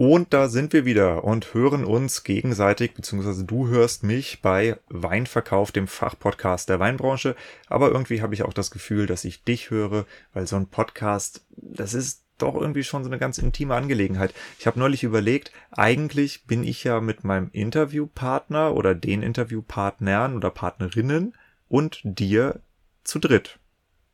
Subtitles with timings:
[0.00, 5.72] Und da sind wir wieder und hören uns gegenseitig, beziehungsweise du hörst mich bei Weinverkauf,
[5.72, 7.36] dem Fachpodcast der Weinbranche.
[7.66, 11.44] Aber irgendwie habe ich auch das Gefühl, dass ich dich höre, weil so ein Podcast,
[11.50, 14.32] das ist doch irgendwie schon so eine ganz intime Angelegenheit.
[14.58, 20.48] Ich habe neulich überlegt, eigentlich bin ich ja mit meinem Interviewpartner oder den Interviewpartnern oder
[20.48, 21.34] Partnerinnen
[21.68, 22.60] und dir
[23.04, 23.58] zu dritt,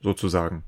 [0.00, 0.64] sozusagen.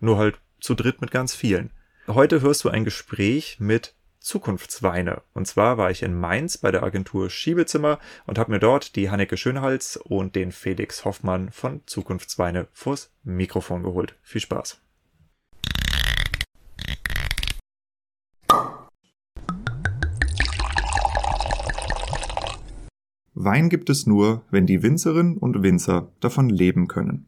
[0.00, 1.70] Nur halt zu dritt mit ganz vielen.
[2.08, 3.94] Heute hörst du ein Gespräch mit
[4.28, 5.22] Zukunftsweine.
[5.32, 9.08] Und zwar war ich in Mainz bei der Agentur Schiebezimmer und habe mir dort die
[9.08, 14.16] Hanneke Schönhals und den Felix Hoffmann von Zukunftsweine vors Mikrofon geholt.
[14.20, 14.82] Viel Spaß.
[23.32, 27.24] Wein gibt es nur, wenn die Winzerinnen und Winzer davon leben können.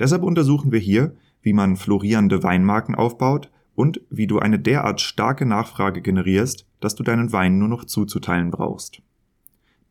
[0.00, 5.46] Deshalb untersuchen wir hier, wie man florierende Weinmarken aufbaut und wie du eine derart starke
[5.46, 9.02] Nachfrage generierst, dass du deinen Wein nur noch zuzuteilen brauchst.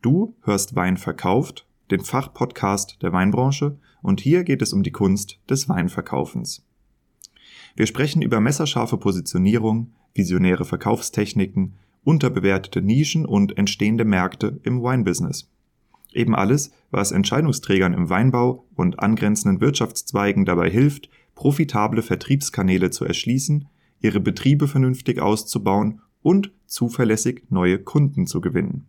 [0.02, 5.40] Du hörst Wein verkauft, den Fachpodcast der Weinbranche, und hier geht es um die Kunst
[5.48, 6.66] des Weinverkaufens.
[7.76, 11.72] Wir sprechen über messerscharfe Positionierung, visionäre Verkaufstechniken,
[12.04, 15.50] unterbewertete Nischen und entstehende Märkte im Wine-Business.
[16.12, 23.66] Eben alles, was Entscheidungsträgern im Weinbau und angrenzenden Wirtschaftszweigen dabei hilft, profitable Vertriebskanäle zu erschließen
[24.00, 28.86] ihre Betriebe vernünftig auszubauen und zuverlässig neue Kunden zu gewinnen.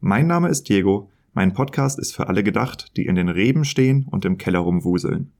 [0.00, 4.06] Mein Name ist Diego, mein Podcast ist für alle gedacht, die in den Reben stehen
[4.10, 5.32] und im Keller rumwuseln.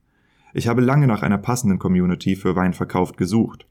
[0.53, 3.67] Ich habe lange nach einer passenden Community für Weinverkauf gesucht.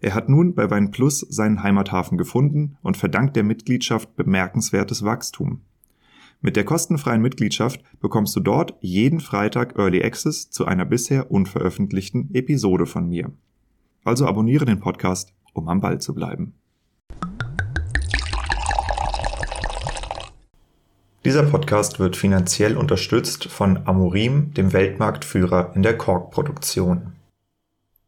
[0.00, 5.60] Er hat nun bei Wein Plus seinen Heimathafen gefunden und verdankt der Mitgliedschaft bemerkenswertes Wachstum.
[6.40, 12.34] Mit der kostenfreien Mitgliedschaft bekommst du dort jeden Freitag Early Access zu einer bisher unveröffentlichten
[12.34, 13.30] Episode von mir.
[14.04, 16.54] Also abonniere den Podcast, um am Ball zu bleiben.
[21.24, 27.12] Dieser Podcast wird finanziell unterstützt von Amorim, dem Weltmarktführer in der Korkproduktion.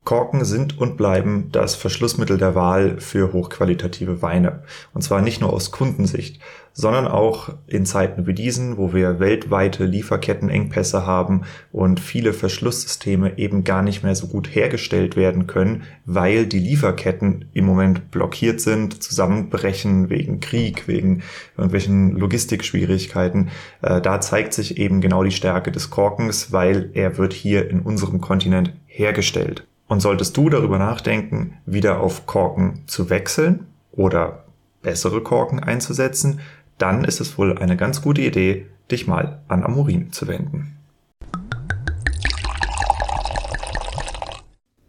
[0.04, 4.64] Korken sind und bleiben das Verschlussmittel der Wahl für hochqualitative Weine.
[4.94, 6.40] Und zwar nicht nur aus Kundensicht,
[6.72, 13.64] sondern auch in Zeiten wie diesen, wo wir weltweite Lieferkettenengpässe haben und viele Verschlusssysteme eben
[13.64, 19.02] gar nicht mehr so gut hergestellt werden können, weil die Lieferketten im Moment blockiert sind,
[19.02, 21.22] zusammenbrechen wegen Krieg, wegen
[21.56, 23.50] irgendwelchen Logistikschwierigkeiten.
[23.82, 27.80] Äh, da zeigt sich eben genau die Stärke des Korkens, weil er wird hier in
[27.80, 29.66] unserem Kontinent hergestellt.
[29.88, 34.44] Und solltest du darüber nachdenken, wieder auf Korken zu wechseln oder
[34.82, 36.40] bessere Korken einzusetzen,
[36.78, 40.76] dann ist es wohl eine ganz gute Idee, dich mal an Amorin zu wenden.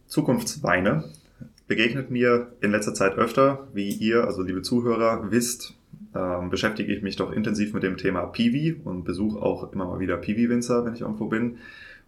[0.07, 1.05] Zukunftsweine
[1.67, 5.73] begegnet mir in letzter Zeit öfter, wie ihr, also liebe Zuhörer, wisst,
[6.15, 9.99] ähm, beschäftige ich mich doch intensiv mit dem Thema Piwi und besuche auch immer mal
[9.99, 11.57] wieder Piwi-Winzer, wenn ich irgendwo bin.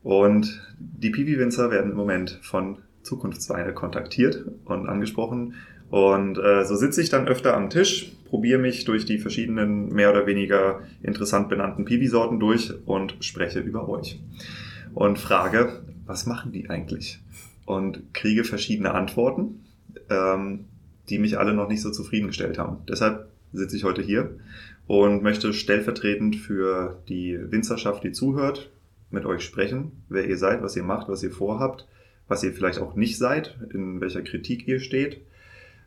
[0.03, 5.55] Und die Piwi-Winzer werden im Moment von Zukunftsweine kontaktiert und angesprochen.
[5.89, 10.11] Und äh, so sitze ich dann öfter am Tisch, probiere mich durch die verschiedenen mehr
[10.11, 14.19] oder weniger interessant benannten Piwi-Sorten durch und spreche über euch.
[14.93, 17.23] Und frage, was machen die eigentlich?
[17.65, 19.63] Und kriege verschiedene Antworten,
[20.09, 20.65] ähm,
[21.07, 22.79] die mich alle noch nicht so zufriedengestellt haben.
[22.89, 24.31] Deshalb sitze ich heute hier
[24.85, 28.69] und möchte stellvertretend für die Winzerschaft, die zuhört,
[29.11, 31.87] mit euch sprechen, wer ihr seid, was ihr macht, was ihr vorhabt,
[32.27, 35.21] was ihr vielleicht auch nicht seid, in welcher Kritik ihr steht.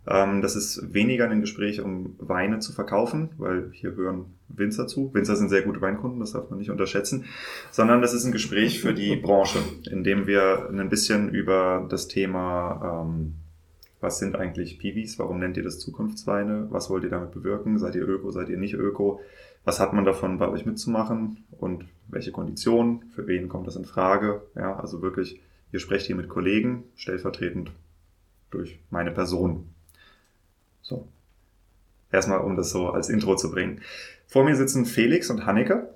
[0.08, 5.12] Ähm, das ist weniger ein Gespräch, um Weine zu verkaufen, weil hier hören Winzer zu.
[5.12, 7.26] Winzer sind sehr gute Weinkunden, das darf man nicht unterschätzen,
[7.70, 9.58] sondern das ist ein Gespräch für die Branche,
[9.90, 13.34] in dem wir ein bisschen über das Thema ähm,
[14.00, 15.18] was sind eigentlich Piwis?
[15.18, 16.68] Warum nennt ihr das Zukunftsweine?
[16.70, 17.78] Was wollt ihr damit bewirken?
[17.78, 18.30] Seid ihr Öko?
[18.30, 19.20] Seid ihr nicht Öko?
[19.64, 21.44] Was hat man davon, bei euch mitzumachen?
[21.50, 23.10] Und welche Konditionen?
[23.10, 24.42] Für wen kommt das in Frage?
[24.54, 25.40] Ja, also wirklich,
[25.72, 27.72] ihr sprecht hier mit Kollegen, stellvertretend
[28.50, 29.74] durch meine Person.
[30.88, 31.06] So.
[32.10, 33.82] Erstmal, um das so als Intro zu bringen.
[34.26, 35.94] Vor mir sitzen Felix und Hanneke.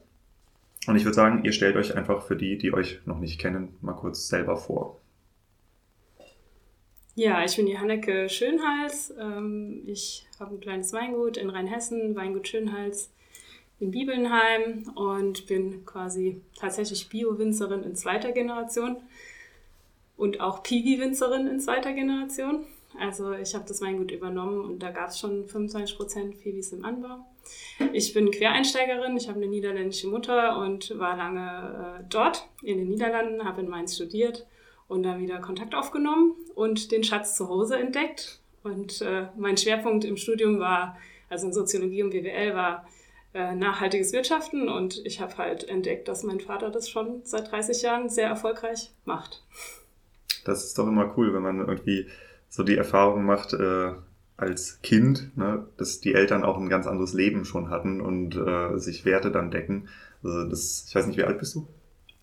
[0.86, 3.74] Und ich würde sagen, ihr stellt euch einfach für die, die euch noch nicht kennen,
[3.80, 5.00] mal kurz selber vor.
[7.14, 9.14] Ja, ich bin die Hanneke Schönhals.
[9.18, 13.10] Ähm, ich habe ein kleines Weingut in Rheinhessen, Weingut Schönhals
[13.80, 18.96] in Bibelnheim und bin quasi tatsächlich Bio-Winzerin in zweiter Generation
[20.16, 22.64] und auch Piwi-Winzerin in zweiter Generation.
[22.98, 27.24] Also ich habe das Weingut übernommen und da gab es schon 25% Piwis im Anbau.
[27.92, 32.88] Ich bin Quereinsteigerin, ich habe eine niederländische Mutter und war lange äh, dort in den
[32.88, 34.46] Niederlanden, habe in Mainz studiert
[34.88, 40.04] und dann wieder Kontakt aufgenommen und den Schatz zu Hause entdeckt Und äh, mein Schwerpunkt
[40.04, 40.96] im Studium war,
[41.28, 42.86] also in Soziologie und BWL, war
[43.34, 44.68] äh, nachhaltiges Wirtschaften.
[44.68, 48.90] Und ich habe halt entdeckt, dass mein Vater das schon seit 30 Jahren sehr erfolgreich
[49.04, 49.42] macht.
[50.44, 52.06] Das ist doch immer cool, wenn man irgendwie
[52.52, 53.92] so die Erfahrung macht, äh,
[54.36, 58.76] als Kind, ne, dass die Eltern auch ein ganz anderes Leben schon hatten und äh,
[58.78, 59.88] sich Werte dann decken.
[60.22, 61.66] Also das, ich weiß nicht, wie alt bist du?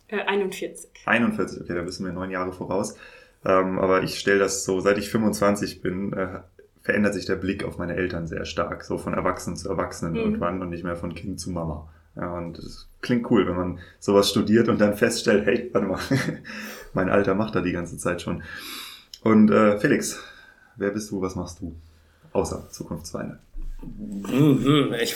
[0.07, 0.91] Äh, 41.
[1.03, 2.95] 41, okay, da bist du mir neun Jahre voraus.
[3.43, 6.41] Ähm, aber ich stelle das so, seit ich 25 bin, äh,
[6.83, 8.83] verändert sich der Blick auf meine Eltern sehr stark.
[8.83, 10.19] So von Erwachsenen zu Erwachsenen mhm.
[10.19, 11.89] irgendwann und nicht mehr von Kind zu Mama.
[12.15, 15.99] Ja, und das klingt cool, wenn man sowas studiert und dann feststellt, hey, warte mal,
[16.93, 18.43] mein Alter macht da die ganze Zeit schon.
[19.23, 20.19] Und äh, Felix,
[20.75, 21.75] wer bist du, was machst du?
[22.31, 23.39] Außer Zukunftsweine.
[23.81, 25.15] Mhm, ich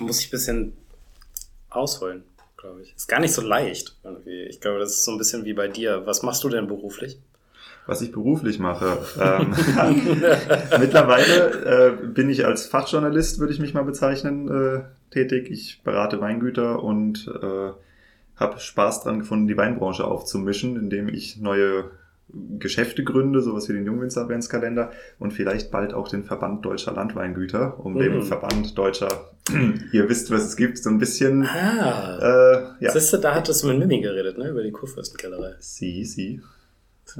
[0.00, 0.72] muss ich ein bisschen
[1.70, 2.24] ausholen,
[2.56, 2.94] glaube ich.
[2.94, 4.42] Ist gar nicht so leicht irgendwie.
[4.42, 6.06] Ich glaube, das ist so ein bisschen wie bei dir.
[6.06, 7.18] Was machst du denn beruflich?
[7.86, 8.98] was ich beruflich mache.
[9.20, 9.50] Ähm,
[10.78, 15.50] mittlerweile äh, bin ich als Fachjournalist, würde ich mich mal bezeichnen, äh, tätig.
[15.50, 17.72] Ich berate Weingüter und äh,
[18.36, 21.90] habe Spaß dran gefunden, die Weinbranche aufzumischen, indem ich neue
[22.58, 27.78] Geschäfte gründe, sowas wie den Jungwinzer Adventskalender und vielleicht bald auch den Verband Deutscher Landweingüter,
[27.78, 27.98] um mhm.
[27.98, 29.32] dem Verband Deutscher,
[29.92, 31.46] ihr wisst, was es gibt, so ein bisschen.
[31.46, 32.18] Ah,
[32.80, 32.90] äh, ja.
[32.92, 35.56] Siehst du, da hattest du mit Mimi geredet, ne, über die Kurfürstenkellerei.
[35.58, 36.40] Sie, sie.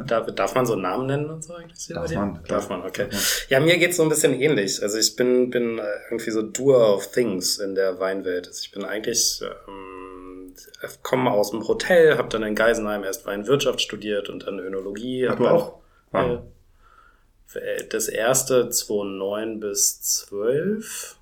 [0.06, 1.86] Darf, darf man so einen Namen nennen und so eigentlich?
[1.88, 2.40] Darf man.
[2.48, 3.08] Darf man, okay.
[3.48, 4.82] Ja, mir geht's so ein bisschen ähnlich.
[4.82, 8.46] Also ich bin, bin irgendwie so Doer of Things in der Weinwelt.
[8.46, 10.31] Also ich bin eigentlich, ähm,
[11.02, 15.28] komme aus dem Hotel, habe dann in Geisenheim erst Weinwirtschaft studiert und dann Önologie.
[15.28, 15.78] Ach, du auch?
[16.12, 16.42] Wow.
[17.54, 21.16] Äh, das erste 2009 bis 12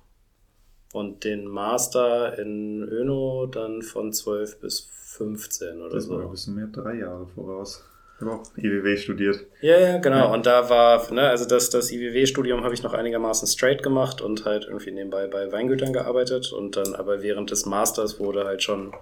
[0.93, 6.11] und den Master in Öno dann von 12 bis 15 oder das so.
[6.11, 7.83] Das war ein bisschen mehr drei Jahre voraus
[8.29, 9.45] auch IWW studiert.
[9.61, 10.17] Ja, ja, genau.
[10.17, 10.33] Ja.
[10.33, 14.45] Und da war, ne, also das, das IWW-Studium habe ich noch einigermaßen straight gemacht und
[14.45, 16.51] halt irgendwie nebenbei bei Weingütern gearbeitet.
[16.51, 18.93] Und dann aber während des Masters wurde halt schon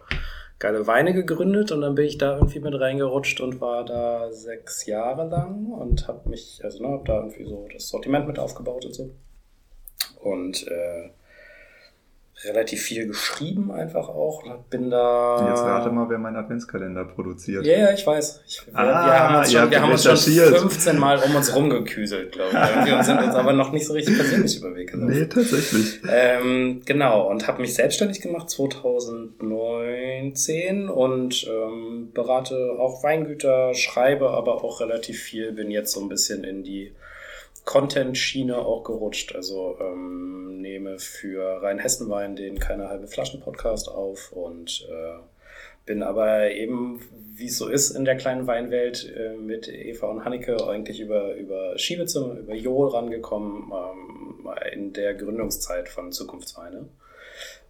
[0.60, 4.86] geile Weine gegründet und dann bin ich da irgendwie mit reingerutscht und war da sechs
[4.86, 8.86] Jahre lang und habe mich, also ne, habe da irgendwie so das Sortiment mit aufgebaut
[8.86, 9.12] und so.
[10.22, 11.12] Und äh,
[12.46, 14.44] relativ viel geschrieben einfach auch.
[14.70, 15.50] Bin da.
[15.50, 17.66] Jetzt rate mal, wer meinen Adventskalender produziert.
[17.66, 18.42] Ja, yeah, ich weiß.
[18.48, 21.54] Ich, wir, ah, wir haben uns schon, wir haben uns schon 15 Mal um uns
[21.56, 22.86] rumgeküselt, glaube ich.
[22.86, 25.14] Wir sind uns aber noch nicht so richtig persönlich über Weg gelaufen.
[25.14, 26.00] Nee, tatsächlich.
[26.10, 34.64] Ähm, genau, und habe mich selbstständig gemacht 2019 und ähm, berate auch Weingüter, schreibe aber
[34.64, 36.94] auch relativ viel, bin jetzt so ein bisschen in die
[37.66, 39.36] Content-Schiene auch gerutscht.
[39.36, 45.20] Also ähm, nehme für Rheinhessen-Wein den Keine halbe Flaschen-Podcast auf und äh,
[45.86, 47.02] bin aber eben,
[47.36, 51.34] wie es so ist in der kleinen Weinwelt, äh, mit Eva und Hanneke eigentlich über,
[51.36, 56.90] über Schiebezimmer, über Johl rangekommen ähm, in der Gründungszeit von Zukunftsweine.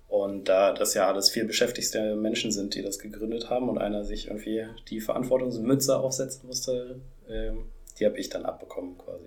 [0.10, 4.04] Und da das ja alles viel beschäftigste Menschen sind, die das gegründet haben und einer
[4.04, 7.00] sich irgendwie die Verantwortungsmütze aufsetzen musste,
[7.30, 7.52] äh,
[8.00, 9.26] die habe ich dann abbekommen quasi.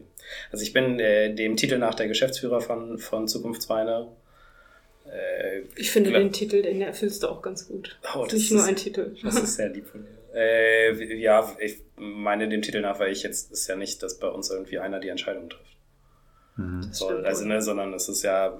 [0.50, 4.08] Also ich bin äh, dem Titel nach der Geschäftsführer von, von Zukunftsweine.
[5.06, 7.98] Äh, ich finde glaub, den Titel, den erfüllst du auch ganz gut.
[8.14, 9.16] Oh, das Nicht ist, nur ein Titel.
[9.22, 10.10] Das ist sehr lieb von dir.
[10.34, 14.28] Äh, ja, ich meine dem Titel nach, weil ich jetzt ist ja nicht, dass bei
[14.28, 15.76] uns irgendwie einer die Entscheidung trifft.
[16.56, 16.88] Mhm.
[16.92, 18.58] So, also, ne, sondern es ist ja,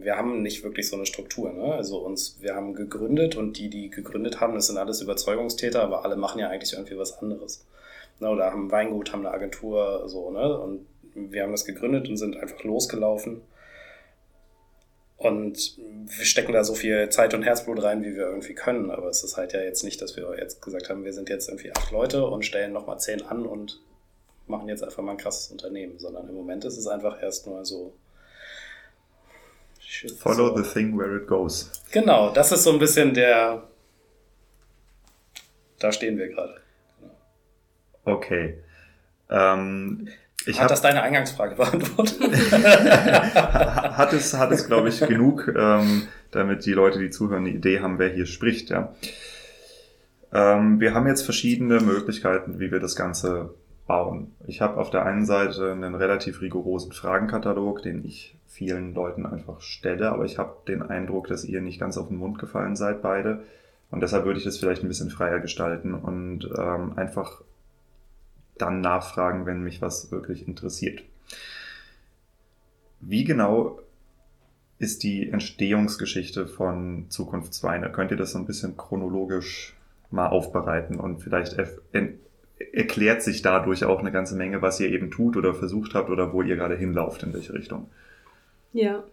[0.00, 1.52] wir haben nicht wirklich so eine Struktur.
[1.52, 1.74] Ne?
[1.74, 6.04] Also uns, wir haben gegründet und die, die gegründet haben, das sind alles Überzeugungstäter, aber
[6.04, 7.66] alle machen ja eigentlich irgendwie was anderes
[8.20, 10.58] ne, oder haben ein Weingut, haben eine Agentur, so, ne?
[10.58, 13.42] Und wir haben das gegründet und sind einfach losgelaufen.
[15.16, 18.90] Und wir stecken da so viel Zeit und Herzblut rein, wie wir irgendwie können.
[18.90, 21.48] Aber es ist halt ja jetzt nicht, dass wir jetzt gesagt haben, wir sind jetzt
[21.48, 23.80] irgendwie acht Leute und stellen nochmal zehn an und
[24.46, 27.64] machen jetzt einfach mal ein krasses Unternehmen, sondern im Moment ist es einfach erst nur
[27.64, 27.94] so.
[30.18, 30.62] Follow so.
[30.62, 31.70] the thing where it goes.
[31.92, 33.62] Genau, das ist so ein bisschen der.
[35.78, 36.63] Da stehen wir gerade.
[38.04, 38.58] Okay.
[39.30, 40.08] Ähm,
[40.46, 42.20] ich hat hab, das deine Eingangsfrage beantwortet?
[43.32, 47.80] hat es, hat es glaube ich, genug, ähm, damit die Leute, die zuhören, eine Idee
[47.80, 48.70] haben, wer hier spricht.
[48.70, 48.94] Ja.
[50.32, 53.54] Ähm, wir haben jetzt verschiedene Möglichkeiten, wie wir das Ganze
[53.86, 54.34] bauen.
[54.46, 59.60] Ich habe auf der einen Seite einen relativ rigorosen Fragenkatalog, den ich vielen Leuten einfach
[59.60, 63.02] stelle, aber ich habe den Eindruck, dass ihr nicht ganz auf den Mund gefallen seid,
[63.02, 63.42] beide.
[63.90, 67.42] Und deshalb würde ich das vielleicht ein bisschen freier gestalten und ähm, einfach
[68.58, 71.02] dann nachfragen, wenn mich was wirklich interessiert.
[73.00, 73.80] Wie genau
[74.78, 77.90] ist die Entstehungsgeschichte von Zukunftsweine?
[77.90, 79.76] Könnt ihr das so ein bisschen chronologisch
[80.10, 81.56] mal aufbereiten und vielleicht
[82.72, 86.32] erklärt sich dadurch auch eine ganze Menge, was ihr eben tut oder versucht habt oder
[86.32, 87.90] wo ihr gerade hinlauft, in welche Richtung.
[88.72, 89.04] Ja,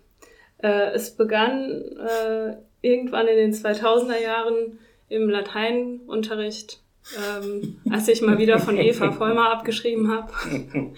[0.59, 4.79] äh, es begann äh, irgendwann in den 2000er Jahren
[5.09, 6.80] im Lateinunterricht,
[7.17, 10.31] ähm, als ich mal wieder von Eva Vollmer abgeschrieben habe,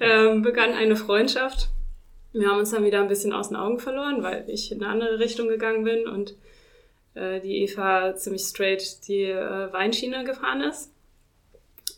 [0.00, 1.68] ähm, begann eine Freundschaft.
[2.32, 4.92] Wir haben uns dann wieder ein bisschen aus den Augen verloren, weil ich in eine
[4.92, 6.34] andere Richtung gegangen bin und
[7.14, 10.92] äh, die Eva ziemlich straight die äh, Weinschiene gefahren ist.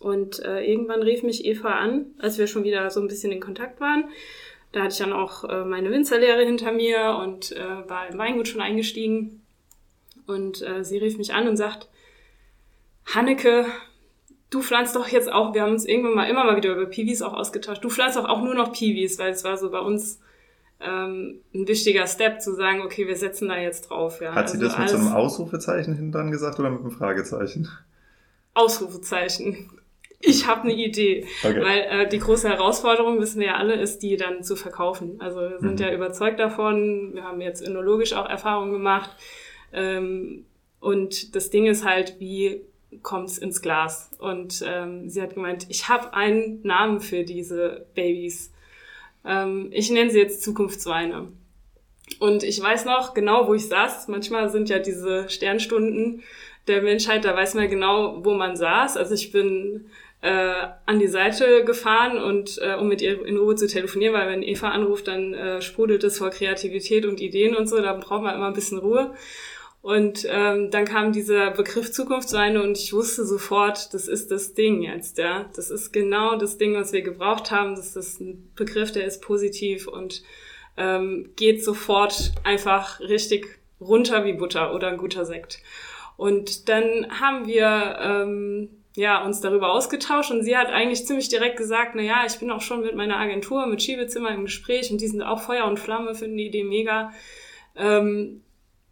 [0.00, 3.40] Und äh, irgendwann rief mich Eva an, als wir schon wieder so ein bisschen in
[3.40, 4.04] Kontakt waren.
[4.72, 8.48] Da hatte ich dann auch äh, meine Winzerlehre hinter mir und äh, war im Weingut
[8.48, 9.42] schon eingestiegen.
[10.26, 11.88] Und äh, sie rief mich an und sagt,
[13.14, 13.66] Hanneke,
[14.50, 17.22] du pflanzt doch jetzt auch, wir haben uns irgendwann mal immer mal wieder über Piwis
[17.22, 20.20] auch ausgetauscht, du pflanzt doch auch nur noch Piwis, weil es war so bei uns
[20.80, 24.20] ähm, ein wichtiger Step zu sagen, okay, wir setzen da jetzt drauf.
[24.20, 24.34] Ja.
[24.34, 27.68] Hat sie also das mit so einem Ausrufezeichen hinten dran gesagt oder mit einem Fragezeichen?
[28.54, 29.70] Ausrufezeichen.
[30.20, 31.26] Ich habe eine Idee.
[31.44, 31.60] Okay.
[31.62, 35.20] Weil äh, die große Herausforderung, wissen wir ja alle, ist, die dann zu verkaufen.
[35.20, 35.86] Also wir sind mhm.
[35.86, 37.14] ja überzeugt davon.
[37.14, 39.10] Wir haben jetzt önologisch auch Erfahrungen gemacht.
[39.72, 40.44] Ähm,
[40.80, 42.62] und das Ding ist halt, wie
[43.02, 44.10] kommt es ins Glas?
[44.18, 48.52] Und ähm, sie hat gemeint, ich habe einen Namen für diese Babys.
[49.24, 51.28] Ähm, ich nenne sie jetzt Zukunftsweine.
[52.20, 54.08] Und ich weiß noch genau, wo ich saß.
[54.08, 56.22] Manchmal sind ja diese Sternstunden
[56.66, 58.96] der Menschheit, da weiß man genau, wo man saß.
[58.96, 59.90] Also ich bin
[60.20, 64.28] äh, an die Seite gefahren und äh, um mit ihr in Ruhe zu telefonieren, weil
[64.28, 68.22] wenn Eva anruft, dann äh, sprudelt es vor Kreativität und Ideen und so, da braucht
[68.22, 69.14] man immer ein bisschen Ruhe.
[69.88, 74.82] Und ähm, dann kam dieser Begriff Zukunftsweine und ich wusste sofort, das ist das Ding
[74.82, 75.48] jetzt, ja.
[75.56, 77.74] Das ist genau das Ding, was wir gebraucht haben.
[77.74, 80.22] Das ist ein Begriff, der ist positiv und
[80.76, 85.62] ähm, geht sofort einfach richtig runter wie Butter oder ein guter Sekt.
[86.18, 91.56] Und dann haben wir ähm, ja, uns darüber ausgetauscht und sie hat eigentlich ziemlich direkt
[91.56, 95.00] gesagt, na ja, ich bin auch schon mit meiner Agentur, mit Schiebezimmer im Gespräch und
[95.00, 97.10] die sind auch Feuer und Flamme, finden die Idee mega.
[97.74, 98.42] Ähm,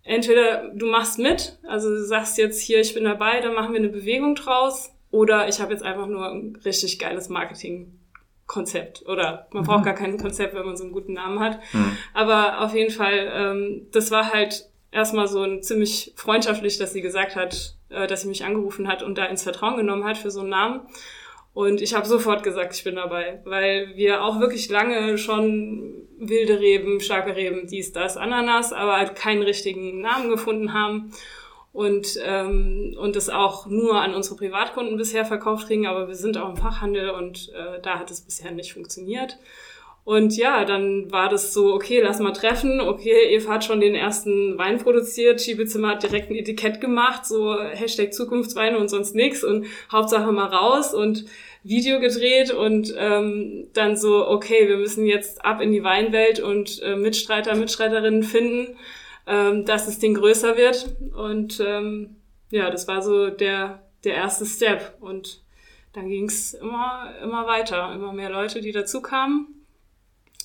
[0.06, 3.80] entweder du machst mit, also du sagst jetzt hier, ich bin dabei, dann machen wir
[3.80, 9.06] eine Bewegung draus, oder ich habe jetzt einfach nur ein richtig geiles Marketingkonzept.
[9.06, 9.66] Oder man mhm.
[9.66, 11.58] braucht gar kein Konzept, wenn man so einen guten Namen hat.
[11.72, 11.96] Mhm.
[12.12, 17.02] Aber auf jeden Fall, ähm, das war halt erstmal so ein ziemlich freundschaftlich, dass sie
[17.02, 20.30] gesagt hat, äh, dass sie mich angerufen hat und da ins Vertrauen genommen hat für
[20.30, 20.80] so einen Namen.
[21.56, 26.60] Und ich habe sofort gesagt, ich bin dabei, weil wir auch wirklich lange schon wilde
[26.60, 31.12] Reben, starke Reben, dies, das, Ananas, aber halt keinen richtigen Namen gefunden haben
[31.72, 36.36] und ähm, und das auch nur an unsere Privatkunden bisher verkauft kriegen, aber wir sind
[36.36, 39.38] auch im Fachhandel und äh, da hat es bisher nicht funktioniert.
[40.04, 42.80] Und ja, dann war das so, okay, lass mal treffen.
[42.80, 47.58] Okay, Eva hat schon den ersten Wein produziert, Schiebezimmer hat direkt ein Etikett gemacht, so
[47.58, 51.24] Hashtag Zukunftsweine und sonst nix und Hauptsache mal raus und
[51.66, 56.80] Video gedreht und ähm, dann so, okay, wir müssen jetzt ab in die Weinwelt und
[56.82, 58.76] äh, Mitstreiter, Mitstreiterinnen finden,
[59.26, 60.96] ähm, dass das Ding größer wird.
[61.14, 62.16] Und ähm,
[62.50, 64.96] ja, das war so der, der erste Step.
[65.00, 65.42] Und
[65.92, 69.66] dann ging's immer, immer weiter, immer mehr Leute, die dazu kamen.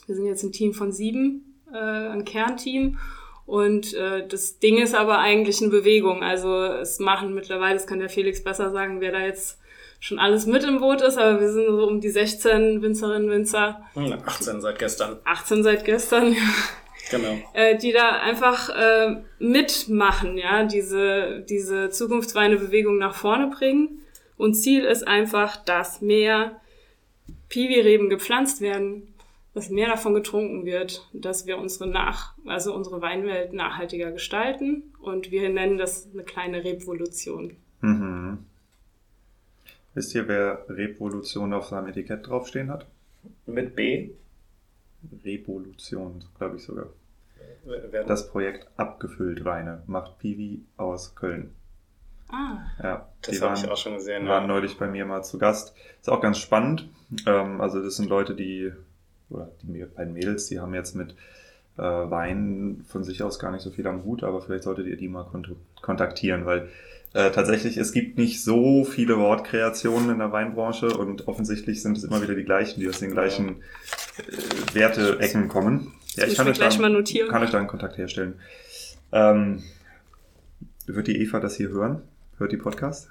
[0.08, 2.98] Wir sind jetzt ein Team von sieben, äh, ein Kernteam.
[3.46, 6.24] Und äh, das Ding ist aber eigentlich eine Bewegung.
[6.24, 9.61] Also es machen mittlerweile, das kann der Felix besser sagen, wer da jetzt
[10.02, 13.84] schon alles mit im Boot ist, aber wir sind so um die 16 Winzerinnen, Winzer.
[13.96, 15.20] 18 seit gestern.
[15.24, 16.40] 18 seit gestern, ja.
[17.12, 17.38] Genau.
[17.54, 24.02] Äh, die da einfach äh, mitmachen, ja, diese, diese Zukunftsweine-Bewegung nach vorne bringen.
[24.38, 26.60] Und Ziel ist einfach, dass mehr
[27.50, 29.14] Piwi-Reben gepflanzt werden,
[29.54, 35.30] dass mehr davon getrunken wird, dass wir unsere nach, also unsere Weinwelt nachhaltiger gestalten und
[35.30, 37.58] wir nennen das eine kleine Revolution.
[37.82, 38.46] Mhm.
[39.94, 42.86] Wisst ihr, wer Revolution auf seinem Etikett draufstehen hat?
[43.46, 44.12] Mit B?
[45.26, 46.88] Revolution, glaube ich sogar.
[47.66, 51.52] Werden das Projekt Abgefüllt Weine macht Piwi aus Köln.
[52.30, 52.60] Ah.
[52.82, 54.28] Ja, das habe ich auch schon gesehen.
[54.28, 54.48] waren ja.
[54.48, 55.76] neulich bei mir mal zu Gast.
[56.00, 56.88] Ist auch ganz spannend.
[57.28, 58.72] Ähm, also das sind Leute, die
[59.30, 61.16] oder die beiden Mädels, die haben jetzt mit
[61.78, 64.98] äh, Wein von sich aus gar nicht so viel am Hut, aber vielleicht solltet ihr
[64.98, 66.70] die mal kont kontaktieren, weil
[67.14, 72.04] äh, tatsächlich es gibt nicht so viele Wortkreationen in der Weinbranche und offensichtlich sind es
[72.04, 73.62] immer wieder die gleichen, die aus den gleichen
[74.18, 75.94] äh, Werteecken kommen.
[76.16, 77.30] Ja, ich kann euch, dann, mal notieren.
[77.30, 78.36] kann euch da einen Kontakt herstellen.
[79.12, 79.64] Ähm,
[80.86, 82.02] wird die Eva das hier hören?
[82.38, 83.10] Hört die Podcast?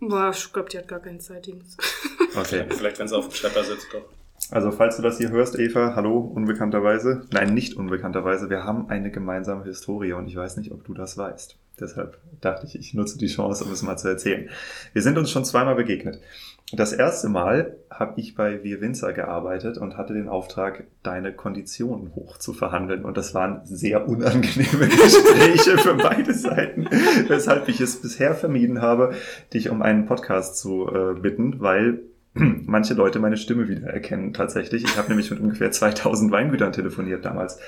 [0.00, 1.80] Boah, ich glaube, die hat gar keinen Zeitdienst.
[2.36, 2.64] Okay.
[2.68, 4.04] Vielleicht, wenn sie auf dem Schlepper sitzt, doch.
[4.52, 7.26] Also falls du das hier hörst, Eva, hallo, unbekannterweise.
[7.32, 8.48] Nein, nicht unbekannterweise.
[8.50, 11.56] Wir haben eine gemeinsame Historie und ich weiß nicht, ob du das weißt.
[11.80, 14.48] Deshalb dachte ich, ich nutze die Chance, um es mal zu erzählen.
[14.92, 16.20] Wir sind uns schon zweimal begegnet.
[16.72, 22.14] Das erste Mal habe ich bei Wir Winzer gearbeitet und hatte den Auftrag, deine Konditionen
[22.14, 23.04] hoch zu verhandeln.
[23.04, 26.86] Und das waren sehr unangenehme Gespräche für beide Seiten,
[27.26, 29.14] weshalb ich es bisher vermieden habe,
[29.52, 32.02] dich um einen Podcast zu äh, bitten, weil
[32.34, 34.84] manche Leute meine Stimme wieder erkennen tatsächlich.
[34.84, 37.58] Ich habe nämlich mit ungefähr 2000 Weingütern telefoniert damals.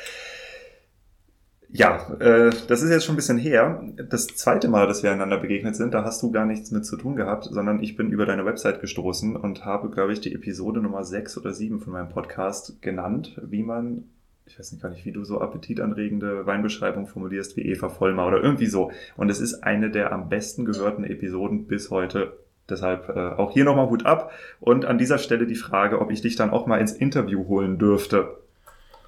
[1.75, 3.83] Ja, äh, das ist jetzt schon ein bisschen her.
[4.11, 6.99] Das zweite Mal, dass wir einander begegnet sind, da hast du gar nichts mit zu
[6.99, 10.81] tun gehabt, sondern ich bin über deine Website gestoßen und habe, glaube ich, die Episode
[10.81, 14.05] Nummer 6 oder 7 von meinem Podcast genannt, wie man,
[14.45, 18.43] ich weiß nicht gar nicht, wie du so appetitanregende Weinbeschreibung formulierst wie Eva Vollmer oder
[18.43, 18.93] irgendwie so.
[19.17, 22.37] Und es ist eine der am besten gehörten Episoden bis heute.
[22.69, 24.31] Deshalb äh, auch hier nochmal Hut ab.
[24.61, 27.79] Und an dieser Stelle die Frage, ob ich dich dann auch mal ins Interview holen
[27.79, 28.37] dürfte.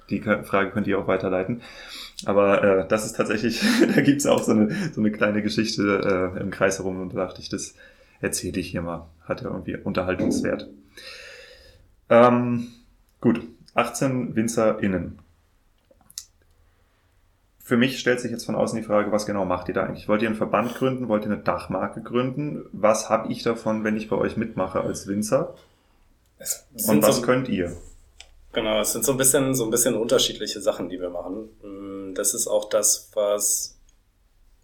[0.09, 1.61] Die Frage könnt ihr auch weiterleiten.
[2.25, 3.61] Aber äh, das ist tatsächlich,
[3.95, 7.25] da gibt's auch so eine, so eine kleine Geschichte äh, im Kreis herum und da
[7.25, 7.75] dachte ich, das
[8.21, 9.07] erzähle ich hier mal.
[9.23, 10.69] Hat ja irgendwie Unterhaltungswert.
[12.09, 12.67] Ähm,
[13.21, 13.41] gut,
[13.73, 15.19] 18 WinzerInnen.
[17.59, 20.07] Für mich stellt sich jetzt von außen die Frage, was genau macht ihr da eigentlich?
[20.07, 21.07] Wollt ihr einen Verband gründen?
[21.07, 22.63] Wollt ihr eine Dachmarke gründen?
[22.71, 25.55] Was habe ich davon, wenn ich bei euch mitmache als Winzer?
[26.87, 27.75] Und was so könnt ihr?
[28.55, 31.49] Genau, es sind so ein bisschen, so ein bisschen unterschiedliche Sachen, die wir machen.
[31.61, 33.77] Mm, das ist auch das, was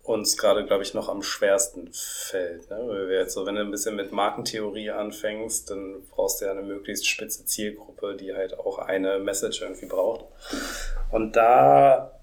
[0.02, 2.70] uns gerade, glaube ich, noch am schwersten fällt.
[2.70, 2.82] Ne?
[2.88, 6.52] Weil wir jetzt so, wenn du ein bisschen mit Markentheorie anfängst, dann brauchst du ja
[6.52, 10.24] eine möglichst spitze Zielgruppe, die halt auch eine Message irgendwie braucht.
[11.12, 12.18] Und da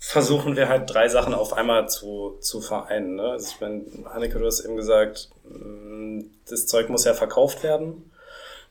[0.00, 3.14] versuchen wir halt drei Sachen auf einmal zu, zu vereinen.
[3.14, 3.30] Ne?
[3.30, 8.10] Also ich meine, Hanneke, du hast eben gesagt, mm, das Zeug muss ja verkauft werden.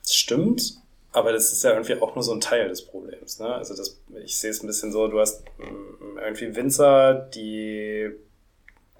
[0.01, 0.82] Das stimmt,
[1.13, 3.39] aber das ist ja irgendwie auch nur so ein Teil des Problems.
[3.39, 3.47] Ne?
[3.47, 8.11] Also das, ich sehe es ein bisschen so, du hast mm, irgendwie Winzer, die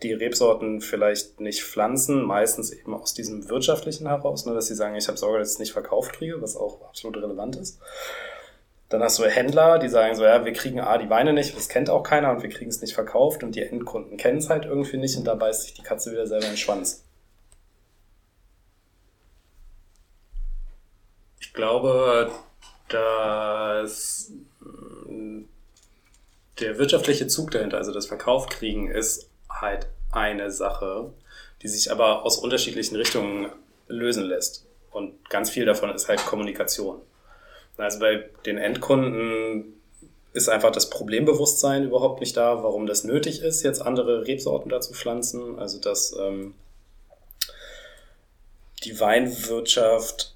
[0.03, 4.95] die Rebsorten vielleicht nicht pflanzen, meistens eben aus diesem wirtschaftlichen heraus, ne, dass sie sagen,
[4.95, 7.79] ich habe Sorge, dass ich es nicht verkauft kriege, was auch absolut relevant ist.
[8.89, 11.69] Dann hast du Händler, die sagen so, ja, wir kriegen A, die Weine nicht, das
[11.69, 14.65] kennt auch keiner und wir kriegen es nicht verkauft und die Endkunden kennen es halt
[14.65, 17.02] irgendwie nicht und da beißt sich die Katze wieder selber in den Schwanz.
[21.53, 22.31] Ich glaube,
[22.89, 24.31] dass
[25.05, 25.41] mm,
[26.59, 31.13] der wirtschaftliche Zug dahinter, also das Verkauf kriegen, ist halt eine Sache,
[31.61, 33.51] die sich aber aus unterschiedlichen Richtungen
[33.87, 34.65] lösen lässt.
[34.89, 36.99] Und ganz viel davon ist halt Kommunikation.
[37.77, 39.79] Also bei den Endkunden
[40.33, 44.81] ist einfach das Problembewusstsein überhaupt nicht da, warum das nötig ist, jetzt andere Rebsorten da
[44.81, 45.59] zu pflanzen.
[45.59, 46.55] Also dass ähm,
[48.83, 50.32] die Weinwirtschaft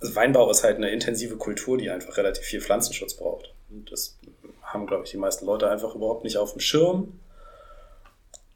[0.00, 3.52] also Weinbau ist halt eine intensive Kultur, die einfach relativ viel Pflanzenschutz braucht.
[3.70, 4.18] Und das
[4.62, 7.20] haben, glaube ich, die meisten Leute einfach überhaupt nicht auf dem Schirm.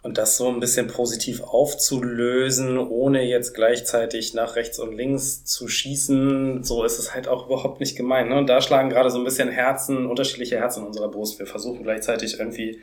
[0.02, 5.66] Und das so ein bisschen positiv aufzulösen, ohne jetzt gleichzeitig nach rechts und links zu
[5.66, 8.28] schießen, so ist es halt auch überhaupt nicht gemeint.
[8.28, 8.37] Ne?
[8.37, 11.38] Und da schlagen gerade so ein bisschen Herzen, unterschiedliche Herzen in unserer Brust.
[11.38, 12.80] Wir versuchen gleichzeitig irgendwie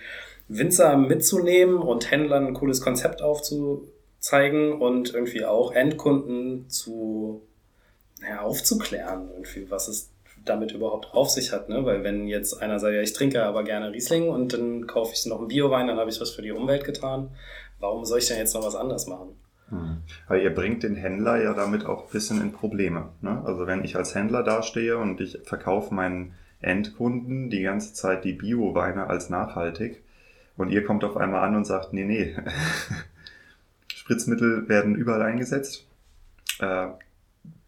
[0.48, 7.44] Winzer mitzunehmen und Händlern ein cooles Konzept aufzuzeigen und irgendwie auch Endkunden zu
[8.22, 10.10] naja, aufzuklären, irgendwie, was es
[10.46, 11.86] damit überhaupt auf sich hat, ne?
[11.86, 15.26] Weil wenn jetzt einer sagt, ja, ich trinke aber gerne Riesling und dann kaufe ich
[15.26, 17.30] noch einen Biowein, dann habe ich was für die Umwelt getan.
[17.80, 19.36] Warum soll ich denn jetzt noch was anderes machen?
[19.70, 19.98] Hm.
[20.28, 23.10] Weil ihr bringt den Händler ja damit auch ein bisschen in Probleme.
[23.22, 23.42] Ne?
[23.46, 28.34] Also wenn ich als Händler dastehe und ich verkaufe meinen Endkunden die ganze Zeit die
[28.34, 30.04] Bioweine als nachhaltig
[30.58, 32.36] und ihr kommt auf einmal an und sagt, nee, nee,
[33.96, 35.88] Spritzmittel werden überall eingesetzt.
[36.60, 36.88] Äh,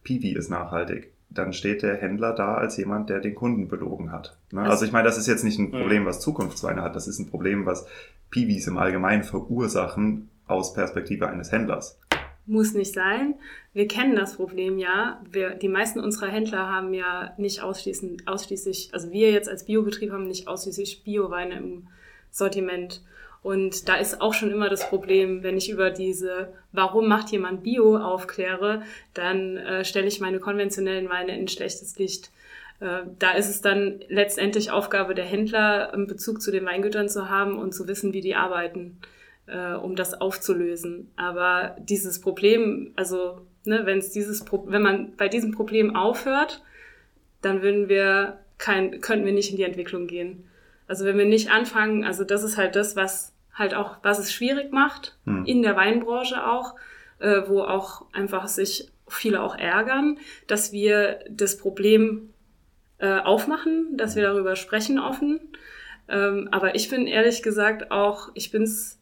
[0.03, 4.37] Piwi ist nachhaltig, dann steht der Händler da als jemand, der den Kunden belogen hat.
[4.51, 4.61] Ne?
[4.61, 7.29] Also ich meine, das ist jetzt nicht ein Problem, was Zukunftsweine hat, das ist ein
[7.29, 7.87] Problem, was
[8.29, 11.99] Piwis im Allgemeinen verursachen aus Perspektive eines Händlers.
[12.45, 13.35] Muss nicht sein.
[13.71, 15.21] Wir kennen das Problem ja.
[15.31, 20.11] Wir, die meisten unserer Händler haben ja nicht ausschließlich, ausschließlich, also wir jetzt als Biobetrieb
[20.11, 21.87] haben nicht ausschließlich Bioweine im
[22.31, 23.01] Sortiment.
[23.43, 27.61] Und da ist auch schon immer das Problem, wenn ich über diese Warum macht jemand
[27.61, 32.31] Bio aufkläre, dann äh, stelle ich meine konventionellen Weine in schlechtes Licht.
[32.79, 37.29] Äh, da ist es dann letztendlich Aufgabe der Händler, einen Bezug zu den Weingütern zu
[37.29, 38.97] haben und zu wissen, wie die arbeiten,
[39.47, 41.11] äh, um das aufzulösen.
[41.17, 46.63] Aber dieses Problem, also ne, wenn es dieses, Pro wenn man bei diesem Problem aufhört,
[47.41, 50.45] dann würden wir kein, könnten wir nicht in die Entwicklung gehen.
[50.87, 54.33] Also wenn wir nicht anfangen, also das ist halt das, was halt auch, was es
[54.33, 55.45] schwierig macht, hm.
[55.45, 56.75] in der Weinbranche auch,
[57.19, 62.33] äh, wo auch einfach sich viele auch ärgern, dass wir das Problem
[62.97, 65.39] äh, aufmachen, dass wir darüber sprechen offen.
[66.07, 68.99] Ähm, aber ich bin ehrlich gesagt auch, ich bin's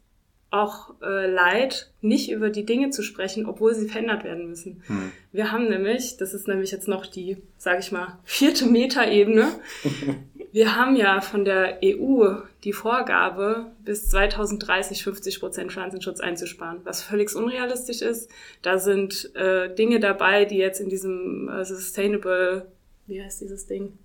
[0.52, 4.82] auch äh, leid, nicht über die Dinge zu sprechen, obwohl sie verändert werden müssen.
[4.86, 5.12] Hm.
[5.32, 9.48] Wir haben nämlich, das ist nämlich jetzt noch die, sage ich mal, vierte Metaebene.
[10.52, 17.02] Wir haben ja von der EU die Vorgabe, bis 2030 50 Prozent Pflanzenschutz einzusparen, was
[17.02, 18.30] völlig unrealistisch ist.
[18.60, 22.66] Da sind äh, Dinge dabei, die jetzt in diesem äh, Sustainable,
[23.06, 23.98] wie heißt dieses Ding?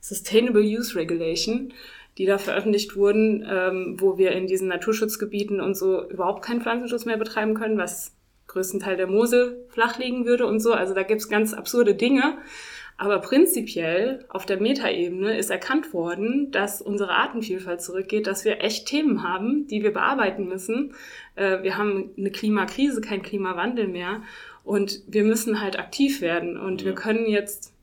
[0.00, 1.72] Sustainable Use Regulation
[2.18, 7.04] die da veröffentlicht wurden, ähm, wo wir in diesen Naturschutzgebieten und so überhaupt keinen Pflanzenschutz
[7.04, 8.12] mehr betreiben können, was
[8.48, 10.74] größten Teil der Mosel flach liegen würde und so.
[10.74, 12.36] Also da gibt's ganz absurde Dinge.
[12.96, 18.86] Aber prinzipiell auf der Metaebene ist erkannt worden, dass unsere Artenvielfalt zurückgeht, dass wir echt
[18.86, 20.94] Themen haben, die wir bearbeiten müssen.
[21.34, 24.22] Äh, wir haben eine Klimakrise, kein Klimawandel mehr.
[24.64, 26.56] Und wir müssen halt aktiv werden.
[26.56, 26.88] Und ja.
[26.88, 27.74] wir können jetzt,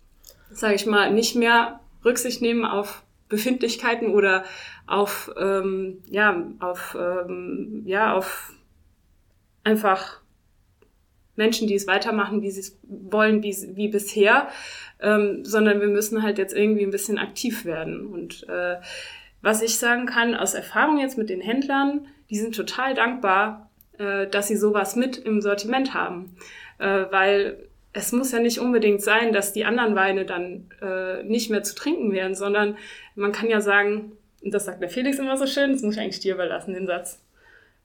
[0.52, 4.44] sage ich mal, nicht mehr Rücksicht nehmen auf Befindlichkeiten oder
[4.88, 8.54] auf, ähm, ja, auf, ähm, ja, auf
[9.64, 10.22] einfach
[11.40, 14.50] Menschen, die es weitermachen, wie sie es wollen, wie, wie bisher,
[15.02, 18.06] ähm, sondern wir müssen halt jetzt irgendwie ein bisschen aktiv werden.
[18.06, 18.76] Und äh,
[19.42, 24.28] was ich sagen kann aus Erfahrung jetzt mit den Händlern, die sind total dankbar, äh,
[24.28, 26.36] dass sie sowas mit im Sortiment haben,
[26.78, 31.50] äh, weil es muss ja nicht unbedingt sein, dass die anderen Weine dann äh, nicht
[31.50, 32.78] mehr zu trinken wären, sondern
[33.16, 34.12] man kann ja sagen,
[34.44, 36.86] und das sagt der Felix immer so schön, das muss ich eigentlich dir überlassen, den
[36.86, 37.20] Satz.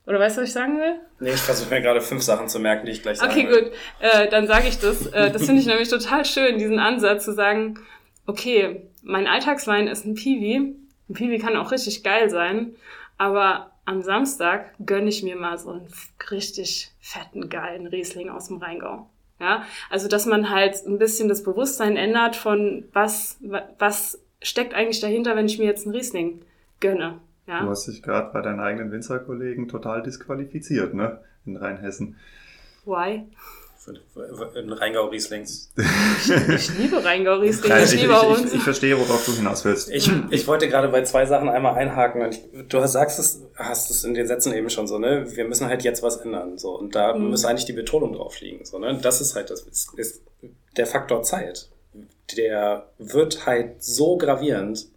[0.07, 0.99] Oder weißt du, was ich sagen will?
[1.19, 3.63] Nee, ich versuche mir gerade fünf Sachen zu merken, die ich gleich sagen okay, will.
[3.63, 3.71] Gut.
[3.99, 5.07] Äh, dann sage ich das.
[5.07, 7.79] Äh, das finde ich nämlich total schön, diesen Ansatz zu sagen,
[8.27, 10.75] okay, mein Alltagswein ist ein Piwi.
[11.09, 12.75] Ein Piwi kann auch richtig geil sein,
[13.17, 15.87] aber am Samstag gönne ich mir mal so einen
[16.31, 19.09] richtig fetten, geilen Riesling aus dem Rheingau.
[19.39, 23.37] Ja, also dass man halt ein bisschen das Bewusstsein ändert von was,
[23.77, 26.41] was steckt eigentlich dahinter, wenn ich mir jetzt einen Riesling
[26.79, 27.19] gönne.
[27.47, 27.61] Ja?
[27.61, 31.19] Du hast dich gerade bei deinen eigenen Winzerkollegen total disqualifiziert, ne?
[31.45, 32.17] In Rheinhessen.
[32.85, 33.25] Why?
[34.55, 35.43] in Rheingau-Riesling.
[35.43, 37.71] Ich, liebe Rheingau-Riesling.
[37.77, 39.91] Ich, ich, ich, ich, verstehe, worauf du hinaus willst.
[39.91, 42.21] Ich, ich wollte gerade bei zwei Sachen einmal einhaken.
[42.21, 45.25] Und du sagst es, hast es in den Sätzen eben schon so, ne?
[45.35, 46.57] Wir müssen halt jetzt was ändern.
[46.57, 46.77] So.
[46.77, 47.29] Und da mhm.
[47.29, 48.65] muss eigentlich die Betonung drauf liegen.
[48.65, 48.97] So, ne?
[49.01, 50.23] Das ist halt das, ist, ist
[50.77, 51.69] der Faktor Zeit.
[52.35, 54.87] Der wird halt so gravierend,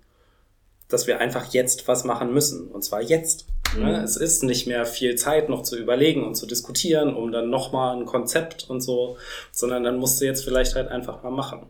[0.88, 2.68] dass wir einfach jetzt was machen müssen.
[2.68, 3.46] Und zwar jetzt.
[3.76, 3.84] Ne?
[3.84, 4.04] Mhm.
[4.04, 7.96] Es ist nicht mehr viel Zeit noch zu überlegen und zu diskutieren, um dann nochmal
[7.96, 9.18] ein Konzept und so,
[9.52, 11.66] sondern dann musst du jetzt vielleicht halt einfach mal machen.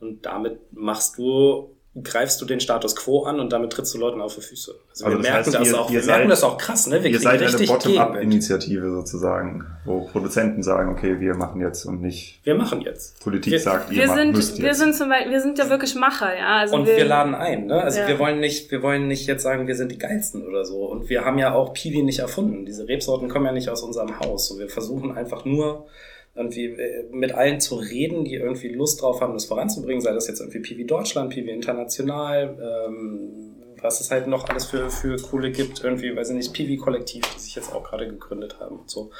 [0.00, 4.22] Und damit machst du greifst du den Status quo an und damit trittst du Leuten
[4.22, 4.74] auf die Füße.
[4.90, 6.86] Also, also wir merken heißt, das ihr, auch, ihr wir seid, merken das auch krass,
[6.86, 7.04] ne?
[7.04, 12.40] Wir ihr seid eine Bottom-up-Initiative sozusagen, wo Produzenten sagen, okay, wir machen jetzt und nicht.
[12.44, 13.20] Wir machen jetzt.
[13.20, 14.78] Politik wir, sagt, wir sind, müsst wir jetzt.
[14.78, 16.56] sind zum Beispiel, wir sind ja wirklich Macher, ja.
[16.60, 17.82] Also und wir, wir laden ein, ne?
[17.82, 18.08] Also ja.
[18.08, 20.86] wir wollen nicht, wir wollen nicht jetzt sagen, wir sind die geilsten oder so.
[20.86, 22.64] Und wir haben ja auch Piwi nicht erfunden.
[22.64, 24.50] Diese Rebsorten kommen ja nicht aus unserem Haus.
[24.50, 25.86] Und wir versuchen einfach nur
[26.34, 30.28] irgendwie äh, mit allen zu reden, die irgendwie Lust drauf haben, das voranzubringen, sei das
[30.28, 32.56] jetzt irgendwie Piwi Deutschland, Piwi International,
[32.88, 37.22] ähm, was es halt noch alles für, für coole gibt, irgendwie, weiß ich nicht, Piwi-Kollektiv,
[37.34, 39.10] die sich jetzt auch gerade gegründet haben und so.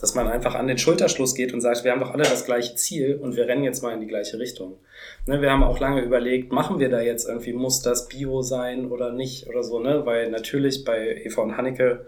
[0.00, 2.74] Dass man einfach an den Schulterschluss geht und sagt, wir haben doch alle das gleiche
[2.76, 4.78] Ziel und wir rennen jetzt mal in die gleiche Richtung.
[5.26, 8.90] Ne, wir haben auch lange überlegt, machen wir da jetzt irgendwie, muss das Bio sein
[8.90, 10.06] oder nicht oder so, ne?
[10.06, 12.06] Weil natürlich bei Eva und Hanneke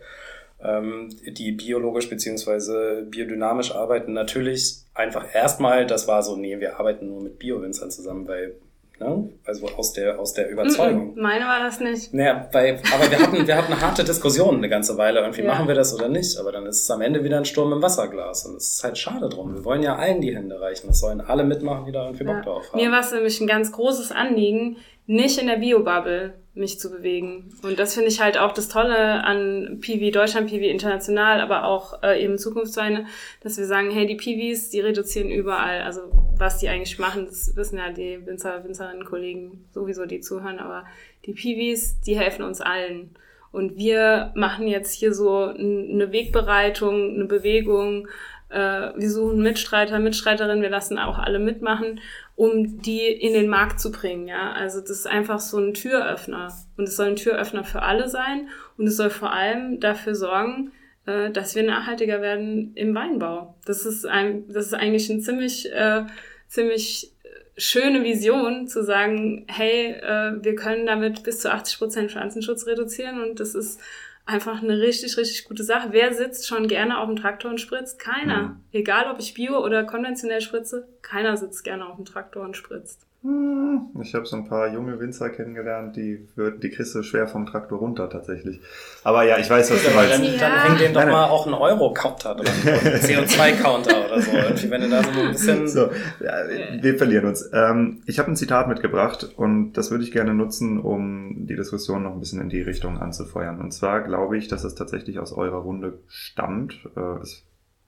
[0.64, 7.22] die biologisch beziehungsweise biodynamisch arbeiten, natürlich einfach erstmal, das war so, nee, wir arbeiten nur
[7.22, 8.54] mit Bio-Winzern zusammen, weil
[9.00, 9.28] Ne?
[9.44, 11.14] Also aus der, aus der Überzeugung.
[11.16, 12.14] Meine war das nicht.
[12.14, 15.20] Naja, weil, aber wir hatten, wir hatten harte Diskussionen eine ganze Weile.
[15.20, 15.48] Irgendwie ja.
[15.48, 16.38] machen wir das oder nicht.
[16.38, 18.46] Aber dann ist es am Ende wieder ein Sturm im Wasserglas.
[18.46, 19.52] Und es ist halt schade drum.
[19.52, 20.90] Wir wollen ja allen die Hände reichen.
[20.90, 22.80] Es sollen alle mitmachen, die da irgendwie Bock drauf haben.
[22.80, 27.52] Mir war es nämlich ein ganz großes Anliegen, nicht in der Biobubble mich zu bewegen.
[27.62, 32.02] Und das finde ich halt auch das Tolle an PV Deutschland, PV International, aber auch
[32.02, 33.06] äh, eben Zukunftsweine,
[33.42, 35.82] dass wir sagen, hey, die PVs, die reduzieren überall.
[35.82, 36.02] Also
[36.36, 40.84] was die eigentlich machen, das wissen ja die Winzer, Winzerinnen, Kollegen sowieso, die zuhören, aber
[41.26, 43.10] die PVs, die helfen uns allen.
[43.50, 48.08] Und wir machen jetzt hier so eine Wegbereitung, eine Bewegung.
[48.48, 52.00] Äh, wir suchen Mitstreiter, Mitstreiterinnen, wir lassen auch alle mitmachen
[52.36, 54.26] um die in den Markt zu bringen.
[54.26, 58.08] Ja, also das ist einfach so ein Türöffner und es soll ein Türöffner für alle
[58.08, 60.72] sein und es soll vor allem dafür sorgen,
[61.06, 63.54] äh, dass wir nachhaltiger werden im Weinbau.
[63.66, 66.04] Das ist ein, das ist eigentlich ein ziemlich, äh,
[66.48, 67.12] ziemlich
[67.56, 73.22] schöne Vision zu sagen, hey, äh, wir können damit bis zu 80 Prozent Pflanzenschutz reduzieren
[73.22, 73.80] und das ist
[74.26, 75.88] einfach eine richtig, richtig gute Sache.
[75.90, 77.98] Wer sitzt schon gerne auf dem Traktor und spritzt?
[77.98, 78.42] Keiner.
[78.42, 78.60] Mhm.
[78.72, 83.06] Egal, ob ich Bio oder konventionell spritze, keiner sitzt gerne auf dem Traktor und spritzt.
[83.24, 87.26] Hm, ich habe so ein paar junge Winzer kennengelernt, die würden, die kriegst du schwer
[87.26, 88.60] vom Traktor runter tatsächlich.
[89.02, 90.12] Aber ja, ich weiß, was du meinst.
[90.12, 94.30] Dann, dann häng den doch mal auch einen Euro-Counter dran, einen CO2-Counter oder so.
[94.30, 95.66] Irgendwie, wenn du da so ein bisschen...
[95.68, 96.34] So, ja,
[96.82, 97.48] wir verlieren uns.
[97.54, 102.02] Ähm, ich habe ein Zitat mitgebracht und das würde ich gerne nutzen, um die Diskussion
[102.02, 103.58] noch ein bisschen in die Richtung anzufeuern.
[103.58, 106.74] Und zwar glaube ich, dass es tatsächlich aus eurer Runde stammt.
[106.94, 107.42] Äh, das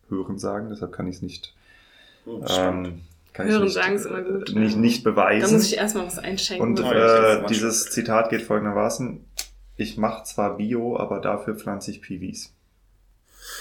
[0.09, 1.55] Hören sagen, deshalb kann ich es nicht...
[2.27, 3.03] Ähm,
[3.37, 4.55] kann Hören, sagen ist immer gut.
[4.55, 5.47] Nicht, nicht beweisen.
[5.47, 6.67] Da muss ich erstmal was einschenken.
[6.67, 9.25] Und äh, dieses Zitat geht folgendermaßen.
[9.77, 12.55] Ich mache zwar Bio, aber dafür pflanze ich Piwis.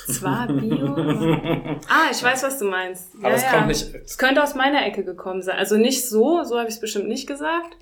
[0.08, 0.96] Zwar Bio?
[1.90, 3.14] ah, ich weiß, was du meinst.
[3.16, 3.52] Ja, aber es ja.
[3.52, 3.94] kommt nicht.
[3.94, 5.58] Es könnte aus meiner Ecke gekommen sein.
[5.58, 7.76] Also nicht so, so habe ich es bestimmt nicht gesagt.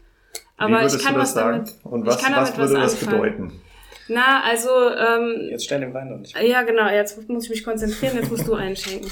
[0.58, 1.66] Aber ich kann was sagen?
[1.66, 1.76] damit.
[1.84, 3.62] Und was, was würde was das bedeuten?
[4.08, 4.70] Na, also.
[4.70, 6.36] Ähm, jetzt stell den Wein doch nicht.
[6.42, 6.88] Ja, genau.
[6.90, 8.16] Jetzt muss ich mich konzentrieren.
[8.16, 9.10] Jetzt musst du einschenken.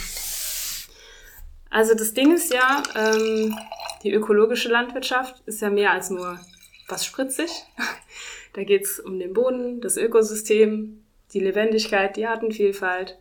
[1.72, 3.56] Also das Ding ist ja, ähm,
[4.04, 6.38] die ökologische Landwirtschaft ist ja mehr als nur
[6.90, 7.50] was spritzig.
[8.54, 11.04] da geht's um den Boden, das Ökosystem,
[11.34, 13.18] die Lebendigkeit, die Artenvielfalt.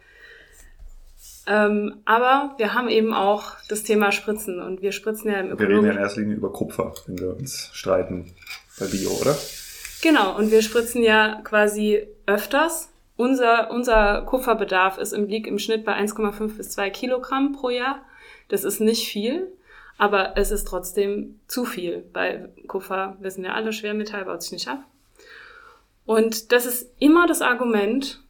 [1.47, 5.69] Ähm, aber wir haben eben auch das Thema Spritzen und wir spritzen ja im Ökologischen.
[5.69, 8.33] Wir reden ja in erster Linie über Kupfer, wenn wir uns streiten
[8.79, 9.39] bei Bio, oder?
[10.03, 12.89] Genau, und wir spritzen ja quasi öfters.
[13.17, 18.03] Unser, unser Kupferbedarf ist im Lieg im Schnitt bei 1,5 bis 2 Kilogramm pro Jahr.
[18.51, 19.47] Das ist nicht viel,
[19.97, 22.05] aber es ist trotzdem zu viel.
[22.13, 24.85] Bei Kupfer wissen wir alle, Schwermetall baut sich nicht ab.
[26.05, 28.21] Und das ist immer das Argument,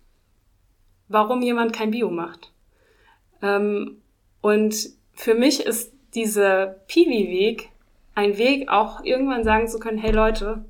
[1.09, 2.53] warum jemand kein Bio macht.
[3.41, 4.03] Ähm,
[4.43, 7.71] und für mich ist dieser Piwi-Weg
[8.15, 10.63] ein Weg, auch irgendwann sagen zu können, hey Leute,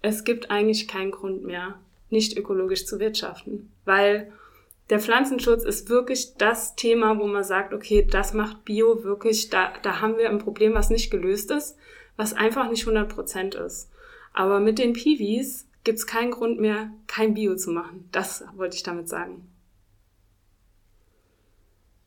[0.00, 1.74] es gibt eigentlich keinen Grund mehr,
[2.08, 4.32] nicht ökologisch zu wirtschaften, weil
[4.92, 9.72] der Pflanzenschutz ist wirklich das Thema, wo man sagt, okay, das macht Bio wirklich, da,
[9.80, 11.78] da haben wir ein Problem, was nicht gelöst ist,
[12.18, 13.90] was einfach nicht 100 Prozent ist.
[14.34, 18.06] Aber mit den Piwis gibt es keinen Grund mehr, kein Bio zu machen.
[18.12, 19.48] Das wollte ich damit sagen.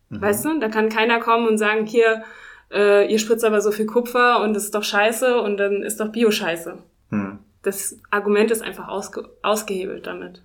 [0.10, 0.22] Mhm.
[0.22, 2.24] Weißt du, da kann keiner kommen und sagen, hier,
[2.72, 6.00] äh, ihr spritzt aber so viel Kupfer und das ist doch scheiße und dann ist
[6.00, 6.78] doch Bio scheiße.
[7.10, 7.40] Mhm.
[7.64, 10.44] Das Argument ist einfach ausge ausgehebelt damit.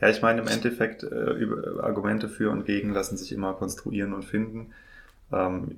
[0.00, 4.12] Ja, ich meine, im Endeffekt, äh, über, Argumente für und gegen lassen sich immer konstruieren
[4.12, 4.72] und finden.
[5.32, 5.74] Ähm,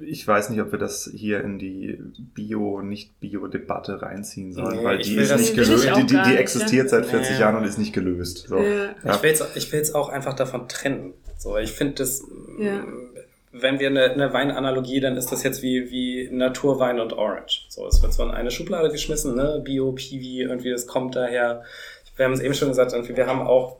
[0.00, 1.98] ich weiß nicht, ob wir das hier in die
[2.34, 5.88] Bio-, Nicht-Bio-Debatte reinziehen sollen, nee, weil die ist nicht gelöst.
[5.96, 7.40] Die, die, die, existiert seit 40 nee.
[7.40, 8.46] Jahren und ist nicht gelöst.
[8.48, 8.58] So.
[8.58, 8.94] Ja.
[9.04, 11.14] Ich will jetzt, ich will jetzt auch einfach davon trennen.
[11.38, 12.22] So, ich finde das,
[12.58, 12.84] ja.
[13.52, 17.66] wenn wir eine, eine Weinanalogie, dann ist das jetzt wie, wie Naturwein und Orange.
[17.68, 19.60] So, es wird so in eine Schublade geschmissen, ne?
[19.64, 21.62] Bio, Piwi, irgendwie, das kommt daher
[22.16, 23.76] wir haben es eben schon gesagt, wir haben auch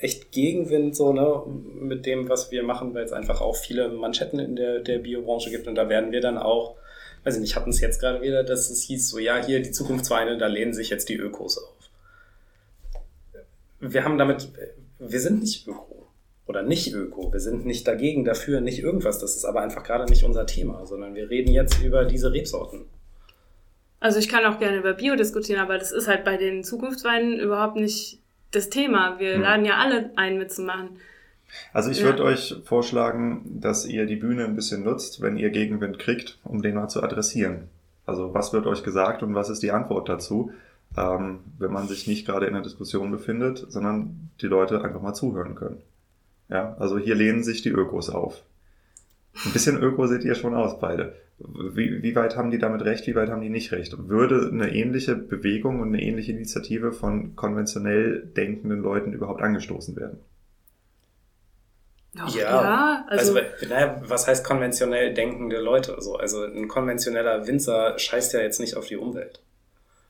[0.00, 4.38] echt Gegenwind so, ne, mit dem, was wir machen, weil es einfach auch viele Manschetten
[4.38, 6.76] in der, der Biobranche gibt und da werden wir dann auch,
[7.24, 9.70] weiß ich nicht, hatten es jetzt gerade wieder, dass es hieß so, ja, hier die
[9.70, 11.90] Zukunftsweine, da lehnen sich jetzt die Ökos auf.
[13.80, 14.48] Wir haben damit,
[14.98, 16.06] wir sind nicht Öko
[16.46, 20.06] oder nicht Öko, wir sind nicht dagegen, dafür, nicht irgendwas, das ist aber einfach gerade
[20.06, 22.86] nicht unser Thema, sondern wir reden jetzt über diese Rebsorten.
[24.00, 27.38] Also ich kann auch gerne über Bio diskutieren, aber das ist halt bei den Zukunftsweinen
[27.38, 29.18] überhaupt nicht das Thema.
[29.18, 29.42] Wir hm.
[29.42, 30.90] laden ja alle ein, mitzumachen.
[31.72, 32.06] Also ich ja.
[32.06, 36.60] würde euch vorschlagen, dass ihr die Bühne ein bisschen nutzt, wenn ihr Gegenwind kriegt, um
[36.62, 37.68] den mal zu adressieren.
[38.04, 40.52] Also was wird euch gesagt und was ist die Antwort dazu,
[40.96, 45.14] ähm, wenn man sich nicht gerade in einer Diskussion befindet, sondern die Leute einfach mal
[45.14, 45.82] zuhören können.
[46.48, 48.42] Ja, also hier lehnen sich die Ökos auf.
[49.44, 51.14] Ein bisschen Öko seht ihr schon aus, beide.
[51.38, 53.94] Wie, wie weit haben die damit recht, wie weit haben die nicht recht?
[54.08, 60.20] Würde eine ähnliche Bewegung und eine ähnliche Initiative von konventionell denkenden Leuten überhaupt angestoßen werden?
[62.14, 65.94] Ja, ja, also, also naja, was heißt konventionell denkende Leute?
[65.94, 69.42] Also, also ein konventioneller Winzer scheißt ja jetzt nicht auf die Umwelt.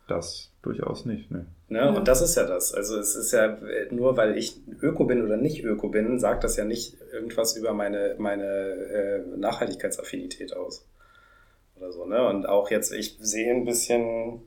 [0.06, 1.46] Das durchaus nicht, ne?
[1.68, 1.78] ne?
[1.78, 1.88] Ja.
[1.90, 2.74] Und das ist ja das.
[2.74, 3.58] Also es ist ja
[3.90, 7.72] nur, weil ich Öko bin oder nicht Öko bin, sagt das ja nicht irgendwas über
[7.72, 10.84] meine, meine äh, Nachhaltigkeitsaffinität aus
[11.76, 12.26] oder so, ne?
[12.26, 14.40] Und auch jetzt, ich sehe ein bisschen,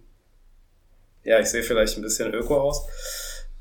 [1.24, 2.86] ja, ich sehe vielleicht ein bisschen öko aus.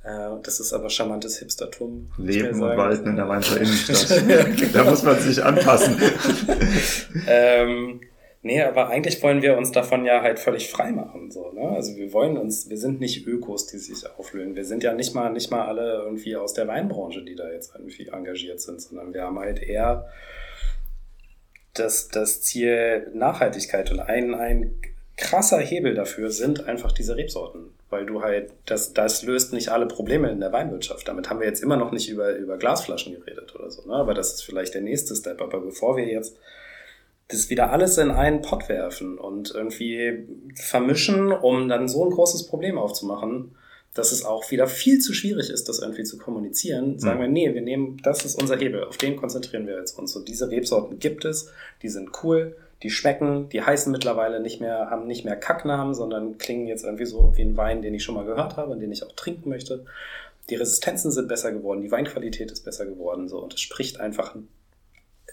[0.03, 2.11] Äh, das ist aber charmantes Hipstertum.
[2.19, 4.27] Leben und Walten in der Mainzer Innenstadt.
[4.27, 4.73] Genau.
[4.73, 5.97] Da muss man sich anpassen.
[7.29, 8.01] ähm,
[8.43, 11.69] nee, aber eigentlich wollen wir uns davon ja halt völlig frei machen, so, ne?
[11.71, 14.55] Also wir wollen uns, wir sind nicht Ökos, die sich auflösen.
[14.55, 17.75] Wir sind ja nicht mal, nicht mal alle irgendwie aus der Weinbranche, die da jetzt
[17.75, 20.09] irgendwie engagiert sind, sondern wir haben halt eher
[21.75, 24.75] das, das Ziel Nachhaltigkeit und ein, ein
[25.19, 29.87] krasser Hebel dafür sind einfach diese Rebsorten, weil du halt, das, das löst nicht alle
[29.87, 31.07] Probleme in der Weinwirtschaft.
[31.09, 33.95] Damit haben wir jetzt immer noch nicht über, über Glasflaschen geredet oder so, ne?
[33.95, 35.43] aber das ist vielleicht der nächste Step.
[35.43, 36.37] Aber bevor wir jetzt
[37.29, 42.47] das wieder alles in einen Pott werfen und irgendwie vermischen, um dann so ein großes
[42.47, 43.55] Problem aufzumachen,
[43.95, 46.99] dass es auch wieder viel zu schwierig ist, das irgendwie zu kommunizieren.
[46.99, 50.15] Sagen wir, nee, wir nehmen, das ist unser Hebel, auf den konzentrieren wir jetzt uns.
[50.17, 51.51] Und diese Rebsorten gibt es,
[51.83, 56.39] die sind cool, die schmecken, die heißen mittlerweile nicht mehr, haben nicht mehr Kacknamen, sondern
[56.39, 58.93] klingen jetzt irgendwie so wie ein Wein, den ich schon mal gehört habe und den
[58.93, 59.85] ich auch trinken möchte.
[60.49, 63.39] Die Resistenzen sind besser geworden, die Weinqualität ist besser geworden, so.
[63.43, 64.35] Und es spricht einfach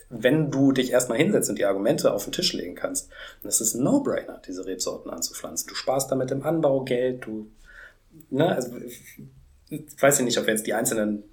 [0.09, 3.09] wenn du dich erstmal hinsetzt und die Argumente auf den Tisch legen kannst,
[3.41, 5.67] dann ist ein No-Brainer, diese Rebsorten anzupflanzen.
[5.67, 7.47] Du sparst damit im Anbau Geld, du,
[8.29, 8.71] ne, also,
[9.69, 11.23] ich weiß ja nicht, ob wir jetzt die einzelnen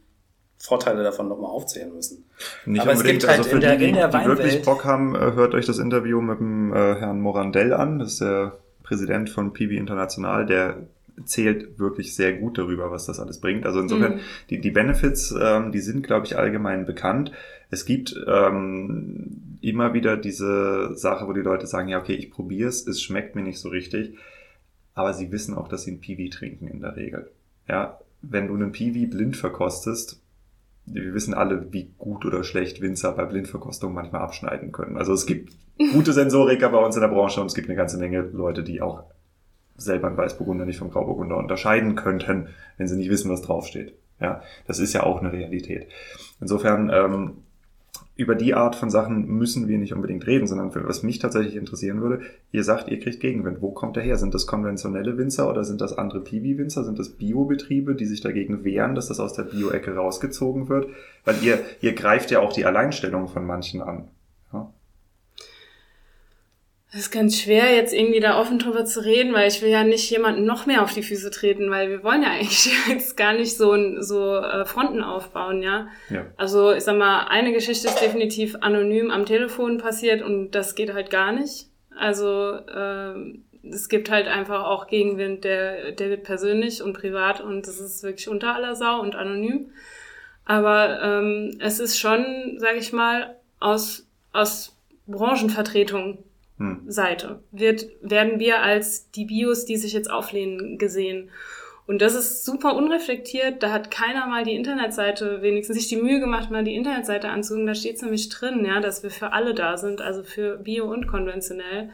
[0.58, 2.24] Vorteile davon nochmal aufzählen müssen.
[2.66, 3.24] Nicht Aber unbedingt.
[3.24, 5.32] es gibt halt also für in die, der, in der die wirklich Bock haben, äh,
[5.32, 7.98] hört euch das Interview mit dem äh, Herrn Morandell an.
[7.98, 10.87] Das ist der Präsident von PV International, der
[11.24, 13.66] zählt wirklich sehr gut darüber, was das alles bringt.
[13.66, 14.20] Also insofern, mhm.
[14.50, 17.32] die, die Benefits, ähm, die sind, glaube ich, allgemein bekannt.
[17.72, 22.68] Es gibt ähm, immer wieder diese Sache, wo die Leute sagen, ja, okay, ich probiere
[22.68, 24.18] es, es schmeckt mir nicht so richtig,
[24.92, 27.30] aber sie wissen auch, dass sie ein Piwi trinken in der Regel.
[27.66, 30.20] Ja, wenn du einen Piwi blind verkostest,
[30.85, 34.98] wir wissen alle, wie gut oder schlecht Winzer bei Blindverkostung manchmal abschneiden können.
[34.98, 35.54] Also es gibt
[35.94, 38.82] gute Sensoriker bei uns in der Branche und es gibt eine ganze Menge Leute, die
[38.82, 39.04] auch
[39.76, 43.94] selber einen Weißburgunder nicht vom Grauburgunder unterscheiden könnten, wenn sie nicht wissen, was draufsteht.
[44.20, 45.88] Ja, das ist ja auch eine Realität.
[46.38, 47.38] Insofern, ähm,
[48.14, 52.03] über die Art von Sachen müssen wir nicht unbedingt reden, sondern was mich tatsächlich interessieren
[52.03, 52.20] würde,
[52.51, 53.62] ihr sagt, ihr kriegt Gegenwind.
[53.62, 54.18] Wo kommt der her?
[54.18, 56.85] Sind das konventionelle Winzer oder sind das andere Piwi-Winzer?
[56.85, 60.88] Sind das Biobetriebe, die sich dagegen wehren, dass das aus der Bio-Ecke rausgezogen wird?
[61.25, 64.09] Weil ihr, ihr greift ja auch die Alleinstellung von manchen an.
[66.92, 69.83] Das ist ganz schwer, jetzt irgendwie da offen drüber zu reden, weil ich will ja
[69.83, 73.33] nicht jemanden noch mehr auf die Füße treten, weil wir wollen ja eigentlich jetzt gar
[73.33, 75.88] nicht so, so äh, Fronten aufbauen, ja?
[76.11, 76.26] ja.
[76.37, 80.92] Also ich sag mal, eine Geschichte ist definitiv anonym am Telefon passiert und das geht
[80.92, 81.68] halt gar nicht.
[81.96, 83.14] Also äh,
[83.66, 88.02] es gibt halt einfach auch Gegenwind, der, der wird persönlich und privat und das ist
[88.02, 89.70] wirklich unter aller Sau und anonym.
[90.44, 94.76] Aber ähm, es ist schon, sage ich mal, aus, aus
[95.07, 96.18] Branchenvertretung
[96.58, 96.82] hm.
[96.86, 101.30] Seite wird, werden wir als die Bios, die sich jetzt auflehnen, gesehen.
[101.86, 103.62] Und das ist super unreflektiert.
[103.62, 107.66] Da hat keiner mal die Internetseite wenigstens sich die Mühe gemacht, mal die Internetseite anzugucken.
[107.66, 110.90] Da steht es nämlich drin, ja, dass wir für alle da sind, also für Bio
[110.90, 111.90] und konventionell.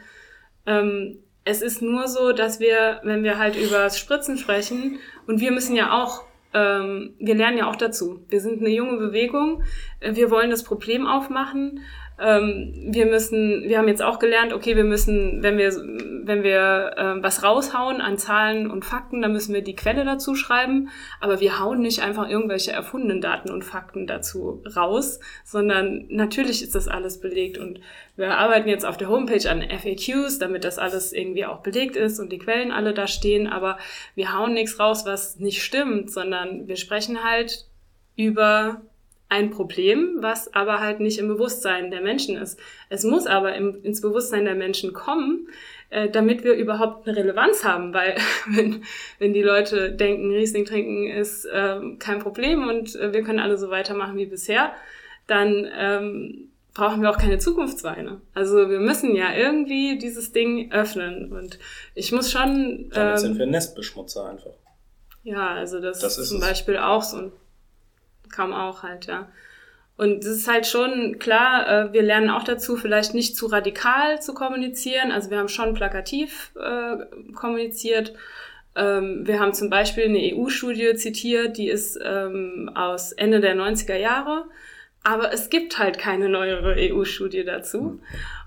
[0.65, 5.51] Ähm, es ist nur so, dass wir, wenn wir halt über Spritzen sprechen, und wir
[5.51, 8.21] müssen ja auch ähm, wir lernen ja auch dazu.
[8.29, 9.63] Wir sind eine junge Bewegung.
[10.01, 11.81] Wir wollen das Problem aufmachen.
[12.21, 16.93] Ähm, wir müssen, wir haben jetzt auch gelernt, okay, wir müssen, wenn wir, wenn wir
[16.97, 20.89] äh, was raushauen an Zahlen und Fakten, dann müssen wir die Quelle dazu schreiben.
[21.21, 26.75] Aber wir hauen nicht einfach irgendwelche erfundenen Daten und Fakten dazu raus, sondern natürlich ist
[26.75, 27.79] das alles belegt und
[28.15, 32.19] wir arbeiten jetzt auf der Homepage an FAQs, damit das alles irgendwie auch belegt ist
[32.19, 33.47] und die Quellen alle da stehen.
[33.47, 33.77] Aber
[34.15, 37.65] wir hauen nichts raus, was nicht stimmt, sondern wir sprechen halt
[38.17, 38.81] über
[39.29, 42.59] ein Problem, was aber halt nicht im Bewusstsein der Menschen ist.
[42.89, 45.47] Es muss aber im, ins Bewusstsein der Menschen kommen,
[45.91, 48.15] äh, damit wir überhaupt eine Relevanz haben, weil
[48.47, 48.83] wenn,
[49.19, 53.57] wenn die Leute denken, Riesling trinken ist äh, kein Problem und äh, wir können alle
[53.57, 54.73] so weitermachen wie bisher,
[55.27, 58.21] dann ähm, brauchen wir auch keine Zukunftsweine.
[58.33, 61.59] Also wir müssen ja irgendwie dieses Ding öffnen und
[61.93, 62.89] ich muss schon...
[62.89, 64.53] Damit ähm, sind wir Nestbeschmutzer einfach.
[65.23, 66.47] Ja, also das, das ist zum es.
[66.47, 67.31] Beispiel auch so ein
[68.31, 69.27] kam auch halt, ja.
[69.99, 74.21] Und es ist halt schon klar, äh, wir lernen auch dazu, vielleicht nicht zu radikal
[74.21, 75.11] zu kommunizieren.
[75.11, 78.13] Also wir haben schon plakativ äh, kommuniziert.
[78.77, 83.97] Ähm, wir haben zum Beispiel eine EU-Studie zitiert, die ist ähm, aus Ende der 90er
[83.97, 84.45] Jahre.
[85.03, 87.99] Aber es gibt halt keine neuere EU-Studie dazu.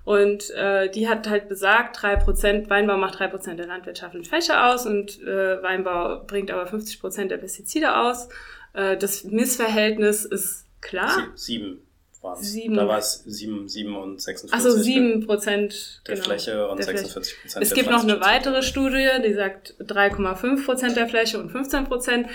[0.05, 4.65] Und äh, die hat halt besagt, drei Prozent Weinbau macht drei Prozent der landwirtschaftlichen Fläche
[4.65, 8.29] aus und äh, Weinbau bringt aber 50 Prozent der Pestizide aus.
[8.73, 11.29] Äh, das Missverhältnis ist klar.
[11.35, 11.83] sieben
[12.23, 12.55] waren es.
[12.55, 14.55] Da war es sieben, sieben und 46.
[14.55, 19.09] Also sieben Prozent der genau, Fläche und 46 Prozent Es gibt noch eine weitere Studie,
[19.25, 22.29] die sagt 3,5 Prozent der Fläche und 15 Prozent.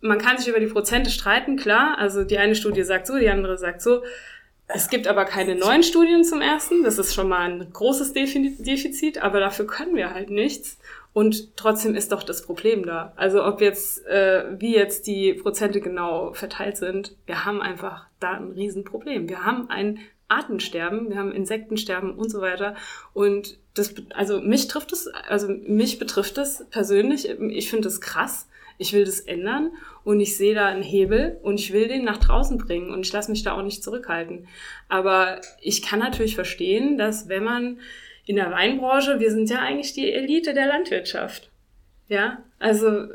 [0.00, 1.98] Man kann sich über die Prozente streiten, klar.
[1.98, 4.02] Also die eine Studie sagt so, die andere sagt so.
[4.70, 6.84] Es gibt aber keine neuen Studien zum ersten.
[6.84, 10.78] Das ist schon mal ein großes Defizit, aber dafür können wir halt nichts.
[11.14, 13.12] Und trotzdem ist doch das Problem da.
[13.16, 18.32] Also ob jetzt, äh, wie jetzt die Prozente genau verteilt sind, wir haben einfach da
[18.32, 19.28] ein Riesenproblem.
[19.28, 22.76] Wir haben ein Artensterben, wir haben Insektensterben und so weiter.
[23.14, 27.28] Und das, also mich trifft es, also mich betrifft es persönlich.
[27.28, 28.47] Ich finde es krass.
[28.78, 29.72] Ich will das ändern
[30.04, 33.12] und ich sehe da einen Hebel und ich will den nach draußen bringen und ich
[33.12, 34.46] lasse mich da auch nicht zurückhalten.
[34.88, 37.78] Aber ich kann natürlich verstehen, dass wenn man
[38.24, 41.50] in der Weinbranche, wir sind ja eigentlich die Elite der Landwirtschaft.
[42.08, 43.08] Ja, also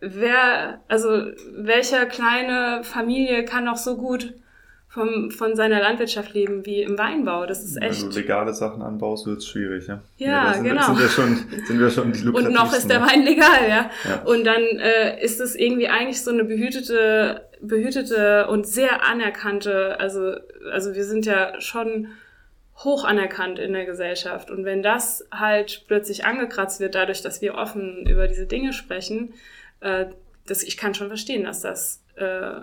[0.00, 1.08] wer, also
[1.52, 4.34] welcher kleine Familie kann noch so gut
[4.98, 7.46] vom, von seiner Landwirtschaft leben wie im Weinbau.
[7.46, 8.02] Das ist echt.
[8.02, 10.02] Wenn du legale Sachen anbaust, wird es schwierig, ja.
[10.16, 10.82] Ja, ja sind, genau.
[10.82, 11.36] Sind wir schon,
[11.66, 13.90] sind wir schon die Und noch ist der Wein legal, ja.
[14.04, 14.22] ja.
[14.24, 20.34] Und dann äh, ist es irgendwie eigentlich so eine behütete, behütete und sehr anerkannte, also,
[20.72, 22.08] also wir sind ja schon
[22.78, 24.50] hoch anerkannt in der Gesellschaft.
[24.50, 29.34] Und wenn das halt plötzlich angekratzt wird, dadurch, dass wir offen über diese Dinge sprechen,
[29.80, 30.06] äh,
[30.46, 32.60] das, ich kann schon verstehen, dass das äh,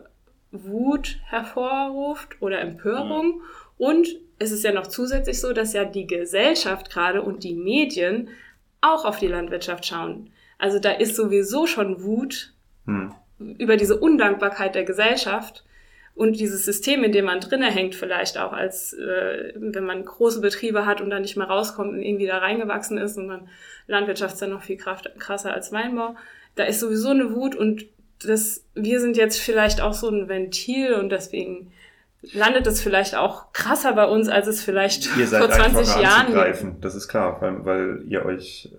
[0.64, 3.38] Wut hervorruft oder Empörung.
[3.38, 3.41] Mhm.
[3.78, 4.08] Und
[4.39, 8.30] es ist ja noch zusätzlich so, dass ja die Gesellschaft gerade und die Medien
[8.82, 10.32] auch auf die Landwirtschaft schauen.
[10.58, 12.53] Also da ist sowieso schon Wut
[12.86, 13.14] mhm.
[13.58, 15.66] über diese Undankbarkeit der Gesellschaft
[16.16, 20.39] und dieses System, in dem man drinne hängt, vielleicht auch als äh, wenn man große
[20.39, 23.49] Betriebe hat und dann nicht mehr rauskommt und irgendwie da reingewachsen ist und dann
[23.88, 26.16] Landwirtschaft ist dann noch viel kraft, krasser als Weinbau.
[26.56, 27.86] Da ist sowieso eine Wut und
[28.28, 31.71] das, wir sind jetzt vielleicht auch so ein Ventil und deswegen
[32.34, 36.78] landet es vielleicht auch krasser bei uns, als es vielleicht vor 20 Jahren.
[36.82, 38.71] Das ist klar, weil, weil ihr euch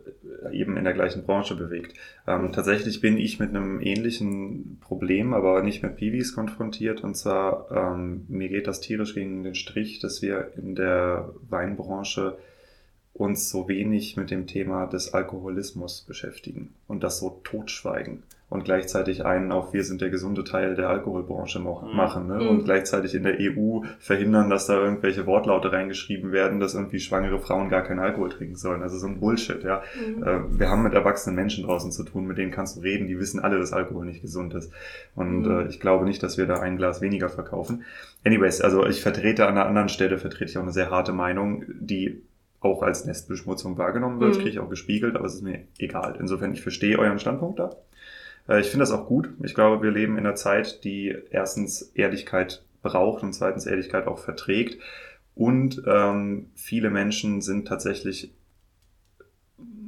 [0.52, 1.94] eben in der gleichen Branche bewegt.
[2.26, 7.02] Ähm, tatsächlich bin ich mit einem ähnlichen Problem, aber nicht mit Piwis konfrontiert.
[7.02, 12.36] Und zwar, ähm, mir geht das tierisch gegen den Strich, dass wir in der Weinbranche
[13.12, 19.26] uns so wenig mit dem Thema des Alkoholismus beschäftigen und das so totschweigen und gleichzeitig
[19.26, 21.96] einen auf wir sind der gesunde Teil der Alkoholbranche mhm.
[21.96, 22.36] machen ne?
[22.36, 22.48] Mhm.
[22.48, 27.40] und gleichzeitig in der EU verhindern, dass da irgendwelche Wortlaute reingeschrieben werden, dass irgendwie schwangere
[27.40, 28.82] Frauen gar keinen Alkohol trinken sollen.
[28.82, 29.82] Also so ein Bullshit, ja.
[29.96, 30.22] Mhm.
[30.22, 33.18] Äh, wir haben mit erwachsenen Menschen draußen zu tun, mit denen kannst du reden, die
[33.18, 34.72] wissen alle, dass Alkohol nicht gesund ist.
[35.16, 35.50] Und mhm.
[35.50, 37.82] äh, ich glaube nicht, dass wir da ein Glas weniger verkaufen.
[38.24, 41.64] Anyways, also ich vertrete an einer anderen Stelle, vertrete ich auch eine sehr harte Meinung,
[41.80, 42.22] die
[42.60, 44.38] auch als Nestbeschmutzung wahrgenommen wird, mhm.
[44.38, 46.16] kriege ich auch gespiegelt, aber es ist mir egal.
[46.18, 47.70] Insofern, ich verstehe euren Standpunkt da.
[48.48, 49.30] Äh, ich finde das auch gut.
[49.42, 54.18] Ich glaube, wir leben in einer Zeit, die erstens Ehrlichkeit braucht und zweitens Ehrlichkeit auch
[54.18, 54.80] verträgt.
[55.34, 58.32] Und ähm, viele Menschen sind tatsächlich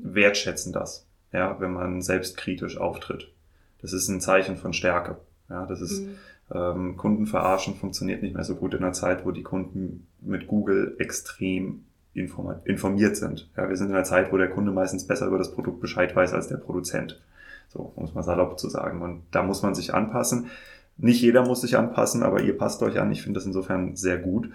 [0.02, 3.32] wertschätzen das, ja, wenn man selbstkritisch auftritt.
[3.80, 5.18] Das ist ein Zeichen von Stärke.
[5.48, 6.14] Ja, das ist mhm.
[6.52, 10.46] ähm, Kunden verarschen funktioniert nicht mehr so gut in einer Zeit, wo die Kunden mit
[10.46, 11.84] Google extrem
[12.14, 13.48] informiert sind.
[13.56, 16.14] Ja, wir sind in einer Zeit, wo der Kunde meistens besser über das Produkt Bescheid
[16.14, 17.20] weiß als der Produzent.
[17.68, 19.02] So, um es mal salopp zu sagen.
[19.02, 20.50] Und da muss man sich anpassen.
[20.96, 23.12] Nicht jeder muss sich anpassen, aber ihr passt euch an.
[23.12, 24.50] Ich finde das insofern sehr gut.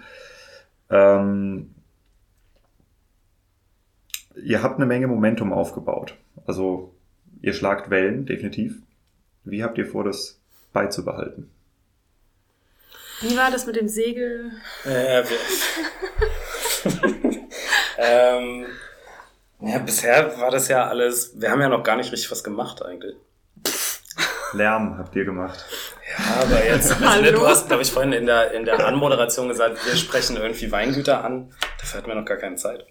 [0.90, 1.74] Ähm,
[4.42, 6.16] ihr habt eine Menge Momentum aufgebaut.
[6.46, 6.92] Also
[7.40, 8.82] ihr schlagt Wellen, definitiv.
[9.44, 10.40] Wie habt ihr vor, das
[10.72, 11.50] beizubehalten?
[13.20, 14.50] Wie war das mit dem Segel?
[14.84, 15.22] Äh,
[17.98, 18.66] ähm,
[19.60, 22.84] ja, bisher war das ja alles, wir haben ja noch gar nicht richtig was gemacht
[22.84, 23.16] eigentlich.
[24.52, 25.64] Lärm habt ihr gemacht.
[26.18, 29.84] Ja, aber jetzt, also, du hast, glaube ich, vorhin in der, in der Anmoderation gesagt,
[29.86, 31.52] wir sprechen irgendwie Weingüter an.
[31.78, 32.86] Dafür hatten wir noch gar keine Zeit.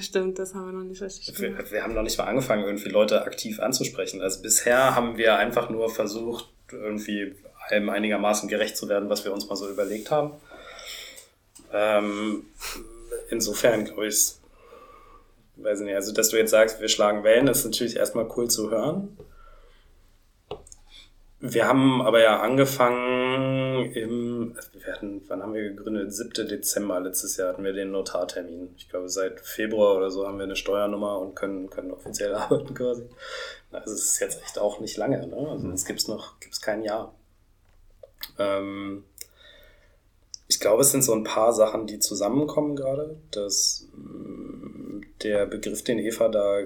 [0.00, 1.64] Stimmt, das haben wir noch nicht richtig gemacht.
[1.66, 4.22] Wir, wir haben noch nicht mal angefangen, irgendwie Leute aktiv anzusprechen.
[4.22, 7.34] Also bisher haben wir einfach nur versucht, irgendwie
[7.68, 10.32] allem einigermaßen gerecht zu werden, was wir uns mal so überlegt haben.
[11.72, 12.46] Ähm,
[13.30, 14.34] insofern, glaube ich,
[15.62, 18.48] weiß ich nicht, also dass du jetzt sagst, wir schlagen Wellen, ist natürlich erstmal cool
[18.48, 19.16] zu hören.
[21.44, 26.14] Wir haben aber ja angefangen im, wir hatten, wann haben wir gegründet?
[26.14, 26.46] 7.
[26.46, 28.72] Dezember letztes Jahr hatten wir den Notartermin.
[28.76, 32.74] Ich glaube, seit Februar oder so haben wir eine Steuernummer und können, können offiziell arbeiten
[32.74, 33.08] quasi.
[33.72, 35.48] Also es ist jetzt echt auch nicht lange, ne?
[35.50, 37.12] Also es gibt's noch, gibt's kein Jahr.
[38.38, 39.02] Ähm,
[40.46, 43.16] ich glaube, es sind so ein paar Sachen, die zusammenkommen gerade.
[43.30, 44.81] Dass mm,
[45.24, 46.60] der Begriff, den Eva da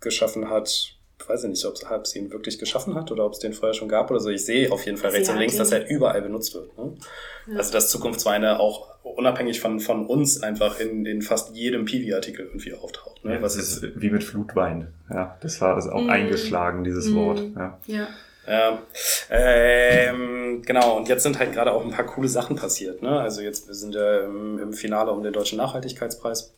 [0.00, 3.52] geschaffen hat, weiß ich nicht, ob sie ihn wirklich geschaffen hat oder ob es den
[3.52, 4.30] vorher schon gab oder so.
[4.30, 6.76] Ich sehe auf jeden Fall rechts und links, dass er überall benutzt wird.
[6.78, 6.94] Ne?
[7.46, 7.58] Ja.
[7.58, 12.74] Also dass Zukunftsweine auch unabhängig von, von uns einfach in, in fast jedem Piwi-Artikel irgendwie
[12.74, 13.24] auftaucht.
[13.24, 13.34] Ne?
[13.34, 14.92] Ja, Was ist wie mit Flutwein.
[15.10, 16.10] Ja, das war das auch mm.
[16.10, 17.14] eingeschlagen, dieses mm.
[17.16, 17.42] Wort.
[17.56, 17.78] Ja.
[17.86, 18.08] ja.
[18.48, 18.82] Ja,
[19.28, 23.00] ähm, genau, und jetzt sind halt gerade auch ein paar coole Sachen passiert.
[23.00, 23.20] Ne?
[23.20, 26.52] Also jetzt, wir sind ja im, im Finale um den Deutschen Nachhaltigkeitspreis.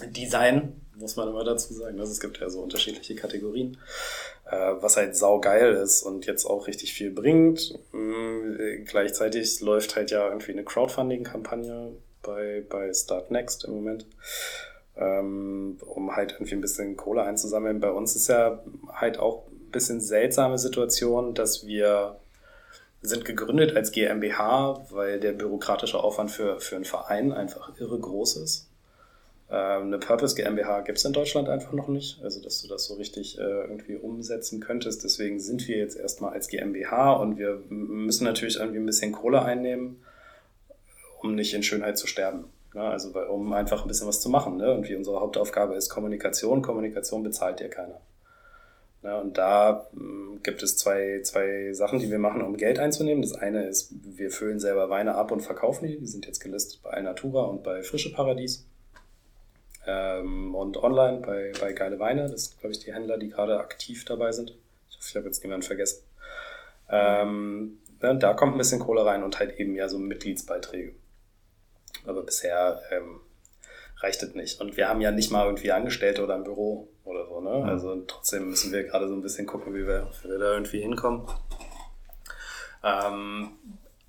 [0.00, 1.98] Design, muss man immer dazu sagen.
[2.00, 3.78] Also es gibt ja so unterschiedliche Kategorien,
[4.50, 7.78] äh, was halt saugeil ist und jetzt auch richtig viel bringt.
[7.94, 11.92] Ähm, gleichzeitig läuft halt ja irgendwie eine Crowdfunding-Kampagne
[12.22, 14.06] bei, bei Start Next im Moment,
[14.96, 17.80] ähm, um halt irgendwie ein bisschen Kohle einzusammeln.
[17.80, 22.18] Bei uns ist ja halt auch ein bisschen seltsame Situation, dass wir
[23.02, 28.36] sind gegründet als GmbH, weil der bürokratische Aufwand für, für einen Verein einfach irre groß
[28.38, 28.68] ist.
[29.48, 32.84] Ähm, eine Purpose GmbH gibt es in Deutschland einfach noch nicht, also dass du das
[32.84, 35.04] so richtig äh, irgendwie umsetzen könntest.
[35.04, 39.42] Deswegen sind wir jetzt erstmal als GmbH und wir müssen natürlich irgendwie ein bisschen Kohle
[39.42, 40.02] einnehmen,
[41.22, 42.46] um nicht in Schönheit zu sterben.
[42.74, 42.82] Ne?
[42.82, 44.56] Also um einfach ein bisschen was zu machen.
[44.56, 44.72] Ne?
[44.72, 46.62] Und wie unsere Hauptaufgabe ist Kommunikation.
[46.62, 48.00] Kommunikation bezahlt dir keiner.
[49.02, 49.86] Ja, und da
[50.42, 53.22] gibt es zwei, zwei Sachen, die wir machen, um Geld einzunehmen.
[53.22, 55.96] Das eine ist, wir füllen selber Weine ab und verkaufen die.
[55.96, 58.66] Die sind jetzt gelistet bei Alnatura und bei Frische Paradies.
[59.86, 62.28] Ähm, und online bei, bei Geile Weine.
[62.28, 64.50] Das sind, glaube ich, die Händler, die gerade aktiv dabei sind.
[64.90, 66.02] Ich hoffe, ich habe jetzt niemanden vergessen.
[66.88, 70.94] Ähm, ne, da kommt ein bisschen Kohle rein und halt eben ja so Mitgliedsbeiträge.
[72.06, 73.20] Aber bisher ähm,
[73.98, 74.60] reicht es nicht.
[74.60, 77.40] Und wir haben ja nicht mal irgendwie Angestellte oder ein Büro oder so.
[77.40, 77.64] Ne?
[77.64, 80.80] Also trotzdem müssen wir gerade so ein bisschen gucken, wie wir, wie wir da irgendwie
[80.80, 81.26] hinkommen.
[82.84, 83.52] Ähm,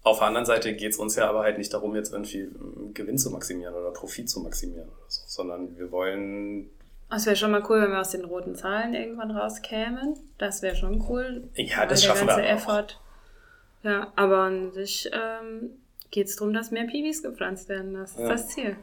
[0.04, 2.50] auf der anderen Seite geht es uns ja aber halt nicht darum, jetzt irgendwie
[2.94, 6.70] Gewinn zu maximieren oder Profit zu maximieren, so, sondern wir wollen.
[7.10, 10.18] Es wäre schon mal cool, wenn wir aus den roten Zahlen irgendwann rauskämen.
[10.38, 11.44] Das wäre schon cool.
[11.56, 13.00] Ja, das schaffen wir Effort.
[13.00, 13.84] Auch.
[13.84, 15.72] Ja, aber an sich ähm,
[16.12, 17.94] geht es darum, dass mehr Piwis gepflanzt werden.
[17.94, 18.28] Das ist ja.
[18.28, 18.76] das Ziel.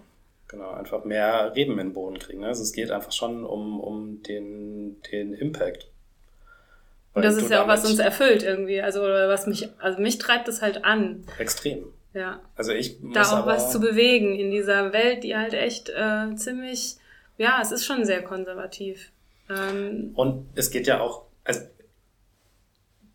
[0.48, 2.40] Genau, einfach mehr Reben in den Boden kriegen.
[2.40, 2.48] Ne?
[2.48, 5.88] Also es geht einfach schon um, um den, den Impact.
[7.14, 8.80] Und das ist ja auch, was uns erfüllt irgendwie.
[8.80, 11.24] Also, oder was mich, also mich treibt es halt an.
[11.38, 11.84] Extrem.
[12.12, 12.40] Ja.
[12.56, 16.34] Also ich muss Da auch was zu bewegen in dieser Welt, die halt echt äh,
[16.36, 16.96] ziemlich,
[17.38, 19.10] ja, es ist schon sehr konservativ.
[19.48, 21.60] Ähm, Und es geht ja auch, also,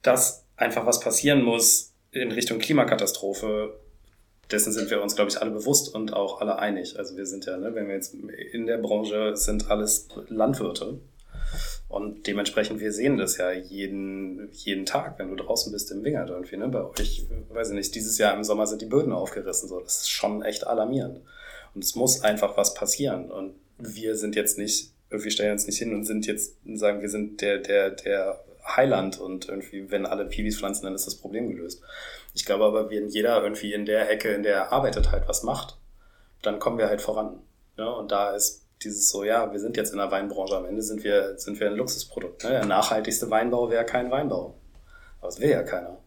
[0.01, 3.79] dass einfach was passieren muss in Richtung Klimakatastrophe,
[4.51, 6.97] dessen sind wir uns, glaube ich, alle bewusst und auch alle einig.
[6.97, 10.99] Also wir sind ja, ne, wenn wir jetzt in der Branche sind alles Landwirte.
[11.89, 16.29] Und dementsprechend, wir sehen das ja jeden, jeden Tag, wenn du draußen bist im Wingert
[16.29, 16.67] irgendwie, ne?
[16.67, 19.79] Bei euch, weiß ich nicht, dieses Jahr im Sommer sind die Böden aufgerissen, so.
[19.79, 21.21] Das ist schon echt alarmierend.
[21.73, 23.31] Und es muss einfach was passieren.
[23.31, 27.09] Und wir sind jetzt nicht, wir stellen uns nicht hin und sind jetzt, sagen, wir
[27.09, 28.39] sind der, der, der
[28.75, 31.81] Heiland und irgendwie, wenn alle Piwis pflanzen, dann ist das Problem gelöst.
[32.35, 35.41] Ich glaube aber, wenn jeder irgendwie in der Ecke, in der er arbeitet, halt was
[35.41, 35.77] macht,
[36.43, 37.41] dann kommen wir halt voran.
[37.77, 40.81] Ja, und da ist dieses so, ja, wir sind jetzt in der Weinbranche, am Ende
[40.81, 42.43] sind wir, sind wir ein Luxusprodukt.
[42.43, 42.51] Ne?
[42.51, 44.55] Der nachhaltigste Weinbau wäre kein Weinbau.
[45.19, 45.97] Aber das will ja keiner.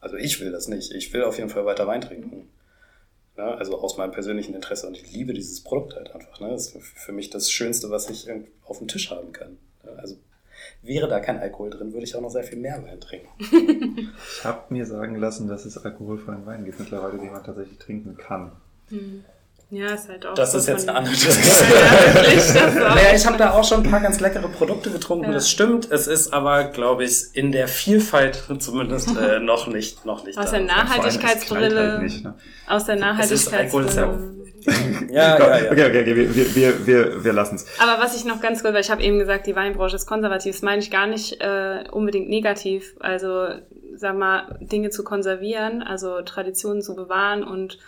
[0.00, 0.92] Also ich will das nicht.
[0.92, 2.48] Ich will auf jeden Fall weiter Wein trinken.
[3.36, 4.86] Ja, also aus meinem persönlichen Interesse.
[4.86, 6.40] Und ich liebe dieses Produkt halt einfach.
[6.40, 6.50] Ne?
[6.50, 8.28] Das ist für mich das Schönste, was ich
[8.64, 9.58] auf dem Tisch haben kann.
[9.96, 10.16] Also
[10.82, 13.28] Wäre da kein Alkohol drin, würde ich auch noch sehr viel mehr Wein trinken.
[14.38, 18.16] ich habe mir sagen lassen, dass es alkoholfreien Wein gibt mittlerweile, den man tatsächlich trinken
[18.16, 18.52] kann.
[18.88, 19.24] Hm.
[19.70, 20.34] Ja, ist halt auch.
[20.34, 21.14] Das so ist jetzt eine andere
[22.54, 25.32] ja, naja, ich habe da auch schon ein paar ganz leckere Produkte getrunken, ja.
[25.32, 25.90] das stimmt.
[25.90, 30.38] Es ist aber, glaube ich, in der Vielfalt zumindest äh, noch nicht, noch nicht.
[30.38, 30.58] Aus da.
[30.58, 31.92] der Nachhaltigkeitsbrille.
[31.92, 32.34] Halt nicht, ne?
[32.68, 34.34] Aus der Nachhaltigkeitsbrille
[35.10, 35.70] ja, ja, ja.
[35.70, 37.66] Okay, okay, okay, wir, wir, wir, wir lassen es.
[37.78, 40.54] Aber was ich noch ganz kurz, weil ich habe eben gesagt, die Weinbranche ist konservativ,
[40.54, 42.94] das meine ich gar nicht äh, unbedingt negativ.
[43.00, 43.48] Also,
[43.94, 47.78] sag mal, Dinge zu konservieren, also Traditionen zu bewahren und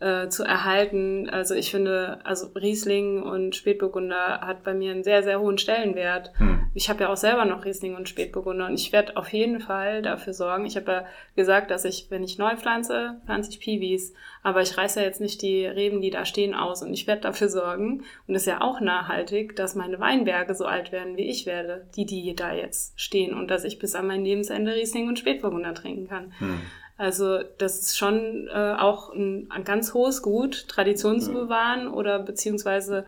[0.00, 1.28] äh, zu erhalten.
[1.28, 6.30] Also ich finde, also Riesling und Spätburgunder hat bei mir einen sehr, sehr hohen Stellenwert.
[6.38, 6.70] Hm.
[6.74, 10.02] Ich habe ja auch selber noch Riesling und Spätburgunder und ich werde auf jeden Fall
[10.02, 10.66] dafür sorgen.
[10.66, 14.14] Ich habe ja gesagt, dass ich, wenn ich neu pflanze, pflanze ich Piwis.
[14.42, 17.22] Aber ich reiße ja jetzt nicht die Reben, die da stehen, aus und ich werde
[17.22, 21.28] dafür sorgen, und das ist ja auch nachhaltig, dass meine Weinberge so alt werden, wie
[21.28, 25.08] ich werde, die, die da jetzt stehen und dass ich bis an mein Lebensende Riesling
[25.08, 26.32] und Spätburgunder trinken kann.
[26.38, 26.60] Hm.
[26.98, 32.18] Also das ist schon äh, auch ein, ein ganz hohes Gut, Tradition zu bewahren oder
[32.18, 33.06] beziehungsweise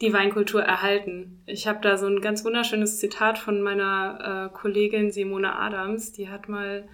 [0.00, 1.42] die Weinkultur erhalten.
[1.46, 6.28] Ich habe da so ein ganz wunderschönes Zitat von meiner äh, Kollegin Simone Adams, die
[6.28, 6.88] hat mal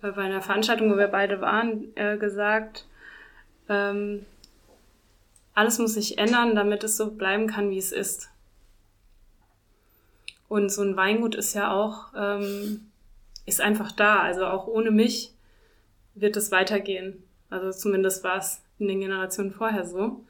[0.00, 2.86] äh, bei einer Veranstaltung, wo wir beide waren, äh, gesagt,
[3.68, 4.24] ähm,
[5.54, 8.30] alles muss sich ändern, damit es so bleiben kann, wie es ist.
[10.48, 12.91] Und so ein Weingut ist ja auch ähm,
[13.46, 14.20] ist einfach da.
[14.20, 15.32] Also auch ohne mich
[16.14, 17.22] wird es weitergehen.
[17.50, 20.24] Also zumindest war es in den Generationen vorher so.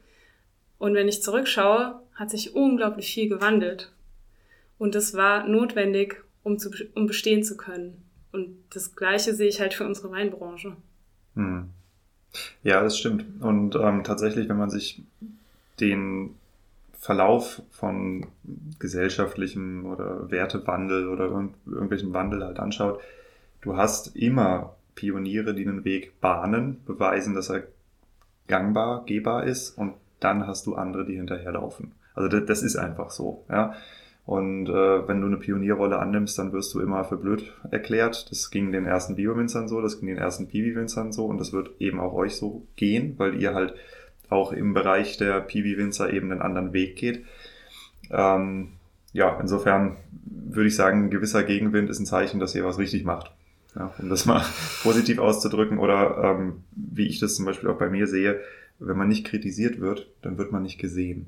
[0.77, 3.91] Und wenn ich zurückschaue, hat sich unglaublich viel gewandelt.
[4.77, 8.03] Und das war notwendig, um, zu, um bestehen zu können.
[8.31, 10.75] Und das Gleiche sehe ich halt für unsere Weinbranche.
[11.35, 11.69] Hm.
[12.63, 13.25] Ja, das stimmt.
[13.41, 15.01] Und ähm, tatsächlich, wenn man sich
[15.79, 16.35] den
[17.03, 18.27] Verlauf von
[18.79, 23.01] gesellschaftlichem oder Wertewandel oder irgend, irgendwelchen Wandel halt anschaut,
[23.59, 27.63] du hast immer Pioniere, die einen Weg bahnen, beweisen, dass er
[28.47, 31.91] gangbar, gehbar ist und dann hast du andere, die hinterherlaufen.
[32.15, 33.43] Also das, das ist einfach so.
[33.49, 33.73] Ja.
[34.25, 38.31] Und äh, wenn du eine Pionierrolle annimmst, dann wirst du immer für blöd erklärt.
[38.31, 41.71] Das ging den ersten Bio-Winzern so, das ging den ersten Piwi-Winzern so und das wird
[41.79, 43.73] eben auch euch so gehen, weil ihr halt
[44.33, 47.25] auch im Bereich der Piwi-Winzer eben einen anderen Weg geht.
[48.11, 48.73] Ähm,
[49.13, 53.05] ja, insofern würde ich sagen, ein gewisser Gegenwind ist ein Zeichen, dass ihr was richtig
[53.05, 53.31] macht.
[53.75, 54.43] Ja, um das mal
[54.83, 55.79] positiv auszudrücken.
[55.79, 58.39] Oder ähm, wie ich das zum Beispiel auch bei mir sehe,
[58.79, 61.27] wenn man nicht kritisiert wird, dann wird man nicht gesehen.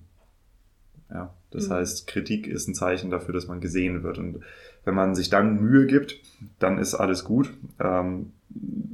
[1.09, 1.73] Ja, das mhm.
[1.73, 4.17] heißt, Kritik ist ein Zeichen dafür, dass man gesehen wird.
[4.17, 4.39] Und
[4.85, 6.19] wenn man sich dann Mühe gibt,
[6.59, 7.53] dann ist alles gut.
[7.79, 8.31] Ähm,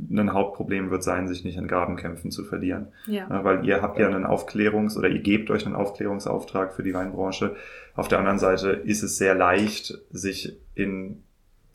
[0.09, 2.87] ein Hauptproblem wird sein, sich nicht in Grabenkämpfen zu verlieren.
[3.07, 3.43] Ja.
[3.43, 7.55] weil ihr habt ja einen Aufklärungs- oder ihr gebt euch einen Aufklärungsauftrag für die Weinbranche.
[7.95, 11.23] Auf der anderen Seite ist es sehr leicht, sich in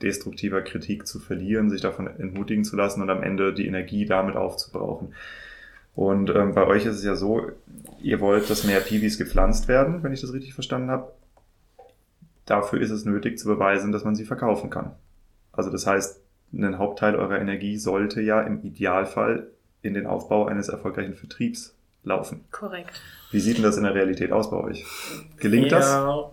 [0.03, 4.37] destruktiver Kritik zu verlieren, sich davon entmutigen zu lassen und am Ende die Energie damit
[4.37, 5.14] aufzubrauchen.
[5.95, 7.51] Und ähm, bei euch ist es ja so,
[8.03, 11.11] ihr wollt, dass mehr Piwis gepflanzt werden, wenn ich das richtig verstanden habe.
[12.47, 14.94] Dafür ist es nötig zu beweisen, dass man sie verkaufen kann.
[15.53, 16.22] Also das heißt,
[16.53, 19.49] ein Hauptteil eurer Energie sollte ja im Idealfall
[19.82, 21.74] in den Aufbau eines erfolgreichen Vertriebs
[22.05, 22.44] laufen.
[22.51, 23.01] Korrekt.
[23.30, 24.84] Wie sieht denn das in der Realität aus bei euch?
[25.38, 26.30] Gelingt ja, das?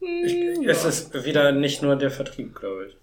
[0.00, 2.96] Ich, es ist wieder nicht nur der Vertrieb, glaube ich.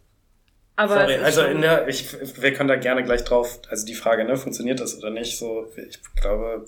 [0.76, 4.24] Aber Sorry, also in der, ich, wir können da gerne gleich drauf, also die Frage,
[4.24, 5.38] ne, funktioniert das oder nicht?
[5.38, 6.66] So, ich glaube,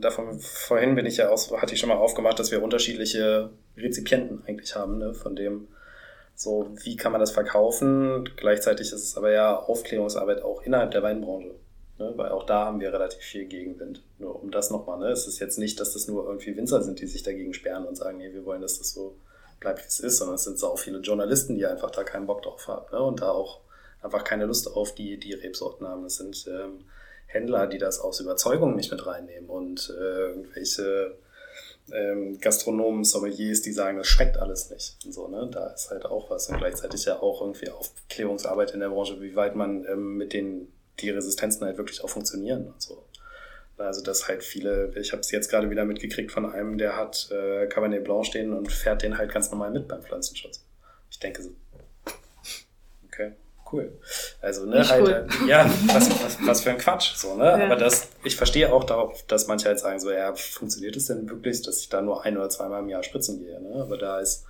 [0.00, 4.42] davon vorhin bin ich ja auch, hatte ich schon mal aufgemacht, dass wir unterschiedliche Rezipienten
[4.46, 5.68] eigentlich haben, ne, von dem,
[6.34, 8.28] so, wie kann man das verkaufen?
[8.36, 11.54] Gleichzeitig ist es aber ja Aufklärungsarbeit auch innerhalb der Weinbranche.
[11.98, 12.12] Ne?
[12.16, 14.02] Weil auch da haben wir relativ viel Gegenwind.
[14.18, 15.10] Nur um das nochmal, ne?
[15.10, 17.96] Es ist jetzt nicht, dass das nur irgendwie Winzer sind, die sich dagegen sperren und
[17.96, 19.16] sagen, nee, wir wollen, dass das so
[19.60, 22.42] bleibt, wie es ist, sondern es sind auch viele Journalisten, die einfach da keinen Bock
[22.42, 23.02] drauf haben ne?
[23.02, 23.60] und da auch
[24.02, 26.04] einfach keine Lust auf die, die Rebsorten haben.
[26.04, 26.84] Es sind ähm,
[27.26, 31.16] Händler, die das aus Überzeugung nicht mit reinnehmen und äh, irgendwelche
[31.92, 34.96] ähm, Gastronomen, Sommeliers, die sagen, das schmeckt alles nicht.
[35.04, 35.48] Und so, ne?
[35.50, 36.48] Da ist halt auch was.
[36.48, 40.68] Und gleichzeitig ja auch irgendwie Aufklärungsarbeit in der Branche, wie weit man ähm, mit den
[41.00, 43.04] die Resistenzen halt wirklich auch funktionieren und so.
[43.78, 47.28] Also dass halt viele, ich habe es jetzt gerade wieder mitgekriegt von einem, der hat
[47.32, 50.64] äh, Cabernet Blanc stehen und fährt den halt ganz normal mit beim Pflanzenschutz.
[51.10, 51.50] Ich denke so,
[53.72, 53.92] cool.
[54.40, 55.26] Also ne, halt, cool.
[55.44, 57.44] äh, ja, was, was, was für ein Quatsch, so ne.
[57.44, 57.66] Ja.
[57.66, 61.28] Aber das, ich verstehe auch darauf, dass manche halt sagen so, ja, funktioniert es denn
[61.28, 63.82] wirklich, dass ich da nur ein oder zweimal im Jahr spritzen gehe, ne?
[63.82, 64.44] Aber da ist,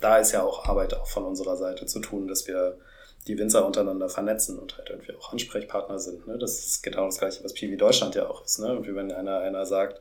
[0.00, 2.78] da ist ja auch Arbeit auch von unserer Seite zu tun, dass wir
[3.26, 6.26] die Winzer untereinander vernetzen und halt irgendwie auch Ansprechpartner sind.
[6.26, 6.38] Ne?
[6.38, 8.58] Das ist genau das Gleiche, was Piwi Deutschland ja auch ist.
[8.58, 8.74] Ne?
[8.76, 10.00] Und wie wenn einer, einer sagt,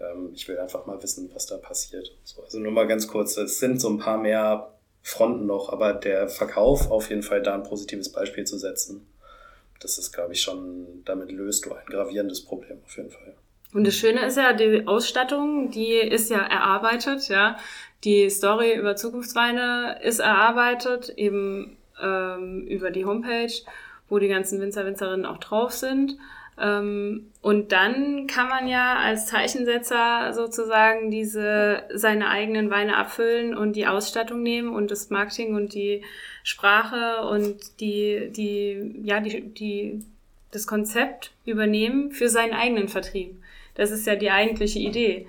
[0.00, 2.12] ähm, ich will einfach mal wissen, was da passiert.
[2.24, 4.72] So, also nur mal ganz kurz, es sind so ein paar mehr
[5.06, 9.06] Fronten noch, aber der Verkauf auf jeden Fall da ein positives Beispiel zu setzen,
[9.78, 13.34] das ist, glaube ich, schon, damit löst du ein gravierendes Problem auf jeden Fall.
[13.72, 17.56] Und das Schöne ist ja, die Ausstattung, die ist ja erarbeitet, ja.
[18.02, 23.52] Die Story über Zukunftsweine ist erarbeitet, eben ähm, über die Homepage,
[24.08, 26.18] wo die ganzen Winzer, Winzerinnen auch drauf sind.
[26.58, 33.76] Ähm, und dann kann man ja als Zeichensetzer sozusagen diese seine eigenen Weine abfüllen und
[33.76, 36.02] die Ausstattung nehmen und das Marketing und die
[36.42, 40.02] Sprache und die die ja die die
[40.50, 43.36] das Konzept übernehmen für seinen eigenen Vertrieb.
[43.74, 45.26] Das ist ja die eigentliche Idee,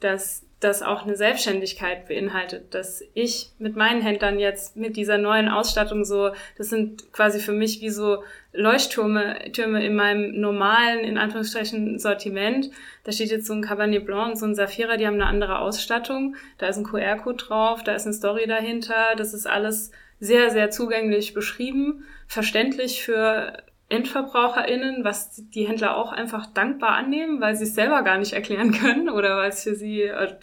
[0.00, 5.48] dass das auch eine Selbstständigkeit beinhaltet, dass ich mit meinen Händlern jetzt mit dieser neuen
[5.48, 8.22] Ausstattung so, das sind quasi für mich wie so
[8.52, 12.70] Leuchttürme Türme in meinem normalen, in Anführungsstrichen, Sortiment.
[13.04, 15.58] Da steht jetzt so ein Cabernet Blanc und so ein Saphira, die haben eine andere
[15.60, 16.36] Ausstattung.
[16.58, 19.14] Da ist ein QR-Code drauf, da ist eine Story dahinter.
[19.16, 26.46] Das ist alles sehr, sehr zugänglich beschrieben, verständlich für EndverbraucherInnen, was die Händler auch einfach
[26.46, 30.02] dankbar annehmen, weil sie es selber gar nicht erklären können oder weil es für sie,
[30.02, 30.34] äh,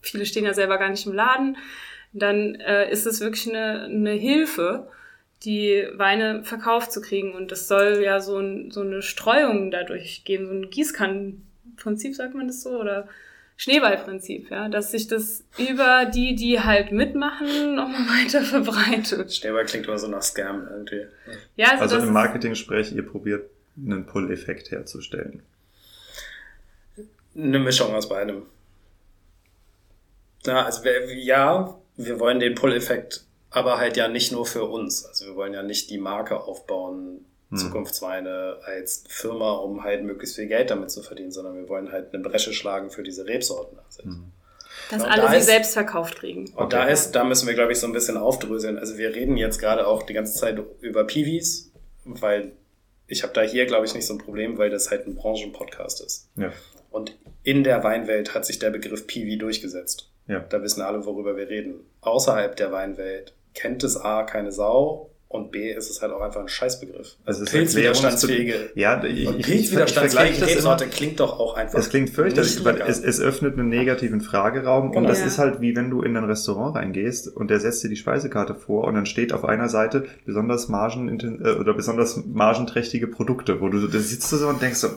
[0.00, 1.56] viele stehen ja selber gar nicht im Laden,
[2.12, 4.88] dann äh, ist es wirklich eine, eine Hilfe,
[5.44, 7.32] die Weine verkauft zu kriegen.
[7.32, 12.34] Und es soll ja so, ein, so eine Streuung dadurch geben, so ein Gießkannenprinzip, sagt
[12.34, 13.08] man das so, oder
[13.56, 19.32] Schneeballprinzip, ja, dass sich das über die, die halt mitmachen, nochmal weiter verbreitet.
[19.32, 21.06] Schneeball klingt immer so nach Scam irgendwie.
[21.56, 25.42] Ja, also, also im Marketing-Sprech, ihr probiert einen Pull-Effekt herzustellen.
[27.36, 28.42] Eine Mischung aus beidem.
[30.46, 33.23] Ja, also wir, ja, wir wollen den Pull-Effekt,
[33.54, 35.06] aber halt ja nicht nur für uns.
[35.06, 37.58] Also wir wollen ja nicht die Marke aufbauen, hm.
[37.58, 42.12] Zukunftsweine als Firma, um halt möglichst viel Geld damit zu verdienen, sondern wir wollen halt
[42.12, 43.78] eine Bresche schlagen für diese Rebsorten.
[44.02, 44.32] Hm.
[44.90, 46.46] Dass und alle da sie ist, selbst verkauft kriegen.
[46.48, 46.68] Und okay.
[46.70, 48.76] da ist, da müssen wir, glaube ich, so ein bisschen aufdröseln.
[48.76, 51.70] Also wir reden jetzt gerade auch die ganze Zeit über Piwis,
[52.04, 52.52] weil
[53.06, 56.00] ich habe da hier, glaube ich, nicht so ein Problem, weil das halt ein Branchenpodcast
[56.00, 56.28] ist.
[56.36, 56.52] Ja.
[56.90, 60.10] Und in der Weinwelt hat sich der Begriff Piwi durchgesetzt.
[60.26, 60.40] Ja.
[60.40, 61.86] Da wissen alle, worüber wir reden.
[62.00, 66.40] Außerhalb der Weinwelt kennt es A keine Sau und B ist es halt auch einfach
[66.40, 67.16] ein Scheißbegriff.
[67.24, 68.70] Also es ist Pilzwiderstandsfähige.
[68.76, 70.46] Ja, ich, Und ich, ich, ich vergleiche Pilzwiderstandsfähige.
[70.56, 71.78] Rebsorte klingt doch auch einfach.
[71.78, 75.08] Es klingt fürchterlich, weil es, es öffnet einen negativen Frageraum und Genau.
[75.08, 75.26] das Ja.
[75.26, 78.54] ist halt wie wenn du in ein Restaurant reingehst und der setzt dir die Speisekarte
[78.54, 81.08] vor und dann steht auf einer Seite besonders margen
[81.44, 84.88] äh, oder besonders margenträchtige Produkte, wo du da sitzt du so und denkst so,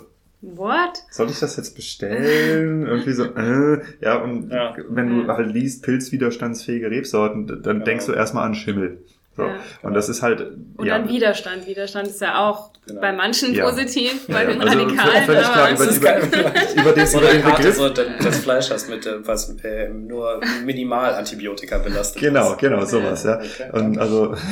[0.55, 1.03] What?
[1.11, 2.85] soll ich das jetzt bestellen?
[2.87, 4.75] Irgendwie so, äh, ja, und Ja.
[4.89, 7.83] wenn du halt liest, pilzwiderstandsfähige Rebsorten, dann Genau.
[7.85, 9.03] denkst du erstmal an Schimmel.
[9.37, 9.43] So.
[9.43, 9.55] Ja.
[9.83, 10.41] Und das ist halt,
[10.75, 11.67] Und ja, dann Widerstand.
[11.67, 13.01] Widerstand ist ja auch Genau.
[13.01, 13.65] bei manchen Ja.
[13.69, 14.49] positiv, bei ja.
[14.49, 15.23] den Also Radikalen.
[15.25, 16.21] völlig klar, aber über geil.
[16.77, 17.75] über den, über eine den Begriff.
[17.75, 22.59] so das Fleisch hast mit was äh, nur minimal Antibiotika belastet Genau, ist.
[22.59, 23.39] genau, sowas, ja.
[23.39, 23.69] Okay.
[23.73, 24.33] Und also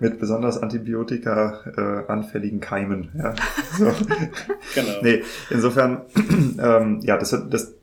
[0.00, 3.10] mit besonders Antibiotika äh, anfälligen Keimen.
[3.16, 3.34] Ja.
[3.78, 3.92] So.
[4.74, 4.92] Genau.
[5.02, 6.02] Nee, insofern,
[6.60, 7.74] ähm, ja, das, wird- das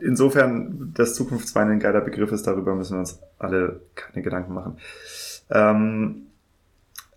[0.00, 4.78] insofern das Zukunftswein ein geiler Begriff ist, darüber müssen wir uns alle keine Gedanken machen.
[5.50, 6.26] Ähm,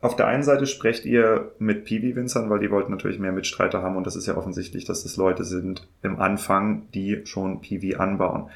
[0.02, 3.96] auf der einen Seite sprecht ihr mit Piwi-Winzern, weil die wollten natürlich mehr Mitstreiter haben
[3.96, 8.50] und das ist ja offensichtlich, dass das Leute sind im Anfang, die schon Piwi anbauen.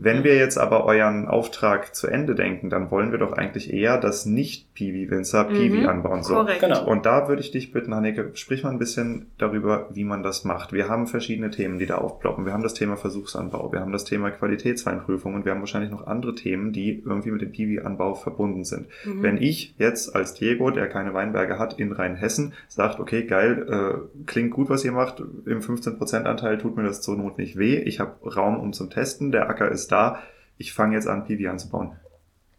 [0.00, 3.98] Wenn wir jetzt aber euren Auftrag zu Ende denken, dann wollen wir doch eigentlich eher,
[3.98, 6.22] dass nicht Piwi-Winzer Piwi Mhm, anbauen.
[6.22, 6.34] So.
[6.34, 6.60] Korrekt.
[6.60, 6.86] Genau.
[6.86, 10.44] Und da würde ich dich bitten, Hanneke, sprich mal ein bisschen darüber, wie man das
[10.44, 10.72] macht.
[10.72, 12.46] Wir haben verschiedene Themen, die da aufploppen.
[12.46, 16.06] Wir haben das Thema Versuchsanbau, wir haben das Thema Qualitätsweinprüfung und wir haben wahrscheinlich noch
[16.06, 18.86] andere Themen, die irgendwie mit dem Piwi-Anbau verbunden sind.
[19.04, 19.22] Mhm.
[19.22, 24.22] Wenn ich jetzt als Diego, der keine Weinberge hat, in Rheinhessen, sagt, okay, geil, äh,
[24.26, 27.78] klingt gut, was ihr macht, im 15% Anteil tut mir das zur Not nicht weh,
[27.78, 30.22] ich habe Raum, um zum Testen, der Acker ist da,
[30.56, 31.96] ich fange jetzt an, Piwi anzubauen.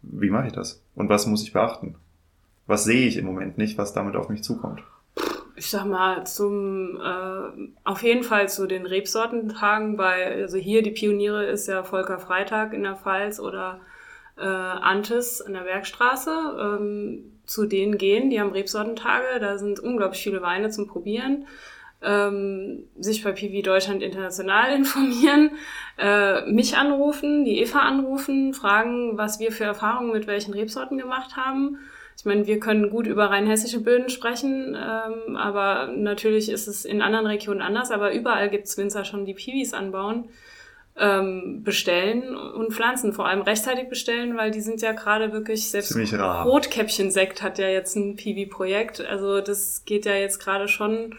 [0.02, 0.82] Wie mache ich das?
[0.94, 1.96] Und was muss ich beachten?
[2.66, 4.82] Was sehe ich im Moment nicht, was damit auf mich zukommt?
[5.60, 10.90] ich sag mal, zum äh, auf jeden Fall zu den Rebsortentagen bei, also hier die
[10.90, 13.80] Pioniere ist ja Volker Freitag in der Pfalz oder
[14.38, 16.30] äh, Antes an der Bergstraße.
[16.58, 21.46] Ähm, zu denen gehen, die haben Rebsortentage, da sind unglaublich viele Weine zum Probieren.
[22.02, 25.50] Ähm, sich bei Piwi Deutschland international informieren,
[25.98, 31.36] äh, mich anrufen, die Eva anrufen, fragen, was wir für Erfahrungen mit welchen Rebsorten gemacht
[31.36, 31.78] haben.
[32.20, 36.84] Ich meine, wir können gut über rein hessische Böden sprechen, ähm, aber natürlich ist es
[36.84, 40.28] in anderen Regionen anders, aber überall gibt's Winzer schon, die Piwis anbauen,
[40.98, 45.92] ähm, bestellen und pflanzen, vor allem rechtzeitig bestellen, weil die sind ja gerade wirklich, selbst.
[46.44, 51.14] Rotkäppchen-Sekt hat ja jetzt ein Piwi-Projekt, also das geht ja jetzt gerade schon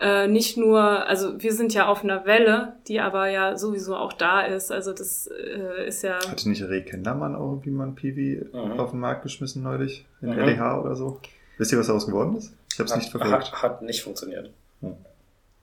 [0.00, 4.12] äh, nicht nur, also wir sind ja auf einer Welle, die aber ja sowieso auch
[4.12, 6.18] da ist, also das äh, ist ja...
[6.28, 8.78] Hatte nicht Ray Kendermann auch irgendwie mal ein Piwi Mhm.
[8.80, 10.04] auf den Markt geschmissen neulich?
[10.20, 10.38] In Mhm.
[10.38, 11.20] LDH oder so?
[11.58, 12.52] Wisst ihr, was daraus geworden ist?
[12.72, 13.32] Ich habe es nicht verfolgt.
[13.52, 14.50] Hat, hat nicht funktioniert.
[14.82, 14.94] Hm.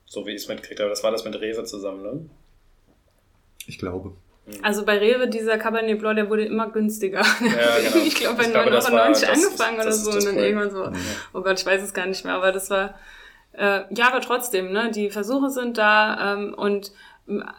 [0.06, 0.90] So wie ich es mitgekriegt habe.
[0.90, 2.20] Das war das mit Rewe zusammen, ne?
[3.66, 4.12] Ich glaube.
[4.62, 7.20] Also bei Rewe, dieser Cabernet Blanc, der wurde immer günstiger.
[7.22, 7.96] Ja, genau.
[8.06, 10.28] ich glaube, bei Ich glaube, das war- 9,90 das ist- angefangen das oder so.
[10.28, 10.96] Und dann irgendwann so, Mhm.
[11.32, 12.34] oh Gott, ich weiß es gar nicht mehr.
[12.34, 12.94] Aber das war,
[13.56, 16.34] äh, ja, aber trotzdem, ne, die Versuche sind da.
[16.34, 16.92] Ähm, und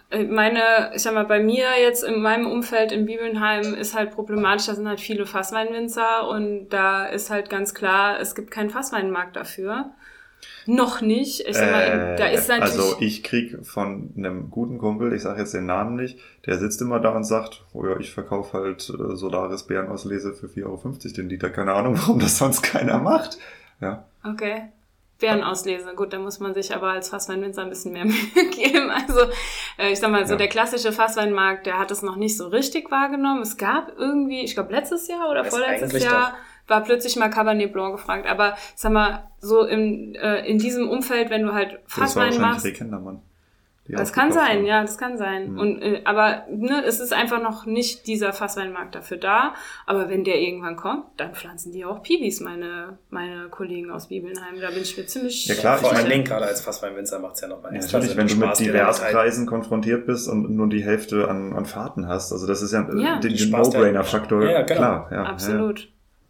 [0.10, 4.12] äh, meine, ich sag mal, bei mir jetzt in meinem Umfeld in Bibelnheim ist halt
[4.12, 8.70] problematisch, da sind halt viele Fassweinwinzer und da ist halt ganz klar, es gibt keinen
[8.70, 9.92] Fassweinmarkt dafür.
[10.68, 11.48] Noch nicht.
[11.48, 12.76] Ich sag mal, da ist natürlich...
[12.76, 16.82] also ich krieg von einem guten Kumpel, ich sage jetzt den Namen nicht, der sitzt
[16.82, 20.98] immer da und sagt, oh ja, ich verkaufe halt äh, Solaris Bärenauslese für 4,50 Euro
[21.18, 21.50] den Liter.
[21.50, 23.38] Keine Ahnung, warum das sonst keiner macht.
[23.80, 24.06] Ja.
[24.24, 24.70] Okay.
[25.20, 25.94] Bärenauslese.
[25.96, 28.90] Gut, da muss man sich aber als Fassweinwinzer ein bisschen mehr Mühe geben.
[28.90, 29.22] Also,
[29.78, 30.38] äh, ich sag mal, so Ja.
[30.38, 33.42] der klassische Fassweinmarkt, der hat es noch nicht so richtig wahrgenommen.
[33.42, 36.34] Es gab irgendwie, ich glaube, letztes Jahr oder Das vorletztes Jahr
[36.68, 38.28] war plötzlich mal Cabernet Blanc gefragt.
[38.28, 42.42] Aber, sag mal, so im, äh, in diesem Umfeld, wenn du halt Das war Fasswein
[42.42, 43.22] machst, Ray Kendermann.
[43.88, 44.66] Das kann sein, haben.
[44.66, 45.52] ja, das kann sein.
[45.54, 45.60] Mhm.
[45.60, 49.54] Und äh, aber ne, es ist einfach noch nicht dieser Fassweinmarkt dafür da.
[49.86, 54.60] Aber wenn der irgendwann kommt, dann pflanzen die auch Piwis, meine meine Kollegen aus Bibelnheim.
[54.60, 57.48] Da bin ich mir ziemlich Ja, klar, ich meine- gerade als Fassweinwinzer macht es ja
[57.48, 58.70] nochmal Ja, extra natürlich, Sinn wenn du mit Spaß halt.
[58.70, 62.32] Diverspreisen konfrontiert bist und nur die Hälfte an, an Fahrten hast.
[62.32, 63.20] Also das ist ja, Ja.
[63.20, 64.44] den, No-Brainer-Faktor.
[64.50, 64.76] Ja, genau.
[64.80, 65.18] Klar, ja.
[65.18, 65.90] Ja, absolut.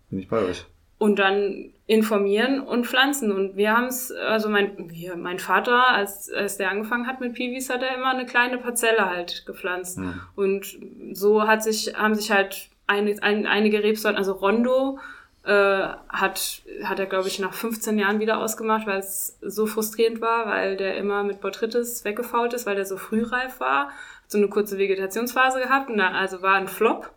[0.10, 0.66] bin ich bei euch.
[0.97, 3.32] und dann informieren und pflanzen.
[3.32, 7.34] Und wir haben es, also mein, wir, mein Vater, als, als der angefangen hat mit
[7.34, 9.98] Piwis, hat er immer eine kleine Parzelle halt gepflanzt.
[9.98, 10.20] Hm.
[10.36, 10.78] Und
[11.14, 15.00] so hat sich, haben sich halt ein, ein, einige Rebsorten, also Rondo,
[15.44, 20.22] äh, hat, hat er, glaube ich, nach 15 Jahren wieder ausgemacht, weil es so frustrierend
[20.22, 23.88] war, weil der immer mit Botrytis weggefault ist, weil der so frühreif war.
[23.90, 27.12] Hat so eine kurze Vegetationsphase gehabt und da, also war ein Flop.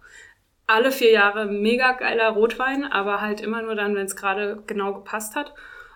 [0.69, 4.93] Alle vier Jahre mega geiler Rotwein, aber halt immer nur dann, wenn es gerade genau
[4.93, 5.55] gepasst hat.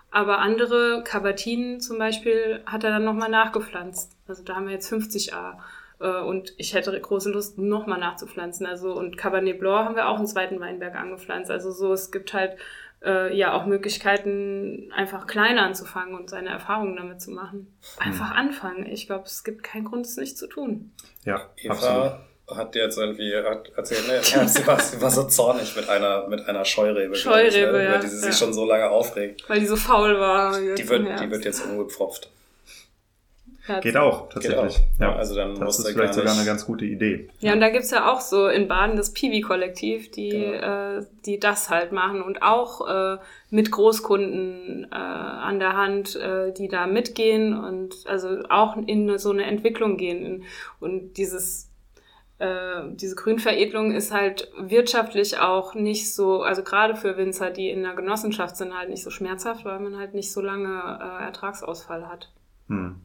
[0.09, 4.17] Aber andere Cabertinen zum Beispiel hat er dann nochmal nachgepflanzt.
[4.27, 5.57] Also da haben wir jetzt 50a.
[5.99, 8.65] Äh, und ich hätte große Lust, nochmal nachzupflanzen.
[8.65, 11.51] Also, und Cabernet Blanc haben wir auch einen zweiten Weinberg angepflanzt.
[11.51, 12.57] Also so, es gibt halt
[13.03, 17.75] äh, ja auch Möglichkeiten, einfach kleiner anzufangen und seine Erfahrungen damit zu machen.
[17.99, 18.37] Einfach hm.
[18.37, 18.85] anfangen.
[18.87, 20.91] Ich glaube, es gibt keinen Grund, es nicht zu tun.
[21.25, 22.32] Ja, Eva absolut.
[22.47, 26.27] Hat jetzt irgendwie hat erzählt, ne, ja, sie, war, sie war so zornig mit einer,
[26.27, 28.31] mit einer Scheurebe, Scheurebe ich, ne, ja, über die sie ja.
[28.31, 29.47] sich schon so lange aufregt.
[29.47, 30.59] Weil die so faul war.
[30.59, 32.29] Die wird, die wird jetzt umgepfropft.
[33.81, 34.75] Geht auch, tatsächlich.
[34.75, 34.99] Geht auch.
[34.99, 37.29] Ja, also dann das ist vielleicht sogar eine ganz gute Idee.
[37.39, 40.97] Ja, und da gibt's ja auch so in Baden das Piwi-Kollektiv, die, genau.
[40.97, 43.17] äh, die das halt machen und auch äh,
[43.51, 49.31] mit Großkunden äh, an der Hand, äh, die da mitgehen und also auch in so
[49.31, 50.43] eine Entwicklung gehen.
[50.81, 51.69] Und dieses
[52.43, 57.83] äh, diese Grünveredelung ist halt wirtschaftlich auch nicht so, also gerade für Winzer, die in
[57.83, 62.09] der Genossenschaft sind, halt nicht so schmerzhaft, weil man halt nicht so lange äh, Ertragsausfall
[62.09, 62.29] hat.
[62.67, 62.99] Hm.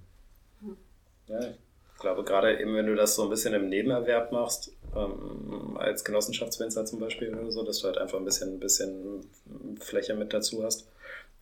[1.28, 5.76] Ja, ich glaube, gerade eben, wenn du das so ein bisschen im Nebenerwerb machst, ähm,
[5.78, 9.30] als Genossenschaftswinzer zum Beispiel oder so, dass du halt einfach ein bisschen, ein bisschen
[9.78, 10.88] Fläche mit dazu hast,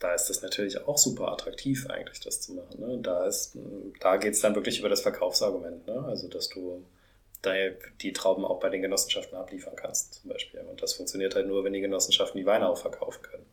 [0.00, 2.78] da ist das natürlich auch super attraktiv eigentlich, das zu machen.
[2.78, 2.98] Ne?
[3.02, 3.30] Da,
[4.00, 6.04] da geht es dann wirklich über das Verkaufsargument, ne?
[6.06, 6.84] also dass du
[8.00, 10.60] die Trauben auch bei den Genossenschaften abliefern kannst zum Beispiel.
[10.60, 13.46] Und das funktioniert halt nur, wenn die Genossenschaften die Weine auch verkaufen können.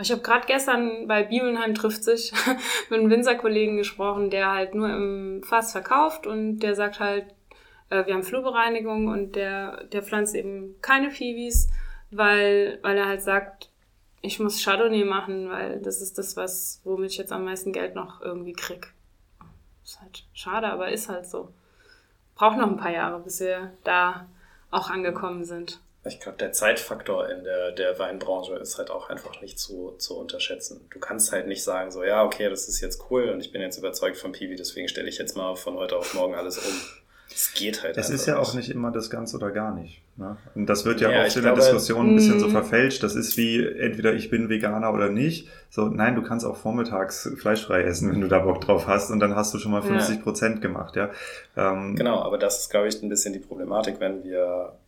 [0.00, 2.32] Ich habe gerade gestern bei Bibelnheim trifft sich
[2.90, 7.26] mit einem Winzerkollegen gesprochen, der halt nur im Fass verkauft und der sagt halt,
[7.90, 11.68] äh, wir haben Flurbereinigung und der, der pflanzt eben keine Fiwis,
[12.10, 13.70] weil, weil er halt sagt,
[14.22, 17.94] ich muss Chardonnay machen, weil das ist das, was, womit ich jetzt am meisten Geld
[17.94, 18.92] noch irgendwie krieg.
[19.84, 21.52] Ist halt schade, aber ist halt so.
[22.42, 24.26] Braucht noch ein paar Jahre, bis wir da
[24.72, 29.40] auch angekommen sind ich glaube, der Zeitfaktor in der, der Weinbranche ist halt auch einfach
[29.40, 30.88] nicht zu, zu unterschätzen.
[30.92, 33.62] Du kannst halt nicht sagen, so, ja, okay, das ist jetzt cool und ich bin
[33.62, 36.74] jetzt überzeugt von Piwi, deswegen stelle ich jetzt mal von heute auf morgen alles um.
[37.34, 37.96] Es geht halt.
[37.96, 40.02] Es ist ja auch nicht immer das ganz oder gar nicht.
[40.16, 40.36] Ne?
[40.54, 42.52] Und das wird ja, ja oft in der Diskussion ein bisschen so mhm.
[42.52, 43.02] verfälscht.
[43.02, 45.48] Das ist wie, entweder ich bin Veganer oder nicht.
[45.70, 49.10] So, nein, du kannst auch vormittags fleischfrei essen, wenn du da Bock drauf hast.
[49.10, 50.60] Und dann hast du schon mal 50 Prozent ja.
[50.62, 51.10] gemacht, ja.
[51.56, 54.78] Ähm, genau, aber das ist, glaube ich, ein bisschen die Problematik, wenn wir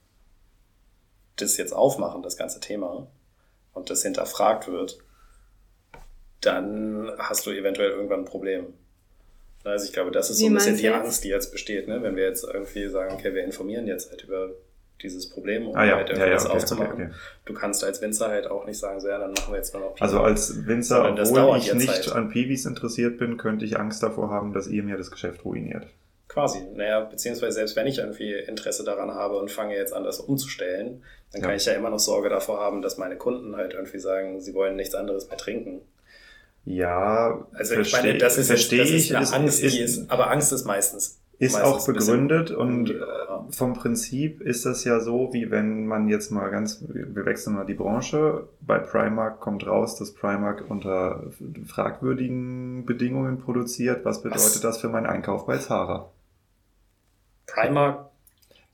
[1.37, 3.09] das jetzt aufmachen, das ganze Thema,
[3.75, 4.99] und das hinterfragt wird,
[6.41, 8.75] dann hast du eventuell irgendwann ein Problem.
[9.65, 10.95] Also ich glaube, das ist Wie so ein bisschen die jetzt?
[10.95, 12.03] Angst, die jetzt besteht, ne?
[12.03, 14.51] wenn wir jetzt irgendwie sagen, okay, wir informieren jetzt halt über
[15.03, 15.97] dieses Problem, um ah, ja.
[15.97, 16.93] halt irgendwas ja, ja, okay, aufzumachen.
[16.93, 17.15] Okay, okay.
[17.47, 19.83] Du kannst als Winzer halt auch nicht sagen, so ja, dann machen wir jetzt nur
[19.83, 20.05] noch Piwi.
[20.05, 22.13] Also als Winzer, obwohl ich nicht halt.
[22.13, 25.87] an Piwis interessiert bin, könnte ich Angst davor haben, dass ihr mir das Geschäft ruiniert.
[26.29, 30.21] Quasi, naja, beziehungsweise selbst wenn ich irgendwie Interesse daran habe und fange jetzt an, das
[30.21, 31.03] umzustellen,
[31.33, 31.49] dann ja.
[31.49, 34.55] kann ich ja immer noch Sorge davor haben, dass meine Kunden halt irgendwie sagen, sie
[34.55, 35.83] wollen nichts anderes mehr trinken.
[36.65, 40.31] Ja, also ich meine, das ist, verstehe das ist eine ist, Angst, ist, ist, aber
[40.31, 41.21] Angst ist meistens.
[41.39, 43.47] Ist meistens auch begründet und ja.
[43.51, 47.67] vom Prinzip ist das ja so, wie wenn man jetzt mal ganz, wir wechseln mal
[47.67, 51.25] die Branche, bei Primark kommt raus, dass Primark unter
[51.67, 54.05] fragwürdigen Bedingungen produziert.
[54.05, 54.61] Was bedeutet Was?
[54.61, 56.11] das für meinen Einkauf bei Zara?
[57.47, 58.11] Primark.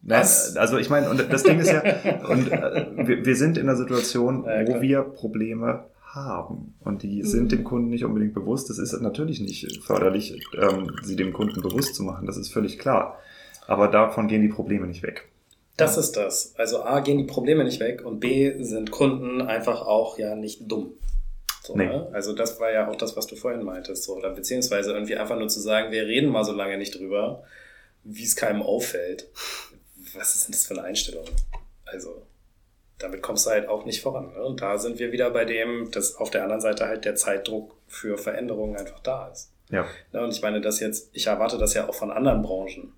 [0.03, 0.27] Nein,
[0.57, 1.83] also ich meine, und das Ding ist ja,
[2.29, 6.75] und äh, wir, wir, sind in einer Situation, ja, wo wir Probleme haben.
[6.81, 7.49] Und die sind mhm.
[7.49, 8.71] dem Kunden nicht unbedingt bewusst.
[8.71, 12.27] Das ist natürlich nicht förderlich, ähm, sie dem Kunden bewusst zu machen.
[12.27, 13.19] Das ist völlig klar.
[13.67, 15.29] Aber davon gehen die Probleme nicht weg.
[15.77, 16.55] Das ist das.
[16.57, 20.71] Also A, gehen die Probleme nicht weg und B, sind Kunden einfach auch ja nicht
[20.71, 20.93] dumm.
[21.63, 21.87] So, nee.
[21.87, 22.09] ne?
[22.13, 24.05] Also das war ja auch das, was du vorhin meintest.
[24.05, 27.45] So, oder beziehungsweise irgendwie einfach nur zu sagen, wir reden mal so lange nicht drüber
[28.05, 29.29] wie es keinem auffällt.
[30.15, 31.25] Was ist denn das für eine Einstellung?
[31.85, 32.27] Also,
[33.01, 34.33] damit kommst du halt auch nicht voran.
[34.33, 34.45] Ne?
[34.45, 37.75] Und da sind wir wieder bei dem, dass auf der anderen Seite halt der Zeitdruck
[37.89, 39.51] für Veränderungen einfach da ist.
[39.71, 39.87] Ja.
[40.13, 40.23] Ne?
[40.23, 42.93] Und ich meine, das jetzt, ich erwarte das ja auch von anderen Branchen.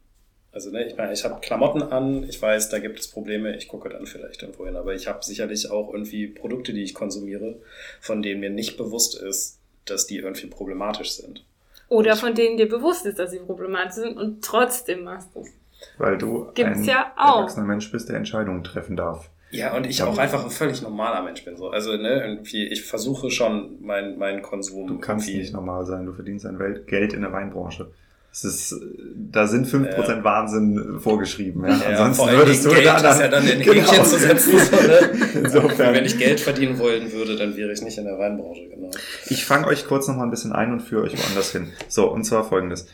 [0.53, 3.69] Also, ne, ich meine, ich habe Klamotten an, ich weiß, da gibt es Probleme, ich
[3.69, 4.77] gucke dann vielleicht irgendwo hin.
[4.77, 7.57] Aber ich habe sicherlich auch irgendwie Produkte, die ich konsumiere,
[8.01, 11.45] von denen mir nicht bewusst ist, dass die irgendwie problematisch sind.
[11.89, 15.53] Oder von denen dir bewusst ist, dass sie problematisch sind und trotzdem machst du es.
[15.99, 17.39] Weil du Gibt's ein ja auch.
[17.39, 19.29] erwachsener Mensch bist, der Entscheidungen treffen darf.
[19.53, 21.57] Ja, und ich auch einfach ein völlig normaler Mensch bin.
[21.57, 21.69] So.
[21.69, 24.87] Also, ne, irgendwie, ich versuche schon meinen mein Konsum.
[24.87, 27.91] Du kannst nicht normal sein, du verdienst ein Geld in der Weinbranche.
[28.33, 28.75] Es ist,
[29.15, 30.25] da sind 5% ja.
[30.25, 31.65] Wahnsinn vorgeschrieben.
[31.67, 31.77] Ja.
[31.77, 33.83] ja Ansonsten würdest du Geld da dann, ja dann in genau.
[33.83, 34.59] Häkchen zu setzen.
[34.59, 35.79] So, ne?
[35.79, 38.91] Wenn ich Geld verdienen wollen würde, dann wäre ich nicht in der Weinbranche, genau.
[39.27, 41.73] Ich fange euch kurz noch mal ein bisschen ein und führe euch woanders hin.
[41.89, 42.87] So, und zwar folgendes.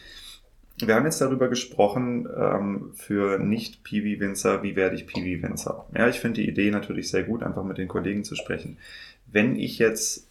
[0.80, 5.86] Wir haben jetzt darüber gesprochen, ähm, für Nicht-PV-Winzer, wie werde ich PV-Winzer?
[5.94, 8.78] Ja, ich finde die Idee natürlich sehr gut, einfach mit den Kollegen zu sprechen.
[9.26, 10.26] Wenn ich jetzt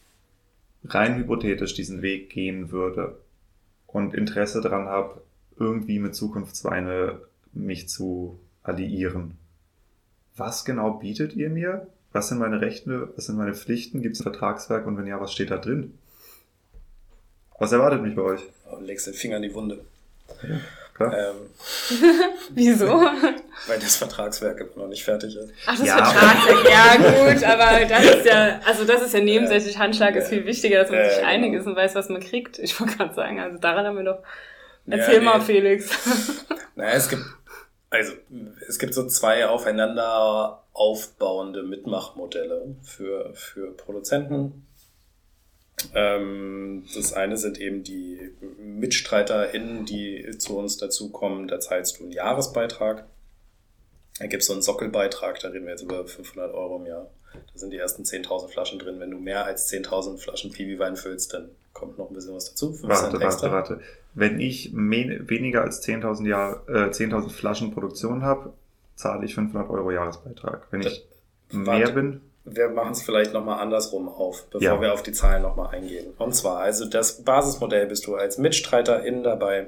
[0.86, 3.18] rein hypothetisch diesen Weg gehen würde
[3.88, 5.22] und Interesse daran habe,
[5.60, 7.20] irgendwie mit Zukunftsweine
[7.54, 9.38] mich zu alliieren,
[10.36, 11.88] was genau bietet ihr mir?
[12.14, 13.12] Was sind meine Rechte?
[13.16, 14.02] Was sind meine Pflichten?
[14.02, 14.86] Gibt es ein Vertragswerk?
[14.86, 15.98] Und wenn ja, was steht da drin?
[17.60, 18.42] Was erwartet mich bei euch?
[18.72, 19.80] Oh, legst den Finger in die Wunde.
[20.44, 20.56] Ja,
[20.94, 21.18] klar.
[21.18, 21.36] Ähm,
[22.52, 22.88] Wieso?
[23.68, 25.52] weil das Vertragswerk immer noch nicht fertig ist.
[25.66, 26.06] Ach, das Ja.
[26.06, 29.78] Vertragswerk, ja gut, aber das ist ja, also das ist ja nebensächlich.
[29.78, 31.30] Handschlag ist viel wichtiger, dass man Ja, sich genau.
[31.30, 32.60] einig ist und weiß, was man kriegt.
[32.60, 34.20] Ich wollte gerade sagen, also daran haben wir doch.
[34.86, 35.46] Ja, Erzähl mal, nee.
[35.46, 35.90] Felix.
[36.76, 37.24] Naja, es gibt,
[37.90, 38.14] also,
[38.68, 44.67] es gibt so zwei aufeinander aufbauende Mitmachmodelle für, für Produzenten.
[45.94, 51.48] Ähm, das eine sind eben die MitstreiterInnen, die zu uns dazukommen.
[51.48, 53.06] Da zahlst du einen Jahresbeitrag.
[54.20, 57.08] Da gibt es so einen Sockelbeitrag, da reden wir jetzt über 500 Euro im Jahr.
[57.34, 59.00] Da sind die ersten 10.000 Flaschen drin.
[59.00, 62.74] Wenn du mehr als 10.000 Flaschen Piwi-Wein füllst, dann kommt noch ein bisschen was dazu.
[62.74, 63.52] 5 Warte, Cent warte, extra.
[63.52, 63.82] warte.
[64.16, 68.54] Wenn ich weniger als 10.000 Jahr, äh, 10.000 Flaschen Produktion habe,
[68.96, 70.66] zahle ich 500 Euro Jahresbeitrag.
[70.72, 71.06] Wenn ich
[71.52, 71.94] mehr warte.
[71.94, 74.82] bin, Wir machen es vielleicht nochmal andersrum auf, bevor Ja.
[74.82, 76.14] wir auf die Zahlen nochmal eingehen.
[76.18, 79.68] Und zwar, also das Basismodell bist du als Mitstreiterin dabei.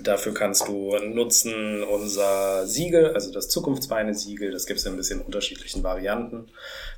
[0.00, 4.50] Dafür kannst du nutzen unser Siegel, also das Zukunftsweine-Siegel.
[4.52, 6.48] Das gibt es in ein bisschen unterschiedlichen Varianten.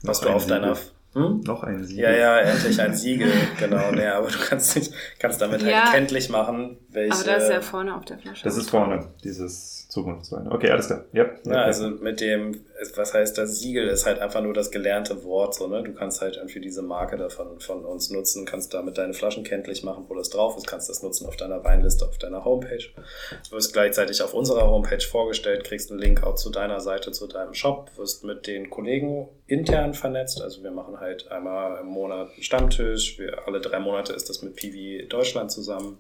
[0.03, 0.75] Was Noch du auf deiner...
[0.75, 0.91] Siegel.
[1.15, 1.41] Hm?
[1.47, 1.97] noch ein Sieg.
[1.97, 3.91] Ja, ja, endlich ein Siegel, genau.
[3.91, 5.91] Nee, aber du kannst, nicht, kannst damit halt Ja.
[5.91, 7.15] kenntlich machen, welche...
[7.15, 8.43] Aber das ist ja vorne auf der Flasche.
[8.43, 10.49] Das ist vorne, dieses Zukunftswein.
[10.51, 11.05] Okay, alles klar.
[11.13, 12.65] Ja, Ja, also mit dem,
[12.97, 15.83] was heißt das Siegel, ist halt einfach nur das gelernte Wort, so, ne?
[15.83, 19.85] Du kannst halt irgendwie diese Marke davon von uns nutzen, kannst damit deine Flaschen kenntlich
[19.85, 22.85] machen, wo das drauf ist, kannst das nutzen auf deiner Weinliste, auf deiner Homepage.
[23.49, 27.27] Du wirst gleichzeitig auf unserer Homepage vorgestellt, kriegst einen Link auch zu deiner Seite, zu
[27.27, 30.43] deinem Shop, wirst mit den Kollegen intern vernetzt.
[30.43, 34.43] Also wir machen halt einmal im Monat einen Stammtisch, wir, alle drei Monate ist das
[34.43, 35.99] mit Piwi Deutschland zusammen.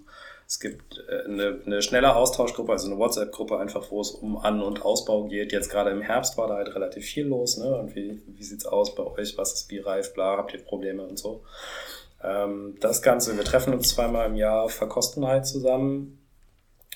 [0.48, 4.62] Es gibt äh, eine, eine schnelle Austauschgruppe, also eine WhatsApp-Gruppe einfach, wo es um An-
[4.62, 5.52] und Ausbau geht.
[5.52, 7.76] Jetzt gerade im Herbst war da halt relativ viel los, ne?
[7.76, 9.36] Und wie, wie sieht's aus bei euch?
[9.38, 11.42] Was ist wie reif, bla, habt ihr Probleme und so?
[12.22, 16.18] Ähm, das Ganze, wir treffen uns zweimal im Jahr, verkosten halt zusammen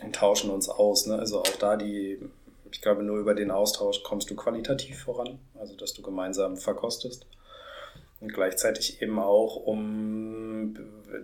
[0.03, 1.19] und tauschen uns aus, ne?
[1.19, 2.21] Also auch da die,
[2.71, 7.27] ich glaube, nur über den Austausch kommst du qualitativ voran, also dass du gemeinsam verkostest.
[8.21, 10.77] Und gleichzeitig eben auch, um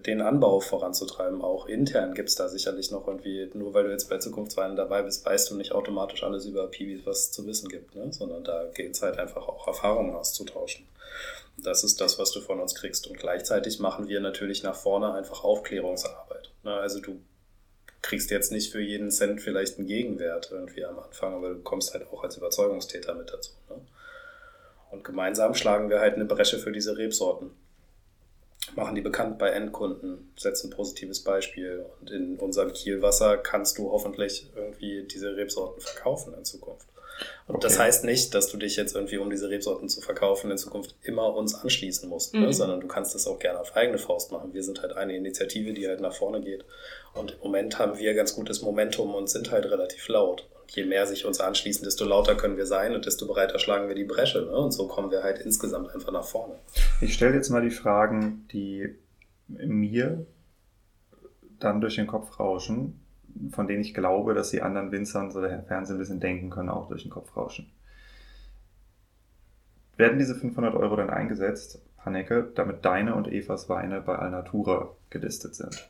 [0.07, 1.43] den Anbau voranzutreiben.
[1.43, 5.03] Auch intern gibt es da sicherlich noch irgendwie, nur weil du jetzt bei Zukunftsweinen dabei
[5.03, 8.13] bist, weißt du nicht automatisch alles über Piwis, was es zu wissen gibt, ne?
[8.13, 10.87] sondern da geht es halt einfach auch Erfahrungen auszutauschen.
[11.59, 13.07] Das ist das, was du von uns kriegst.
[13.07, 16.51] Und gleichzeitig machen wir natürlich nach vorne einfach Aufklärungsarbeit.
[16.65, 16.73] Ne?
[16.73, 17.21] Also du
[18.03, 21.95] kriegst jetzt nicht für jeden Cent vielleicht einen Gegenwert irgendwie am Anfang, aber du kommst
[21.95, 23.53] halt auch als Überzeugungstäter mit dazu.
[23.71, 23.77] Ne?
[24.91, 27.51] Und gemeinsam schlagen wir halt eine Bresche für diese Rebsorten.
[28.75, 31.87] Machen die bekannt bei Endkunden, setzen ein positives Beispiel.
[32.01, 36.87] Und in unserem Kielwasser kannst du hoffentlich irgendwie diese Rebsorten verkaufen in Zukunft.
[37.47, 37.85] Und das Okay.
[37.85, 41.35] heißt nicht, dass du dich jetzt irgendwie, um diese Rebsorten zu verkaufen, in Zukunft immer
[41.35, 42.47] uns anschließen musst, ne?
[42.47, 42.53] Mhm.
[42.53, 44.53] sondern du kannst das auch gerne auf eigene Faust machen.
[44.53, 46.65] Wir sind halt eine Initiative, die halt nach vorne geht.
[47.15, 50.49] Und im Moment haben wir ganz gutes Momentum und sind halt relativ laut.
[50.61, 53.89] Und je mehr sich uns anschließen, desto lauter können wir sein und desto breiter schlagen
[53.89, 54.41] wir die Bresche.
[54.43, 54.57] Ne?
[54.57, 56.55] Und so kommen wir halt insgesamt einfach nach vorne.
[57.01, 58.95] Ich stelle jetzt mal die Fragen, die
[59.49, 60.27] mir
[61.61, 63.01] dann durch den Kopf rauschen,
[63.51, 66.69] von denen ich glaube, dass die anderen Winzern so der Fernsehen ein bisschen denken können,
[66.69, 67.71] auch durch den Kopf rauschen.
[69.97, 75.55] Werden diese 500 Euro dann eingesetzt, Hanneke, damit deine und Evas Weine bei Alnatura gelistet
[75.55, 75.89] sind?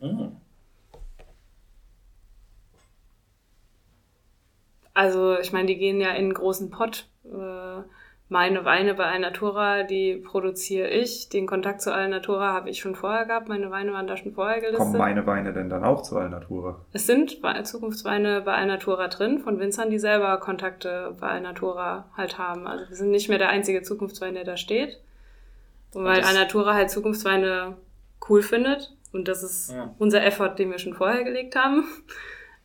[0.00, 0.36] Mhm.
[4.94, 7.08] Also, ich meine, die gehen ja in einen großen Pott.
[7.24, 7.82] Äh,
[8.34, 11.28] Meine Weine bei Alnatura, die produziere ich.
[11.28, 13.48] Den Kontakt zu Alnatura habe ich schon vorher gehabt.
[13.48, 14.80] Meine Weine waren da schon vorher gelistet.
[14.80, 16.80] Kommen meine Weine denn dann auch zu Alnatura?
[16.92, 22.36] Es sind Wei- Zukunftsweine bei Alnatura drin, von Winzern, die selber Kontakte bei Alnatura halt
[22.36, 22.66] haben.
[22.66, 24.98] Also wir sind nicht mehr der einzige Zukunftswein, der da steht.
[25.92, 27.76] Und weil Alnatura halt Zukunftsweine
[28.28, 28.96] cool findet.
[29.12, 29.94] Und das ist Ja.
[30.00, 31.84] unser Effort, den wir schon vorher gelegt haben.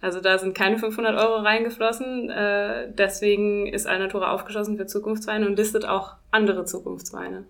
[0.02, 2.30] Also da sind keine 500 Euro reingeflossen.
[2.30, 7.46] Äh, deswegen ist Alnatura aufgeschlossen für Zukunftsweine und listet auch andere Zukunftsweine.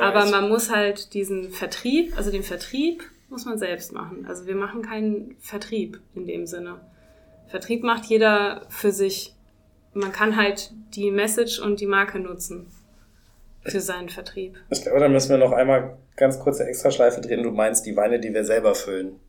[0.00, 4.26] Aber man muss halt diesen Vertrieb, also den Vertrieb muss man selbst machen.
[4.28, 6.80] Also wir machen keinen Vertrieb in dem Sinne.
[7.48, 9.34] Vertrieb macht jeder für sich.
[9.94, 12.68] Man kann halt die Message und die Marke nutzen
[13.64, 14.56] für seinen Vertrieb.
[14.70, 17.42] Ich glaube, da müssen wir noch einmal ganz kurze Extraschleife drehen.
[17.42, 19.20] Du meinst die Weine, die wir selber füllen.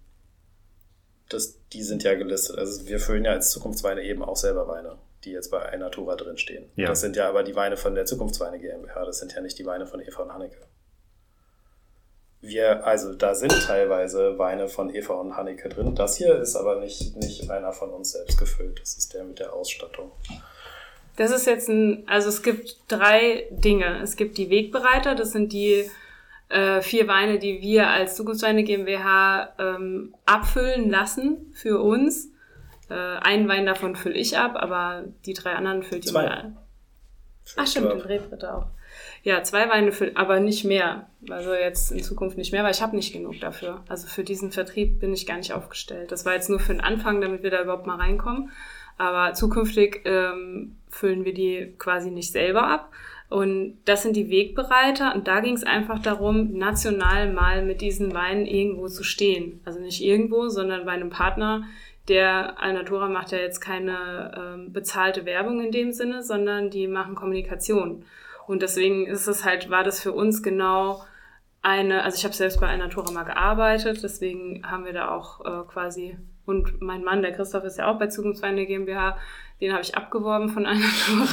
[1.30, 2.58] Das, die sind ja gelistet.
[2.58, 6.70] Also wir füllen ja als Zukunftsweine eben auch selber Weine, die jetzt bei Einatura drinstehen.
[6.76, 6.88] Ja.
[6.88, 9.66] Das sind ja aber die Weine von der Zukunftsweine GmbH, das sind ja nicht die
[9.66, 10.58] Weine von Eva und Hanneke.
[12.42, 15.96] Wir, also da sind teilweise Weine von Eva und Hanneke drin.
[15.96, 18.82] Das hier ist aber nicht, nicht einer von uns selbst gefüllt.
[18.82, 20.12] Das ist der mit der Ausstattung.
[21.16, 24.02] Das ist jetzt ein, also es gibt drei Dinge.
[24.02, 25.90] Es gibt die Wegbereiter, das sind die
[26.54, 32.32] äh, vier Weine, die wir als Zukunftsweine GmbH ähm, abfüllen lassen für uns.
[32.90, 36.58] Äh, einen Wein davon fülle ich ab, aber die drei anderen füllt jemand an.
[37.58, 38.68] Ach stimmt, den Rebritter auch.
[39.24, 41.10] Ja, zwei Weine füllen, aber nicht mehr.
[41.30, 43.84] Also jetzt in Zukunft nicht mehr, weil ich habe nicht genug dafür.
[43.90, 46.12] Also für diesen Vertrieb bin ich gar nicht aufgestellt.
[46.12, 48.52] Das war jetzt nur für den Anfang, damit wir da überhaupt mal reinkommen.
[48.98, 52.92] Aber zukünftig ähm, füllen wir die quasi nicht selber ab.
[53.30, 55.16] Und das sind die Wegbereiter.
[55.16, 59.62] Und da ging es einfach darum, national mal mit diesen Weinen irgendwo zu stehen.
[59.66, 61.64] Also nicht irgendwo, sondern bei einem Partner,
[62.08, 67.16] der Alnatura macht ja jetzt keine ähm, bezahlte Werbung in dem Sinne, sondern die machen
[67.16, 68.06] Kommunikation.
[68.46, 71.04] Und deswegen ist es halt, war das für uns genau
[71.62, 75.66] eine, also ich habe selbst bei Alnatura mal gearbeitet, deswegen haben wir da auch äh,
[75.72, 79.18] quasi und mein Mann, der Christoph, ist ja auch bei Zukunftsweine GmbH.
[79.62, 81.28] Den habe ich abgeworben von einer Tour.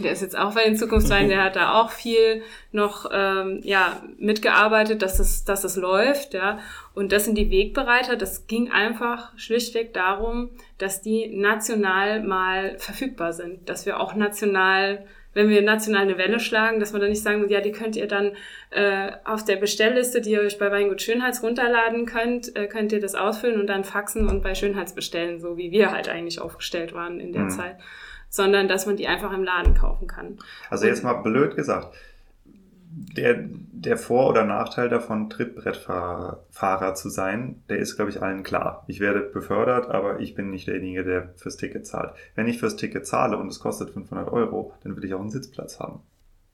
[0.00, 1.28] Der ist jetzt auch bei den Zukunftsweinen.
[1.28, 2.42] Der hat da auch viel
[2.72, 6.34] noch ähm, ja mitgearbeitet, dass es, dass es läuft.
[6.34, 6.58] Ja.
[6.94, 8.16] Und das sind die Wegbereiter.
[8.16, 15.06] Das ging einfach schlichtweg darum, dass die national mal verfügbar sind, dass wir auch national
[15.34, 18.08] wenn wir national eine Welle schlagen, dass wir dann nicht sagen, ja, die könnt ihr
[18.08, 18.32] dann
[18.70, 23.00] äh, auf der Bestellliste, die ihr euch bei Weingut Schönheits runterladen könnt, äh, könnt ihr
[23.00, 26.94] das ausfüllen und dann faxen und bei Schönheits bestellen, so wie wir halt eigentlich aufgestellt
[26.94, 27.50] waren in der mhm.
[27.50, 27.76] Zeit,
[28.28, 30.38] sondern dass man die einfach im Laden kaufen kann.
[30.70, 31.94] Also jetzt mal blöd gesagt,
[32.96, 38.84] der, der Vor- oder Nachteil davon, Trittbrettfahrer zu sein, der ist, glaube ich, allen klar.
[38.86, 42.14] Ich werde befördert, aber ich bin nicht derjenige, der fürs Ticket zahlt.
[42.34, 45.30] Wenn ich fürs Ticket zahle und es kostet 500 Euro, dann will ich auch einen
[45.30, 46.02] Sitzplatz haben.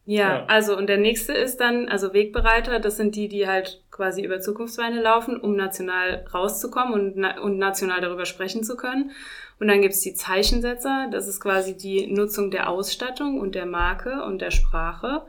[0.06, 3.84] Ja, ja, also und der nächste ist dann, also Wegbereiter, das sind die, die halt
[3.90, 9.10] quasi über Zukunftsweine laufen, um national rauszukommen und, na und national darüber sprechen zu können.
[9.60, 14.24] Und dann gibt's die Zeichensetzer, das ist quasi die Nutzung der Ausstattung und der Marke
[14.24, 15.22] und der Sprache.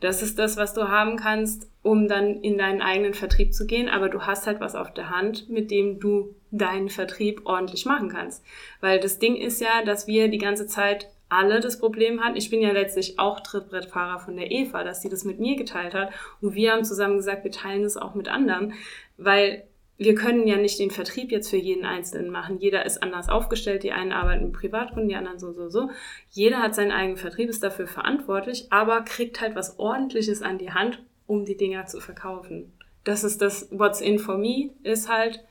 [0.00, 3.88] Das ist das, was du haben kannst, um dann in deinen eigenen Vertrieb zu gehen.
[3.88, 8.08] Aber du hast halt was auf der Hand, mit dem du deinen Vertrieb ordentlich machen
[8.08, 8.44] kannst.
[8.80, 12.36] Weil das Ding ist ja, dass wir die ganze Zeit alle das Problem hatten.
[12.36, 15.94] Ich bin ja letztlich auch Trittbrettfahrer von der Eva, dass sie das mit mir geteilt
[15.94, 16.10] hat.
[16.40, 18.74] Und wir haben zusammen gesagt, wir teilen das auch mit anderen.
[19.16, 19.64] Weil
[19.98, 22.58] wir können ja nicht den Vertrieb jetzt für jeden Einzelnen machen.
[22.58, 23.82] Jeder ist anders aufgestellt.
[23.82, 25.90] Die einen arbeiten mit Privatkunden, die anderen so, so, so.
[26.30, 30.70] Jeder hat seinen eigenen Vertrieb, ist dafür verantwortlich, aber kriegt halt was Ordentliches an die
[30.70, 32.72] Hand, um die Dinger zu verkaufen.
[33.02, 35.44] Das ist das, what's in for me, ist halt,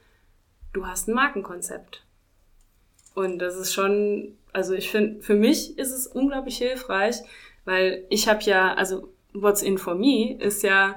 [0.72, 2.06] du hast ein Markenkonzept.
[3.16, 7.18] Und das ist schon, also ich finde, für mich ist es unglaublich hilfreich,
[7.66, 10.95] weil ich habe ja, also what's in for me ist ja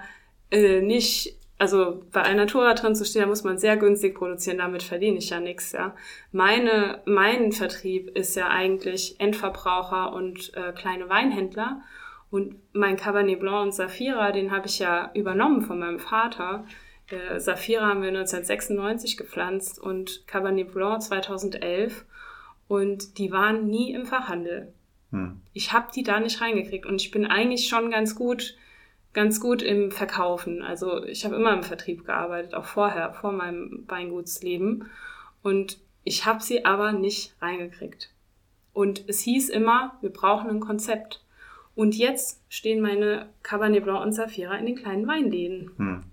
[0.53, 4.82] äh, nicht also bei Alnatura drin zu stehen, da muss man sehr günstig produzieren, damit
[4.82, 5.94] verdiene ich ja nichts, ja.
[6.32, 11.82] Meine, mein Vertrieb ist ja eigentlich Endverbraucher und äh, kleine Weinhändler.
[12.30, 16.64] Und mein Cabernet Blanc und Saphira, den habe ich ja übernommen von meinem Vater.
[17.08, 22.06] Äh, Saphira haben wir 1996 gepflanzt und Cabernet Blanc 2011.
[22.68, 24.72] Und die waren nie im Fachhandel.
[25.11, 25.42] Hm.
[25.52, 26.86] Ich habe die da nicht reingekriegt.
[26.86, 28.56] Und ich bin eigentlich schon ganz gut
[29.12, 30.62] ganz gut im Verkaufen.
[30.62, 34.86] Also ich habe immer im Vertrieb gearbeitet, auch vorher, vor meinem Weingutsleben.
[35.42, 38.11] Und ich habe sie aber nicht reingekriegt.
[38.72, 41.24] Und es hieß immer, wir brauchen ein Konzept.
[41.74, 45.72] Und jetzt stehen meine Cabernet Blanc und Saphira in den kleinen Weinläden.
[45.76, 46.04] Hm.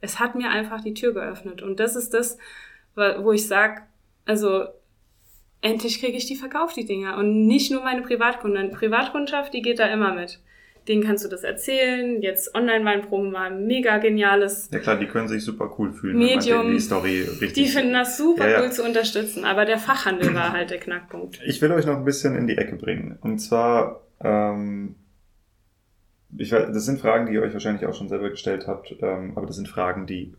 [0.00, 1.62] Es hat mir einfach die Tür geöffnet.
[1.62, 2.38] Und das ist das,
[2.94, 3.82] wo ich sage,
[4.24, 4.66] also
[5.62, 7.16] endlich kriege ich die verkauft, die Dinger.
[7.16, 8.70] Und nicht nur meine Privatkunden.
[8.70, 10.40] Privatkundschaft, die geht da immer mit
[10.88, 12.22] denen kannst du das erzählen.
[12.22, 14.68] Jetzt Online-Weinproben war ein mega geniales.
[14.72, 16.58] Ja klar, die können sich super cool fühlen, Medium.
[16.58, 17.52] wenn man die Story richtig.
[17.52, 21.40] Die finden das super ja, cool zu unterstützen, aber der Fachhandel war halt der Knackpunkt.
[21.46, 23.18] Ich will euch noch ein bisschen in die Ecke bringen.
[23.20, 24.94] Und zwar, ähm,
[26.36, 29.46] ich, das sind Fragen, die ihr euch wahrscheinlich auch schon selber gestellt habt, ähm, aber
[29.46, 30.34] das sind Fragen, die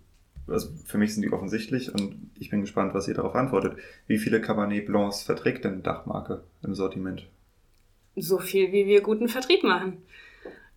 [0.47, 3.77] also für mich sind die offensichtlich und ich bin gespannt, was ihr darauf antwortet.
[4.07, 7.27] Wie viele Cabernet Blancs verträgt denn Dachmarke im Sortiment?
[8.15, 9.97] So viel, wie wir guten Vertrieb machen.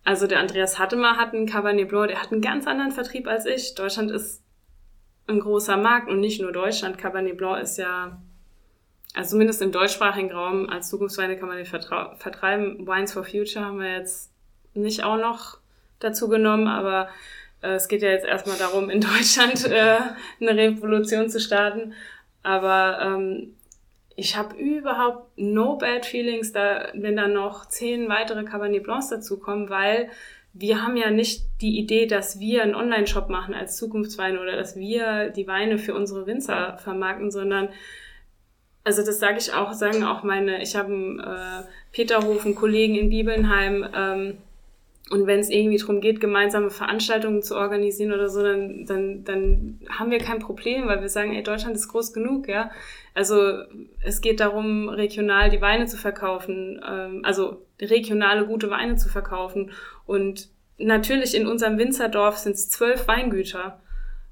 [0.03, 3.45] Also der Andreas Hattemer hat einen Cabernet Blanc, der hat einen ganz anderen Vertrieb als
[3.45, 3.75] ich.
[3.75, 4.43] Deutschland ist
[5.27, 6.97] ein großer Markt und nicht nur Deutschland.
[6.97, 8.19] Cabernet Blanc ist ja,
[9.13, 12.87] also zumindest im deutschsprachigen Raum, als Zukunftsweine kann man den vertreiben.
[12.87, 14.31] Wines for Future haben wir jetzt
[14.73, 15.57] nicht auch noch
[15.99, 17.09] dazu genommen, aber
[17.61, 19.97] äh, es geht ja jetzt erstmal darum, in Deutschland äh,
[20.39, 21.93] eine Revolution zu starten.
[22.43, 23.55] Aber ähm,
[24.21, 29.71] ich habe überhaupt no bad feelings, da, wenn da noch zehn weitere Cabernet Blancs dazukommen,
[29.71, 30.11] weil
[30.53, 34.75] wir haben ja nicht die Idee, dass wir einen Online-Shop machen als Zukunftswein oder dass
[34.75, 37.69] wir die Weine für unsere Winzer vermarkten, sondern
[38.83, 43.09] also das sage ich auch, sagen auch meine, ich habe einen äh, Peterhofen Kollegen in
[43.09, 44.37] Bibelnheim ähm,
[45.11, 49.79] und wenn es irgendwie darum geht, gemeinsame Veranstaltungen zu organisieren oder so, dann, dann, dann
[49.89, 52.71] haben wir kein Problem, weil wir sagen, ey, Deutschland ist groß genug, ja.
[53.13, 53.63] Also
[54.01, 59.71] es geht darum, regional die Weine zu verkaufen, ähm, also regionale gute Weine zu verkaufen.
[60.05, 60.47] Und
[60.77, 63.81] natürlich in unserem Winzerdorf sind es zwölf Weingüter.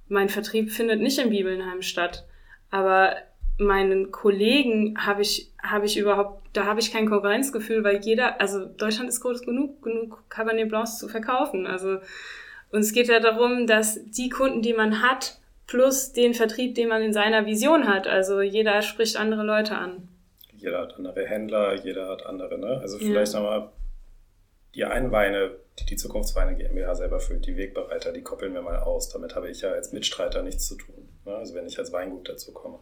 [0.07, 2.25] Mein Vertrieb findet nicht in Bibelnheim statt.
[2.71, 3.15] Aber
[3.57, 8.65] meinen Kollegen habe ich, habe ich überhaupt, da habe ich kein Konkurrenzgefühl, weil jeder, also
[8.65, 11.67] Deutschland ist groß genug, genug Cabernet Blancs zu verkaufen.
[11.67, 11.99] Also,
[12.71, 15.39] und es geht ja darum, dass die Kunden, die man hat,
[15.69, 18.07] plus den Vertrieb, den man in seiner Vision hat.
[18.07, 20.07] Also jeder spricht andere Leute an.
[20.57, 22.79] Jeder hat andere Händler, jeder hat andere, ne?
[22.81, 23.39] Also vielleicht ja.
[23.39, 23.69] nochmal
[24.75, 29.09] die Einweine, die die Zukunftsweine GmbH selber füllt, die Wegbereiter, die koppeln wir mal aus.
[29.09, 31.07] Damit habe ich ja als Mitstreiter nichts zu tun.
[31.25, 31.35] Ne?
[31.35, 32.79] Also wenn ich als Weingut dazu komme.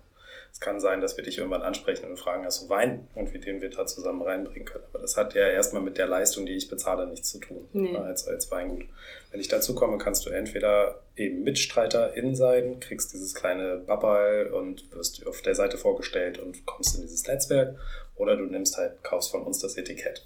[0.57, 3.37] Es kann sein, dass wir dich irgendwann ansprechen und fragen, hast du Wein und wie
[3.37, 4.85] den wir da zusammen reinbringen können.
[4.89, 7.95] Aber das hat ja erstmal mit der Leistung, die ich bezahle, nichts zu tun nee.
[7.95, 8.85] als, als Weingut.
[9.29, 14.91] Wenn ich dazu komme, kannst du entweder eben MitstreiterIn sein, kriegst dieses kleine Babbal und
[14.95, 17.75] wirst auf der Seite vorgestellt und kommst in dieses Netzwerk
[18.15, 20.25] oder du nimmst halt, kaufst von uns das Etikett.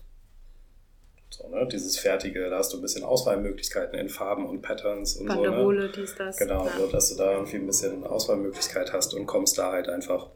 [1.31, 1.65] So, ne?
[1.65, 5.87] Dieses fertige, da hast du ein bisschen Auswahlmöglichkeiten in Farben und Patterns und Banderole, so.
[5.87, 5.93] Ne?
[5.95, 6.37] dies, das.
[6.37, 6.73] Genau, ja.
[6.77, 10.27] so, dass du da irgendwie ein bisschen Auswahlmöglichkeit hast und kommst da halt einfach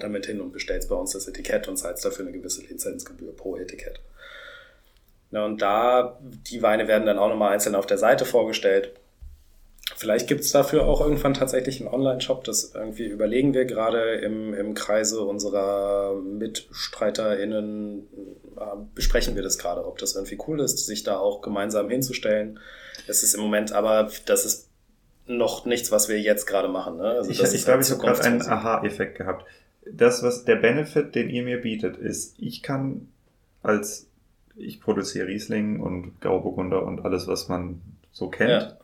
[0.00, 3.56] damit hin und bestellst bei uns das Etikett und zahlst dafür eine gewisse Lizenzgebühr pro
[3.56, 4.00] Etikett.
[5.30, 8.92] Na, und da, die Weine werden dann auch nochmal einzeln auf der Seite vorgestellt.
[9.96, 12.44] Vielleicht gibt es dafür auch irgendwann tatsächlich einen Online-Shop.
[12.44, 18.06] Das irgendwie überlegen wir gerade im, im Kreise unserer MitstreiterInnen
[18.94, 22.60] besprechen wir das gerade, ob das irgendwie cool ist, sich da auch gemeinsam hinzustellen.
[23.06, 24.68] Es ist im Moment aber, das ist
[25.26, 26.96] noch nichts, was wir jetzt gerade machen.
[26.98, 27.04] Ne?
[27.04, 29.44] Also ich, ich glaube, ich habe gerade einen Aha-Effekt gehabt.
[29.90, 33.08] Das, was der Benefit, den ihr mir bietet, ist, ich kann
[33.64, 34.06] als
[34.56, 37.80] ich produziere Riesling und Grauburgunder und alles, was man
[38.12, 38.50] so kennt.
[38.50, 38.76] Ja.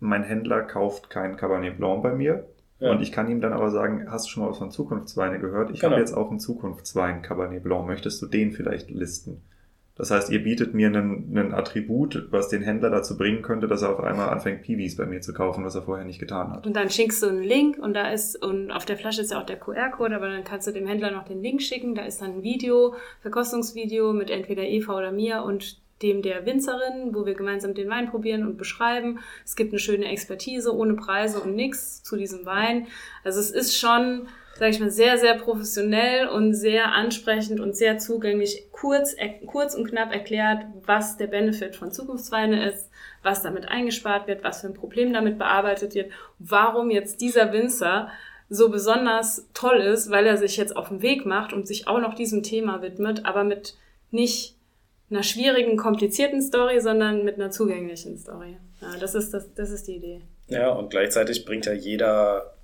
[0.00, 2.46] Mein Händler kauft kein Cabernet Blanc bei mir,
[2.82, 2.90] ja.
[2.90, 5.70] Und ich kann ihm dann aber sagen, hast du schon mal was von Zukunftsweine gehört?
[5.70, 5.92] Ich genau.
[5.92, 7.86] habe jetzt auch einen Zukunftswein Cabernet Blanc.
[7.86, 9.40] Möchtest du den vielleicht listen?
[9.94, 13.82] Das heißt, ihr bietet mir einen, einen Attribut, was den Händler dazu bringen könnte, dass
[13.82, 16.66] er auf einmal anfängt, Piwis bei mir zu kaufen, was er vorher nicht getan hat.
[16.66, 19.40] Und dann schickst du einen Link und da ist, und auf der Flasche ist ja
[19.40, 21.94] auch der QR-Code, aber dann kannst du dem Händler noch den Link schicken.
[21.94, 27.14] Da ist dann ein Video, Verkostungsvideo mit entweder Eva oder mir und dem der Winzerin,
[27.14, 29.20] wo wir gemeinsam den Wein probieren und beschreiben.
[29.44, 32.86] Es gibt eine schöne Expertise ohne Preise und nichts zu diesem Wein.
[33.24, 37.98] Also es ist schon, sage ich mal, sehr, sehr professionell und sehr ansprechend und sehr
[37.98, 39.14] zugänglich, kurz,
[39.46, 42.90] kurz und knapp erklärt, was der Benefit von Zukunftsweine ist,
[43.22, 48.10] was damit eingespart wird, was für ein Problem damit bearbeitet wird, warum jetzt dieser Winzer
[48.48, 52.00] so besonders toll ist, weil er sich jetzt auf den Weg macht und sich auch
[52.00, 53.76] noch diesem Thema widmet, aber mit
[54.10, 54.56] nicht
[55.12, 58.56] einer schwierigen, komplizierten Story, sondern mit einer zugänglichen Story.
[58.80, 60.22] Ja, das ist, das, das ist die Idee.
[60.48, 62.54] Ja, und gleichzeitig bringt ja jeder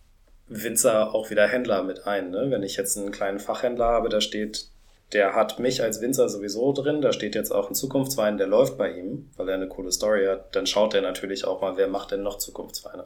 [0.48, 2.30] Winzer auch wieder Händler mit ein.
[2.30, 2.50] Ne?
[2.50, 4.68] Wenn ich jetzt einen kleinen Fachhändler habe, da steht,
[5.12, 8.78] der hat mich als Winzer sowieso drin, da steht jetzt auch ein Zukunftswein, der läuft
[8.78, 11.88] bei ihm, weil er eine coole Story hat, dann schaut er natürlich auch mal, wer
[11.88, 13.04] macht denn noch Zukunftsweine.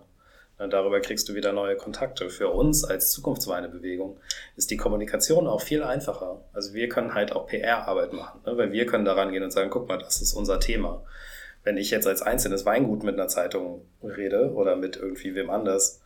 [0.59, 2.31] Darüber kriegst du wieder neue Kontakte.
[2.31, 4.19] Für uns als Zukunftsweinebewegung
[4.57, 6.41] ist die Kommunikation auch viel einfacher.
[6.53, 8.57] Also wir können halt auch PR-Arbeit machen, ne?
[8.57, 11.03] weil wir können daran gehen und sagen, guck mal, das ist unser Thema.
[11.65, 16.01] Wenn ich jetzt als einzelnes Weingut mit einer Zeitung rede oder mit irgendwie wem anders,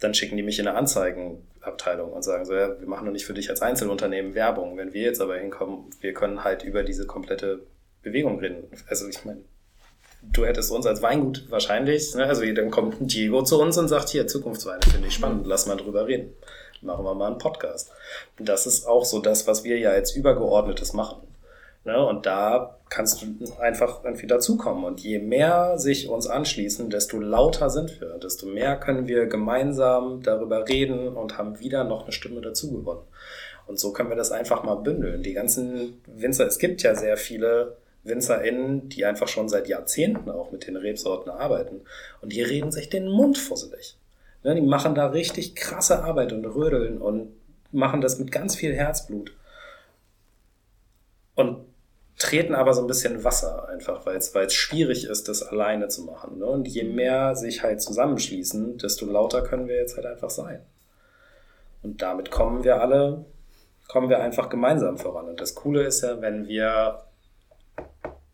[0.00, 3.26] dann schicken die mich in eine Anzeigenabteilung und sagen so, ja, wir machen doch nicht
[3.26, 4.76] für dich als Einzelunternehmen Werbung.
[4.76, 7.60] Wenn wir jetzt aber hinkommen, wir können halt über diese komplette
[8.02, 8.64] Bewegung reden.
[8.88, 9.42] Also ich meine,
[10.22, 14.10] du hättest uns als Weingut wahrscheinlich, ne, also dann kommt Diego zu uns und sagt,
[14.10, 16.34] hier, Zukunftsweine finde ich spannend, lass mal drüber reden.
[16.82, 17.90] Machen wir mal einen Podcast.
[18.38, 21.20] Und das ist auch so das, was wir ja als Übergeordnetes machen.
[21.84, 24.84] Ne, und da kannst du einfach irgendwie dazukommen.
[24.84, 30.22] Und je mehr sich uns anschließen, desto lauter sind wir, desto mehr können wir gemeinsam
[30.22, 33.06] darüber reden und haben wieder noch eine Stimme dazu gewonnen.
[33.66, 35.22] Und so können wir das einfach mal bündeln.
[35.22, 40.50] Die ganzen Winzer, es gibt ja sehr viele WinzerInnen, die einfach schon seit Jahrzehnten auch
[40.52, 41.82] mit den Rebsorten arbeiten.
[42.20, 43.96] Und die reden sich den Mund fusselig.
[44.42, 47.32] Ja, die machen da richtig krasse Arbeit und rödeln und
[47.72, 49.34] machen das mit ganz viel Herzblut.
[51.34, 51.66] Und
[52.18, 55.88] treten aber so ein bisschen Wasser einfach, weil es, weil es schwierig ist, das alleine
[55.88, 56.38] zu machen.
[56.38, 56.46] Ne?
[56.46, 60.60] Und je mehr sich halt zusammenschließen, desto lauter können wir jetzt halt einfach sein.
[61.82, 63.24] Und damit kommen wir alle,
[63.88, 65.28] kommen wir einfach gemeinsam voran.
[65.28, 67.04] Und das Coole ist ja, wenn wir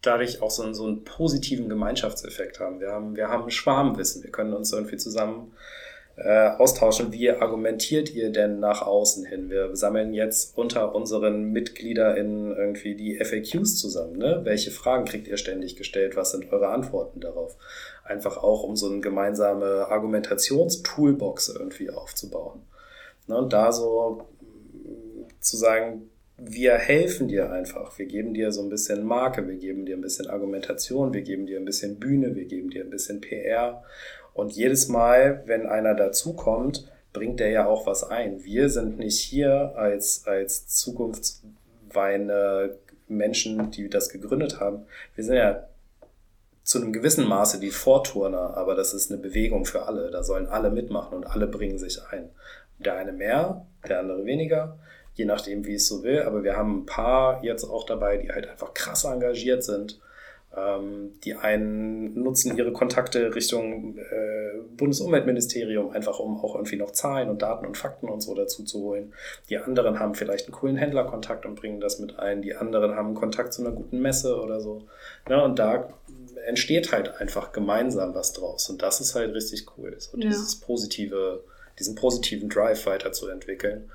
[0.06, 2.80] dadurch auch so einen, so einen positiven Gemeinschaftseffekt haben.
[2.80, 5.52] Wir haben, wir haben Schwarmwissen, wir können uns irgendwie zusammen
[6.16, 7.12] äh, austauschen.
[7.12, 9.50] Wie argumentiert ihr denn nach außen hin?
[9.50, 14.16] Wir sammeln jetzt unter unseren MitgliederInnen irgendwie die FAQs zusammen.
[14.16, 14.40] Ne?
[14.44, 16.16] Welche Fragen kriegt ihr ständig gestellt?
[16.16, 17.56] Was sind eure Antworten darauf?
[18.04, 22.62] Einfach auch, um so eine gemeinsame Argumentationstoolbox irgendwie aufzubauen.
[23.26, 23.36] Ne?
[23.36, 24.26] Und da so
[25.40, 27.98] zu sagen, wir helfen dir einfach.
[27.98, 31.46] Wir geben dir so ein bisschen Marke, wir geben dir ein bisschen Argumentation, wir geben
[31.46, 33.82] dir ein bisschen Bühne, wir geben dir ein bisschen PR
[34.34, 38.44] und jedes Mal, wenn einer dazukommt, bringt der ja auch was ein.
[38.44, 42.76] Wir sind nicht hier als, als Zukunftsweine
[43.08, 44.84] Menschen, die das gegründet haben.
[45.14, 45.66] Wir sind ja
[46.64, 50.10] zu einem gewissen Maße die Vorturner, aber das ist eine Bewegung für alle.
[50.10, 52.28] Da sollen alle mitmachen und alle bringen sich ein.
[52.78, 54.78] Der eine mehr, der andere weniger,
[55.16, 56.22] je nachdem, wie es so will.
[56.22, 59.98] Aber wir haben ein paar jetzt auch dabei, die halt einfach krass engagiert sind
[60.56, 67.28] ähm, die einen nutzen ihre Kontakte Richtung äh, Bundesumweltministerium, einfach um auch irgendwie noch Zahlen
[67.28, 69.12] und Daten und Fakten und so dazu zu holen.
[69.50, 72.40] Die anderen haben vielleicht einen coolen Händlerkontakt und bringen das mit ein.
[72.40, 74.82] Die anderen haben Kontakt zu einer guten Messe oder so.
[75.28, 75.90] Ja, und da
[76.46, 78.70] entsteht halt einfach gemeinsam was draus.
[78.70, 79.94] Und das ist halt richtig cool.
[79.98, 80.28] So ja.
[80.28, 81.44] dieses positive,
[81.78, 83.90] diesen positiven Drive weiterzuentwickeln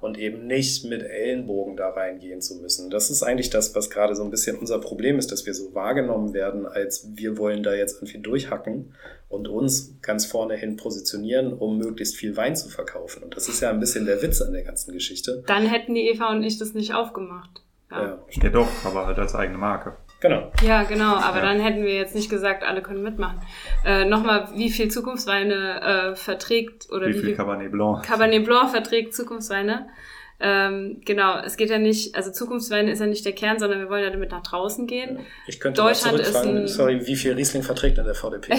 [0.00, 2.90] und eben nicht mit Ellenbogen da reingehen zu müssen.
[2.90, 5.74] Das ist eigentlich das, was gerade so ein bisschen unser Problem ist, dass wir so
[5.74, 8.94] wahrgenommen werden, als wir wollen da jetzt irgendwie durchhacken
[9.28, 13.22] und uns ganz vorne hin positionieren, um möglichst viel Wein zu verkaufen.
[13.22, 15.42] Und das ist ja ein bisschen der Witz an der ganzen Geschichte.
[15.46, 17.62] Dann hätten die Eva und ich das nicht aufgemacht.
[17.90, 19.96] Ja, ja, ja doch, aber halt als eigene Marke.
[20.20, 20.50] Genau.
[20.62, 21.16] Ja, genau.
[21.16, 21.44] Aber ja.
[21.44, 23.40] dann hätten wir jetzt nicht gesagt, alle können mitmachen.
[23.84, 28.02] Äh, Nochmal, wie viel Zukunftsweine äh, verträgt oder wie, wie viel Cabernet Blanc?
[28.02, 29.88] Cabernet Blanc verträgt Zukunftsweine.
[30.38, 33.88] Ähm, genau, es geht ja nicht, also Zukunftswein ist ja nicht der Kern, sondern wir
[33.88, 35.20] wollen ja damit nach draußen gehen.
[35.46, 38.54] Ich könnte Deutschland ist ein, sorry, wie viel Riesling verträgt denn der VDP?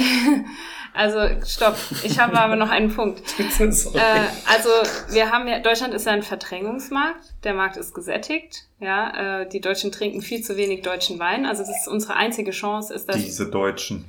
[0.93, 3.21] also, stopp, ich habe aber noch einen Punkt.
[3.39, 4.69] äh, also,
[5.09, 9.61] wir haben ja, Deutschland ist ja ein Verdrängungsmarkt, der Markt ist gesättigt, ja, äh, die
[9.61, 13.17] Deutschen trinken viel zu wenig deutschen Wein, also das ist unsere einzige Chance, ist dass...
[13.17, 14.05] Diese Deutschen.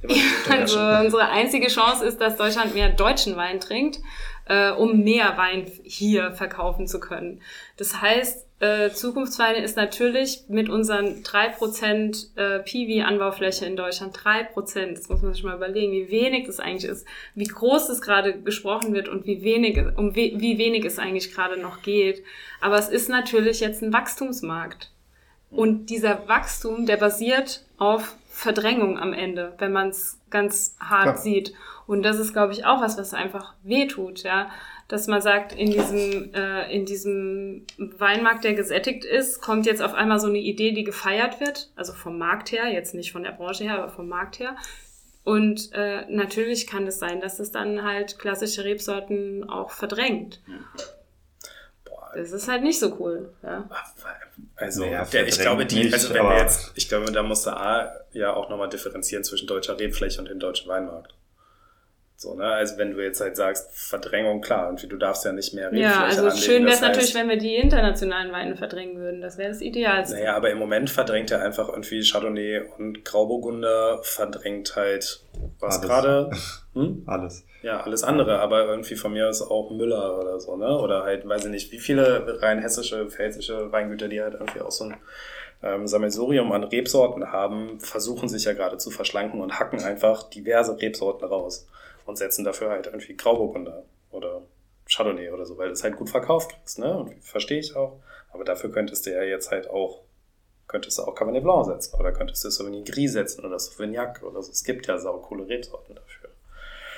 [0.48, 3.98] also unsere einzige Chance ist, dass Deutschland mehr deutschen Wein trinkt
[4.48, 7.40] äh, um mehr Wein hier verkaufen zu können.
[7.76, 14.42] Das heißt, äh, Zukunftsweine ist natürlich mit unseren drei Prozent äh, Piwi-Anbaufläche in Deutschland, drei
[14.42, 17.06] Prozent, das muss man sich mal überlegen, wie wenig das eigentlich ist,
[17.36, 21.32] wie groß es gerade gesprochen wird und wie wenig, um we wie wenig es eigentlich
[21.32, 22.24] gerade noch geht.
[22.60, 24.90] Aber es ist natürlich jetzt ein Wachstumsmarkt.
[25.50, 31.16] Und dieser Wachstum, der basiert auf Verdrängung am Ende, wenn man es ganz hart Klar.
[31.16, 31.54] sieht.
[31.88, 34.50] Und das ist, glaube ich, auch was, was einfach wehtut, ja.
[34.88, 39.94] Dass man sagt, in diesem, äh, in diesem Weinmarkt, der gesättigt ist, kommt jetzt auf
[39.94, 41.70] einmal so eine Idee, die gefeiert wird.
[41.76, 44.54] Also vom Markt her, jetzt nicht von der Branche her, aber vom Markt her.
[45.24, 50.42] Und äh, natürlich kann es sein, dass es dann halt klassische Rebsorten auch verdrängt.
[52.14, 53.32] Das ist halt nicht so cool.
[53.42, 53.66] Ja.
[54.56, 57.90] Also, naja, der, ich glaube, die, also wenn wir jetzt, ich glaube, da musste A
[58.12, 61.14] ja auch nochmal differenzieren zwischen deutscher Rebfläche und dem deutschen Weinmarkt.
[62.20, 62.46] So, ne?
[62.46, 65.82] Also wenn du jetzt halt sagst, Verdrängung, klar, und du darfst ja nicht mehr reden.
[65.82, 69.20] Ja, also anlegen, schön wäre es natürlich, wenn wir die internationalen Weine verdrängen würden.
[69.20, 70.16] Das wäre das Idealste.
[70.16, 75.20] Naja, aber im Moment verdrängt er einfach irgendwie Chardonnay und Grauburgunder, verdrängt halt
[75.60, 76.30] was gerade?
[76.74, 77.02] Hm?
[77.06, 77.44] Alles.
[77.62, 80.78] Ja, alles andere, aber irgendwie von mir aus auch Müller oder so, ne?
[80.78, 84.70] Oder halt, weiß ich nicht, wie viele rein hessische, pfälzische Weingüter, die halt irgendwie auch
[84.70, 84.96] so ein
[85.62, 90.80] ähm, Sammelsurium an Rebsorten haben, versuchen sich ja gerade zu verschlanken und hacken einfach diverse
[90.80, 91.66] Rebsorten raus
[92.08, 94.42] und setzen dafür halt irgendwie Grauburgunder oder
[94.90, 96.96] Chardonnay oder so, weil du es halt gut verkauft kriegst, ne?
[96.96, 98.00] Und verstehe ich auch.
[98.30, 100.00] Aber dafür könntest du ja jetzt halt auch,
[100.66, 104.42] könntest du auch Cabernet Blanc setzen oder könntest du Sauvignon Gris setzen oder Sauvignac oder
[104.42, 104.50] so.
[104.50, 106.30] Es gibt ja saukoole Rebsorten dafür.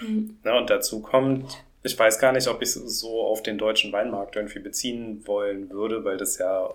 [0.00, 0.38] Mhm.
[0.44, 0.56] Ne?
[0.56, 4.36] Und dazu kommt, ich weiß gar nicht, ob ich es so auf den deutschen Weinmarkt
[4.36, 6.72] irgendwie beziehen wollen würde, weil das ja,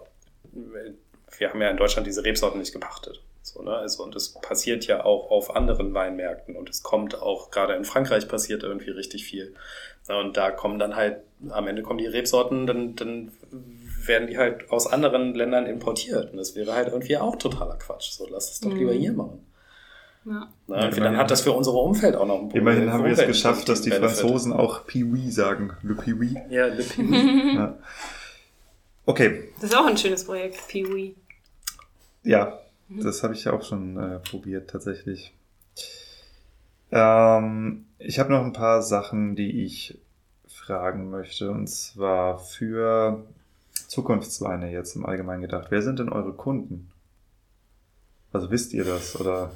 [0.51, 3.21] wir haben ja in Deutschland diese Rebsorten nicht gepachtet.
[3.45, 3.75] So, ne?
[3.75, 7.85] also, und es passiert ja auch auf anderen Weinmärkten und es kommt auch, gerade in
[7.85, 9.53] Frankreich passiert irgendwie richtig viel.
[10.07, 11.17] Und da kommen dann halt,
[11.49, 13.31] am Ende kommen die Rebsorten, dann, dann
[14.03, 16.31] werden die halt aus anderen Ländern importiert.
[16.31, 18.13] Und das wäre halt irgendwie auch totaler Quatsch.
[18.13, 18.77] So, lass es doch mhm.
[18.77, 19.45] lieber hier machen.
[20.25, 20.49] Ja.
[20.65, 22.67] Na, ja, dann hat das für unsere Umfeld auch noch ein Problem.
[22.67, 25.77] Immerhin haben wir es geschafft, dass die Franzosen auch Piwi sagen.
[25.83, 26.35] Le Piwi.
[26.49, 27.55] Ja, Le Piwi.
[27.55, 27.77] ja.
[29.05, 29.49] Okay.
[29.61, 31.15] Das ist auch ein schönes Projekt, Piwi.
[32.23, 32.59] Ja,
[32.89, 35.33] Das habe ich auch schon äh, probiert, tatsächlich.
[36.91, 39.97] Ähm, ich habe noch ein paar Sachen, die ich
[40.47, 41.51] fragen möchte.
[41.51, 43.23] Und zwar für
[43.87, 45.67] Zukunftsweine jetzt im Allgemeinen gedacht.
[45.69, 46.91] Wer sind denn eure Kunden?
[48.31, 49.51] Also wisst ihr das oder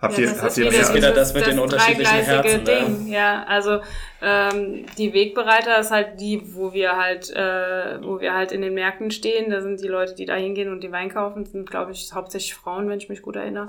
[0.00, 2.14] habt ja, ihr, das habt ist ihr wieder, das wieder das mit das den unterschiedlichen
[2.14, 3.08] Herzen, Ding.
[3.08, 3.80] Ja, also
[4.22, 8.74] ähm, die Wegbereiter ist halt die, wo wir halt, äh, wo wir halt in den
[8.74, 9.50] Märkten stehen.
[9.50, 12.54] Da sind die Leute, die da hingehen und die Wein kaufen, sind glaube ich hauptsächlich
[12.54, 13.68] Frauen, wenn ich mich gut erinnere.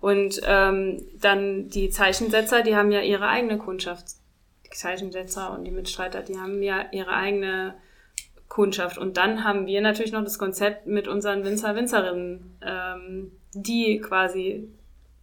[0.00, 4.04] Und ähm, dann die Zeichensetzer, die haben ja ihre eigene Kundschaft.
[4.66, 7.74] Die Zeichensetzer und die Mitstreiter, die haben ja ihre eigene
[8.48, 8.98] Kundschaft.
[8.98, 14.68] Und dann haben wir natürlich noch das Konzept mit unseren Winzer, Winzerinnen, ähm, die quasi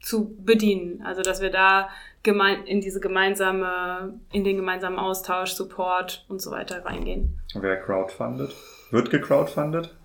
[0.02, 1.02] zu bedienen.
[1.04, 1.90] Also dass wir da
[2.24, 7.40] gemein in diese gemeinsame, in den gemeinsamen Austausch, Support und so weiter reingehen.
[7.54, 8.56] Wer crowdfundet?
[8.92, 9.96] Wird gecrowdfundet?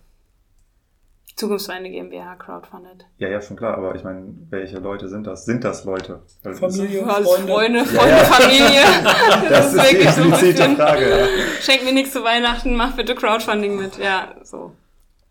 [1.36, 3.05] Zukunftsweine GmbH crowdfunded.
[3.18, 5.44] Ja, ja, schon klar, aber ich meine, welche Leute sind das?
[5.44, 6.23] Sind das Leute?
[6.43, 7.02] Weil Familie.
[7.02, 7.52] Für alles Freunde.
[7.52, 8.24] Freunde, Ja, Freunde, ja.
[8.24, 9.48] Familie.
[9.51, 11.27] Das, ist die wirklich so ein implizite bisschen, Frage, ja.
[11.60, 13.98] Schenk mir nichts zu Weihnachten, mach bitte Crowdfunding mit.
[13.98, 14.73] Ja, so.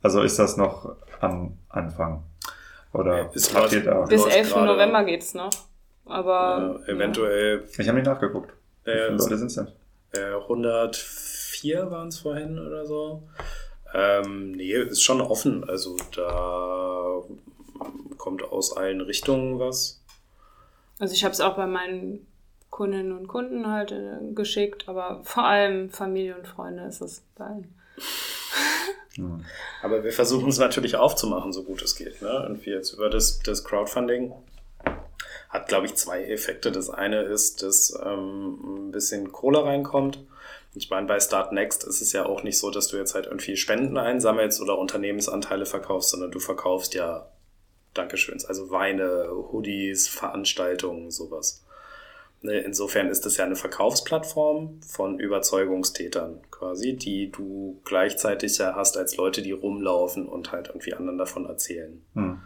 [0.03, 2.21] Also ist das noch am Anfang?
[2.97, 4.01] Oder Es habt ihr da?
[4.05, 4.49] Bis läuft 11.
[4.53, 4.65] gerade.
[4.67, 5.49] November geht's noch.
[6.05, 8.51] Aber Äh, eventuell Ich habe nicht nachgeguckt.
[8.83, 9.67] Wie äh, viele Leute sind es denn?
[10.13, 13.23] äh, 104 waren es vorhin oder so.
[13.93, 15.67] Ähm, nee, ist schon offen.
[15.69, 17.21] Also da
[18.17, 20.01] kommt aus allen Richtungen was.
[20.99, 22.25] Also ich habe es auch bei meinen
[22.69, 27.45] Kundinnen und Kunden halt äh, geschickt, aber vor allem Familie und Freunde ist es bei
[27.45, 27.73] allen.
[29.81, 32.21] Aber wir versuchen es natürlich aufzumachen, so gut es geht.
[32.21, 32.45] Ne?
[32.47, 34.33] Und wir jetzt über das, das Crowdfunding
[35.49, 36.71] hat, glaube ich, zwei Effekte.
[36.71, 40.19] Das eine ist, dass ähm, ein bisschen Kohle reinkommt.
[40.73, 43.27] Ich meine, bei Start Next ist es ja auch nicht so, dass du jetzt halt
[43.27, 47.29] irgendwie Spenden einsammelst oder Unternehmensanteile verkaufst, sondern du verkaufst ja
[47.93, 51.64] Dankeschöns, also Weine, Hoodies, Veranstaltungen, sowas.
[52.41, 58.97] Ne, Insofern ist es ja eine Verkaufsplattform von Überzeugungstätern quasi, die du gleichzeitig ja hast
[58.97, 62.01] als Leute, die rumlaufen und halt irgendwie anderen davon erzählen.
[62.13, 62.41] Hm.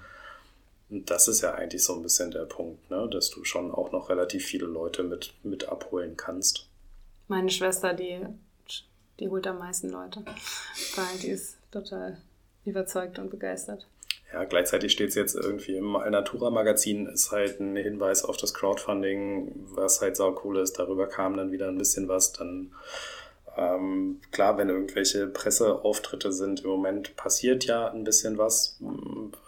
[0.90, 3.08] Und das ist ja eigentlich so ein bisschen der Punkt, ne?
[3.12, 6.68] dass du schon auch noch relativ viele Leute mit, mit abholen kannst.
[7.28, 8.26] Meine Schwester, die,
[9.20, 10.24] die holt am meisten Leute,
[10.96, 12.18] weil die ist total
[12.66, 13.88] überzeugt und begeistert.
[14.32, 19.52] Ja, gleichzeitig steht es jetzt irgendwie im Alnatura-Magazin, ist halt ein Hinweis auf das Crowdfunding,
[19.74, 20.78] was halt sau cool ist.
[20.78, 22.32] Darüber kam dann wieder ein bisschen was.
[22.34, 22.72] Dann,
[23.58, 28.78] ähm, klar, wenn irgendwelche Presseauftritte sind, im Moment passiert ja ein bisschen was,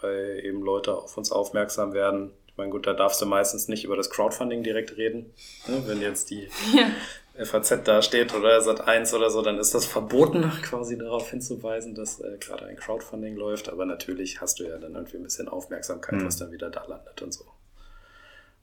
[0.00, 2.32] weil eben Leute auf uns aufmerksam werden.
[2.48, 5.32] Ich meine, gut, da darfst du meistens nicht über das Crowdfunding direkt reden.
[5.68, 5.84] Ne?
[5.86, 6.90] Wenn jetzt die Ja.
[7.34, 12.20] FAZ da steht oder Sat1 oder so, dann ist das verboten, quasi darauf hinzuweisen, dass
[12.20, 13.68] äh, gerade ein Crowdfunding läuft.
[13.70, 16.26] Aber natürlich hast du ja dann irgendwie ein bisschen Aufmerksamkeit, Mhm.
[16.26, 17.44] was dann wieder da landet und so.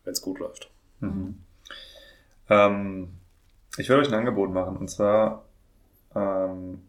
[0.03, 0.69] Wenn es gut läuft.
[0.99, 1.39] Mhm.
[2.49, 3.09] Ähm,
[3.77, 5.45] ich würde euch ein Angebot machen und zwar,
[6.15, 6.81] ähm,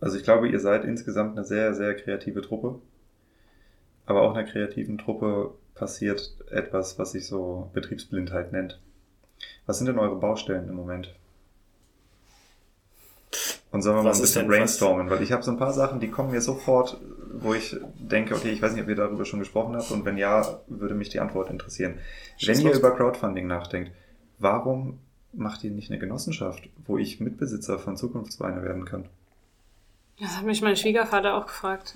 [0.00, 2.80] also ich glaube, ihr seid insgesamt eine sehr, sehr kreative Truppe.
[4.06, 8.80] Aber auch in einer kreativen Truppe passiert etwas, was sich so Betriebsblindheit nennt.
[9.68, 11.14] Was sind denn eure Baustellen im Moment?
[13.70, 15.74] Und sollen wir mal Was ein ist bisschen brainstormen, weil ich habe so ein paar
[15.74, 16.98] Sachen, die kommen mir sofort,
[17.34, 20.16] wo ich denke, okay, ich weiß nicht, ob ihr darüber schon gesprochen habt und wenn
[20.16, 21.98] ja, würde mich die Antwort interessieren.
[22.38, 23.92] Schieß Wenn ihr über Crowdfunding nachdenkt,
[24.38, 25.00] warum
[25.34, 29.04] macht ihr nicht eine Genossenschaft, wo ich Mitbesitzer von Zukunftsweine werden kann?
[30.18, 31.94] Das hat mich mein Schwiegervater auch gefragt.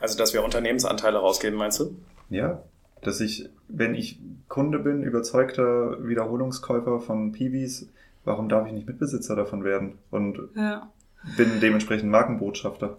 [0.00, 1.94] Also, dass wir Unternehmensanteile rausgeben, meinst du?
[2.28, 2.62] Ja,
[3.02, 4.18] dass ich, wenn ich
[4.48, 7.88] Kunde bin, überzeugter Wiederholungskäufer von Piwis,
[8.24, 10.90] warum darf ich nicht Mitbesitzer davon werden und Ja.
[11.36, 12.98] bin dementsprechend Markenbotschafter?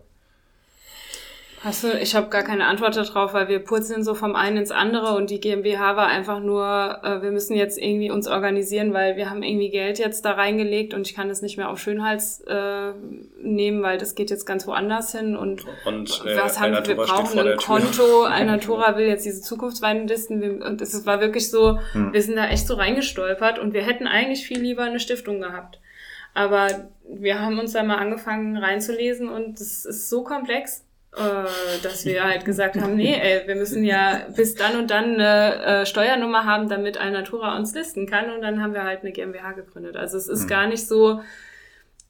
[1.64, 4.72] Hast du, ich habe gar keine Antwort darauf, weil wir purzeln so vom einen ins
[4.72, 9.16] andere und die GmbH war einfach nur, äh, wir müssen jetzt irgendwie uns organisieren, weil
[9.16, 12.42] wir haben irgendwie Geld jetzt da reingelegt und ich kann das nicht mehr auf Schönhals
[12.48, 12.94] äh,
[13.44, 16.88] nehmen, weil das geht jetzt ganz woanders hin und Und äh, was haben wir?
[16.88, 17.58] Wir brauchen ein.
[17.58, 18.24] Konto.
[18.24, 20.64] Alnatura will jetzt diese Zukunftsweinlisten.
[20.64, 22.12] Und es war wirklich so, Hm.
[22.12, 25.80] wir sind da echt so reingestolpert und wir hätten eigentlich viel lieber eine Stiftung gehabt.
[26.34, 30.86] Aber wir haben uns da mal angefangen reinzulesen und es ist so komplex,
[31.18, 35.16] äh, dass wir halt gesagt haben, nee, ey, wir müssen ja bis dann und dann
[35.20, 38.30] eine äh, Steuernummer haben, damit Alnatura uns listen kann.
[38.30, 39.98] Und dann haben wir halt eine GmbH gegründet.
[39.98, 40.48] Also es ist Hm.
[40.48, 41.22] gar nicht so,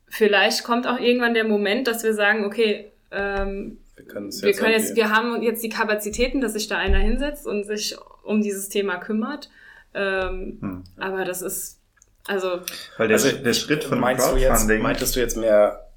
[0.07, 4.73] vielleicht kommt auch irgendwann der Moment, dass wir sagen, okay, ähm, Wir, können's wir können
[4.73, 8.69] jetzt, wir haben jetzt die Kapazitäten, dass sich da einer hinsetzt und sich um dieses
[8.69, 9.49] Thema kümmert.
[9.93, 10.83] Ähm, Hm.
[10.97, 11.79] aber das ist,
[12.27, 12.59] also,
[12.97, 15.87] Weil der, Also, der Schritt von meinst du jetzt, Crowdfunding, meintest du jetzt mehr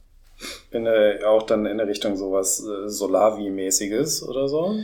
[0.70, 4.76] in, äh, auch dann in der Richtung sowas äh, Solavi-mäßiges oder so?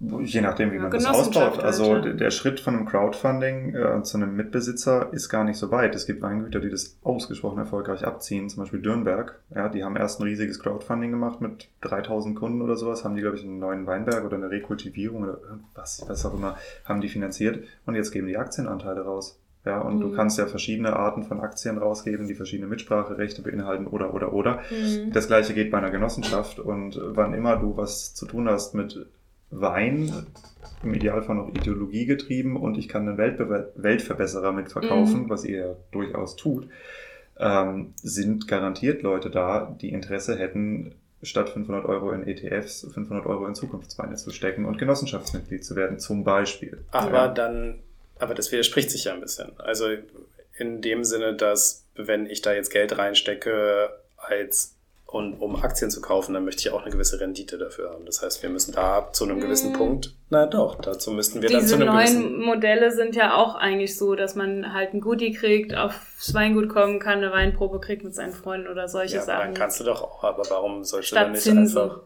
[0.00, 1.58] Je nachdem, wie Ja, man das ausbaut.
[1.58, 2.10] Also halt, ja.
[2.10, 5.92] der- der Schritt von einem Crowdfunding äh, zu einem Mitbesitzer ist gar nicht so weit.
[5.96, 9.40] Es gibt Weingüter, die das ausgesprochen erfolgreich abziehen, zum Beispiel Dürnberg.
[9.52, 13.22] Ja, die haben erst ein riesiges Crowdfunding gemacht mit 3000 Kunden oder sowas, haben die,
[13.22, 17.08] glaube ich, einen neuen Weinberg oder eine Rekultivierung oder irgendwas, was auch immer, haben die
[17.08, 19.36] finanziert und jetzt geben die Aktienanteile raus.
[19.68, 20.12] Ja, und du Mhm.
[20.14, 24.62] kannst ja verschiedene Arten von Aktien rausgeben, die verschiedene Mitspracherechte beinhalten oder, oder, oder.
[24.70, 25.12] Mhm.
[25.12, 29.06] Das gleiche geht bei einer Genossenschaft und wann immer du was zu tun hast mit
[29.50, 30.26] Wein,
[30.82, 35.30] im Idealfall noch Ideologie getrieben und ich kann einen Weltbe Weltverbesserer mitverkaufen, Mhm.
[35.30, 36.68] was ihr ja durchaus tut,
[37.38, 43.46] ähm, sind garantiert Leute da, die Interesse hätten, statt 500 Euro in ETFs 500 Euro
[43.46, 46.84] in Zukunftsweine zu stecken und Genossenschaftsmitglied zu werden, zum Beispiel.
[46.92, 47.28] Aber Ja.
[47.28, 47.80] dann,
[48.18, 49.52] aber das widerspricht sich ja ein bisschen.
[49.58, 49.86] Also
[50.56, 54.74] in dem Sinne, dass wenn ich da jetzt Geld reinstecke, als
[55.10, 58.04] und um Aktien zu kaufen, dann möchte ich auch eine gewisse Rendite dafür haben.
[58.04, 59.76] Das heißt, wir müssen da zu einem gewissen Mm.
[59.76, 62.40] Punkt, na doch, dazu müssten wir dann zu Diese einem neuen gewissen.
[62.44, 66.98] Modelle sind ja auch eigentlich so, dass man halt ein Goodie kriegt, aufs Weingut kommen
[66.98, 69.46] kann, eine Weinprobe kriegt mit seinen Freunden oder solche Ja, Sachen.
[69.46, 72.00] dann kannst du doch auch, aber warum sollst du dann nicht einfach.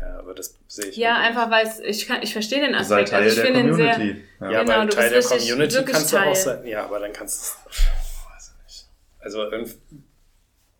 [0.00, 0.96] Ja, aber das sehe ich.
[0.96, 1.28] Ja, nicht.
[1.28, 3.10] einfach weil es, ich, kann, ich verstehe den Aspekt.
[3.10, 4.24] Teil Also ich der finde ihn sehr, Community.
[4.40, 4.62] Ja.
[4.62, 6.28] Genau, aber du Teil der Community kannst du Teil.
[6.28, 6.66] auch sein.
[6.66, 7.68] Ja, aber dann kannst du.
[7.70, 8.86] Weiß ich nicht.
[9.18, 9.74] Also irgendwie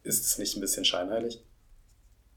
[0.03, 1.43] ist es nicht ein bisschen scheinheilig?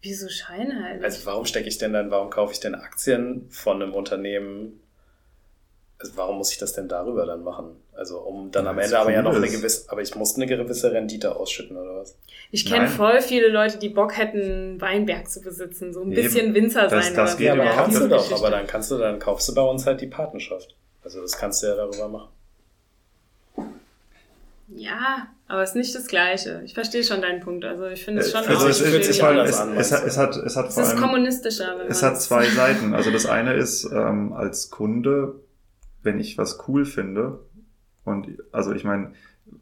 [0.04, 1.04] wieso scheinheilig?
[1.04, 4.80] Also warum stecke ich denn dann, warum kaufe ich denn Aktien von einem Unternehmen?
[6.04, 7.78] Also warum muss ich das denn darüber dann machen?
[7.96, 10.48] Also um dann Ja, am Ende aber ja noch eine gewisse, aber ich muss eine
[10.48, 12.18] gewisse Rendite ausschütten oder was?
[12.52, 16.22] ich kenne voll viele Leute, die Bock hätten, Weinberg zu besitzen, so ein Eben.
[16.22, 17.16] bisschen Winzer Das- sein.
[17.16, 17.54] das oder geht so.
[17.54, 20.02] aber überhaupt kannst du doch, aber dann kannst du, dann kaufst du bei uns halt
[20.02, 20.76] die Patenschaft.
[21.06, 22.30] Also das kannst du ja darüber machen.
[24.76, 26.62] Ja, aber es ist nicht das Gleiche.
[26.66, 27.64] Ich verstehe schon deinen Punkt.
[27.66, 29.96] Also ich finde es schon Also auch es, es, es, halt, es, an, es, du?
[29.96, 31.76] es hat, es hat es vor ist allem kommunistischer.
[31.78, 32.94] Wenn Es hat zwei Seiten.
[32.94, 35.36] Also das eine ist ähm, als Kunde,
[36.04, 37.40] wenn ich was cool finde
[38.04, 39.14] und also ich meine,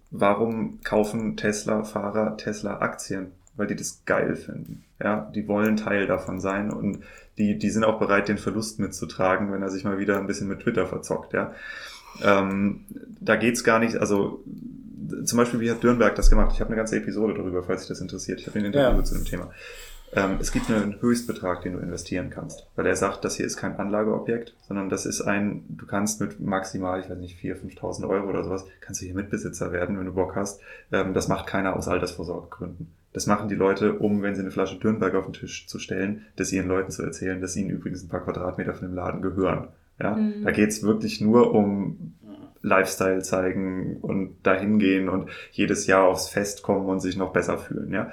[0.10, 3.32] warum kaufen Tesla-Fahrer Tesla-Aktien?
[3.58, 4.86] Weil die das geil finden.
[5.00, 7.00] Ja, die wollen Teil davon sein und
[7.38, 10.48] die, die sind auch bereit, den Verlust mitzutragen, wenn er sich mal wieder ein bisschen
[10.48, 11.34] mit Twitter verzockt.
[11.34, 11.54] Ja,
[12.24, 12.86] ähm,
[13.20, 13.98] da geht's gar nicht.
[13.98, 14.44] Also
[15.26, 16.52] zum Beispiel, wie hat Dürnberg das gemacht?
[16.54, 18.40] Ich habe eine ganze Episode darüber, falls dich das interessiert.
[18.40, 19.04] Ich habe ein Interview Ja.
[19.04, 19.52] zu dem Thema.
[20.14, 23.56] Ähm, es gibt einen Höchstbetrag, den du investieren kannst, weil er sagt, das hier ist
[23.58, 28.10] kein Anlageobjekt, sondern das ist ein, du kannst mit maximal, ich weiß nicht, 4.000, 5.000
[28.10, 30.60] Euro oder sowas, kannst du hier Mitbesitzer werden, wenn du Bock hast.
[30.92, 32.92] Ähm, das macht keiner aus Altersvorsorgegründen.
[33.14, 36.26] Das machen die Leute, um, wenn sie eine Flasche Dürnberg auf den Tisch zu stellen,
[36.36, 39.70] das ihren Leuten zu erzählen, dass ihnen übrigens ein paar Quadratmeter von dem Laden gehören.
[40.00, 40.44] Ja, Mhm.
[40.44, 42.16] da geht's wirklich nur um
[42.64, 47.58] Lifestyle zeigen und dahin gehen und jedes Jahr aufs Fest kommen und sich noch besser
[47.58, 47.92] fühlen.
[47.92, 48.12] Ja,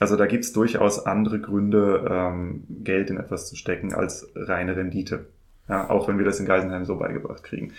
[0.00, 5.26] also da gibt's durchaus andere Gründe, ähm, Geld in etwas zu stecken als reine Rendite.
[5.68, 7.74] Ja, auch wenn wir das in Geisenheim so beigebracht kriegen.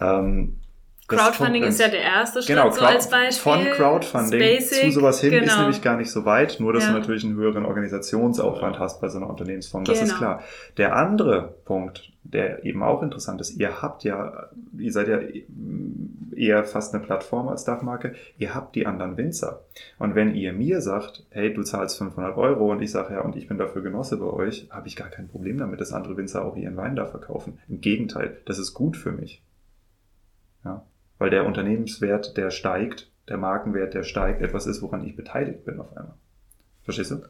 [0.00, 0.58] Ähm,
[1.08, 3.42] Crowdfunding ist ja der erste Schritt, Genau, so als Beispiel.
[3.52, 5.60] von Crowdfunding Basic, zu sowas hin ist genau.
[5.62, 6.92] nämlich gar nicht so weit, nur dass Ja.
[6.92, 10.18] du natürlich einen höheren Organisationsaufwand hast bei so einer Unternehmensform, das ist Genau.
[10.18, 10.42] klar.
[10.76, 15.20] Der andere Punkt, der eben auch interessant ist, ihr habt ja, ihr seid ja
[16.34, 19.60] eher fast eine Plattform als Dachmarke, ihr habt die anderen Winzer.
[19.98, 23.36] Und wenn ihr mir sagt, hey, du zahlst 500 Euro und ich sage, ja, und
[23.36, 26.44] ich bin dafür Genosse bei euch, habe ich gar kein Problem damit, dass andere Winzer
[26.44, 27.58] auch ihren Wein da verkaufen.
[27.68, 29.40] Im Gegenteil, das ist gut für mich.
[30.64, 30.82] Ja,
[31.18, 35.80] weil der Unternehmenswert, der steigt, der Markenwert, der steigt, etwas ist, woran ich beteiligt bin
[35.80, 36.14] auf einmal.
[36.84, 37.22] Verstehst du?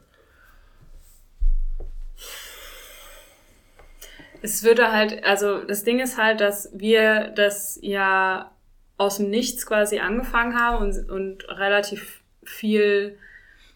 [4.42, 8.52] Es würde halt, also das Ding ist halt, dass wir das ja
[8.98, 13.18] aus dem Nichts quasi angefangen haben und, und relativ viel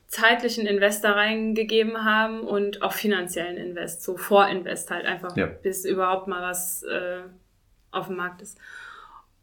[0.07, 5.47] zeitlichen Invest da reingegeben haben und auch finanziellen Invest, so Vorinvest halt einfach, Ja.
[5.47, 7.21] bis überhaupt mal was äh,
[7.91, 8.59] auf dem Markt ist.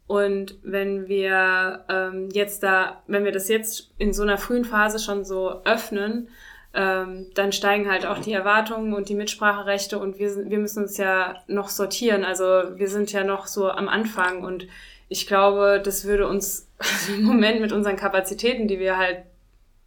[0.07, 4.99] Und wenn wir ähm, jetzt da, wenn wir das jetzt in so einer frühen Phase
[4.99, 6.29] schon so öffnen,
[6.73, 10.84] ähm, dann steigen halt auch die Erwartungen und die Mitspracherechte und wir, sind- wir müssen
[10.84, 12.23] uns ja noch sortieren.
[12.23, 14.67] Also wir sind ja noch so am Anfang und
[15.09, 16.69] ich glaube, das würde uns
[17.09, 19.23] im Moment mit unseren Kapazitäten, die wir halt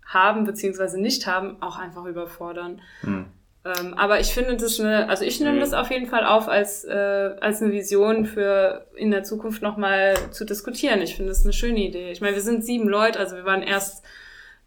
[0.05, 2.81] haben beziehungsweise nicht haben, auch einfach überfordern.
[3.03, 3.27] Hm.
[3.65, 5.61] Ähm, aber ich finde das eine, also ich nehme Mhm.
[5.61, 10.15] das auf jeden Fall auf als, äh, als eine Vision für in der Zukunft nochmal
[10.31, 11.03] zu diskutieren.
[11.03, 12.11] Ich finde das eine schöne Idee.
[12.11, 14.03] Ich meine, wir sind sieben Leute, also wir waren erst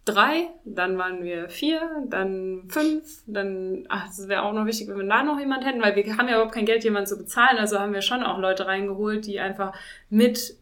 [0.06, 4.98] drei, dann waren wir vier, dann fünf, dann, ach, das wäre auch noch wichtig, wenn
[4.98, 7.57] wir da noch jemand hätten, weil wir haben ja überhaupt kein Geld, jemanden zu bezahlen,
[7.57, 9.74] also haben wir schon auch Leute reingeholt, die einfach
[10.10, 10.57] mit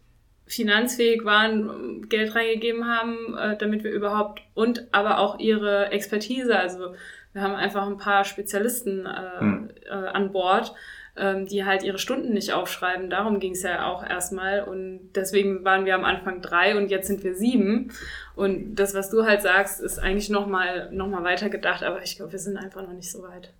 [0.46, 6.94] finanzfähig waren, Geld reingegeben haben, äh, damit wir überhaupt und aber auch ihre Expertise, also
[7.32, 9.70] wir haben einfach ein paar Spezialisten äh, Hm.
[9.86, 10.74] äh, an Bord,
[11.16, 13.10] ähm, die halt ihre Stunden nicht aufschreiben.
[13.10, 14.62] Darum ging es ja auch erstmal.
[14.64, 17.92] Und deswegen waren wir am Anfang drei und jetzt sind wir sieben.
[18.34, 22.16] Und das, was du halt sagst, ist eigentlich nochmal noch mal weiter gedacht, aber ich
[22.16, 23.52] glaube, wir sind einfach noch nicht so weit.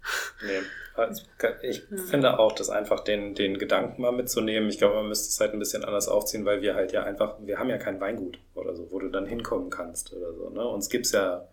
[0.45, 0.61] Nee.
[0.95, 1.25] Also,
[1.63, 1.97] ich ja.
[2.11, 4.69] finde auch, das einfach den, den Gedanken mal mitzunehmen.
[4.69, 7.37] Ich glaube, man müsste es halt ein bisschen anders aufziehen, weil wir halt ja einfach,
[7.41, 10.51] wir haben ja kein Weingut oder so, wo du dann hinkommen kannst oder so.
[10.51, 10.67] Ne?
[10.67, 11.47] Uns gibt's ja,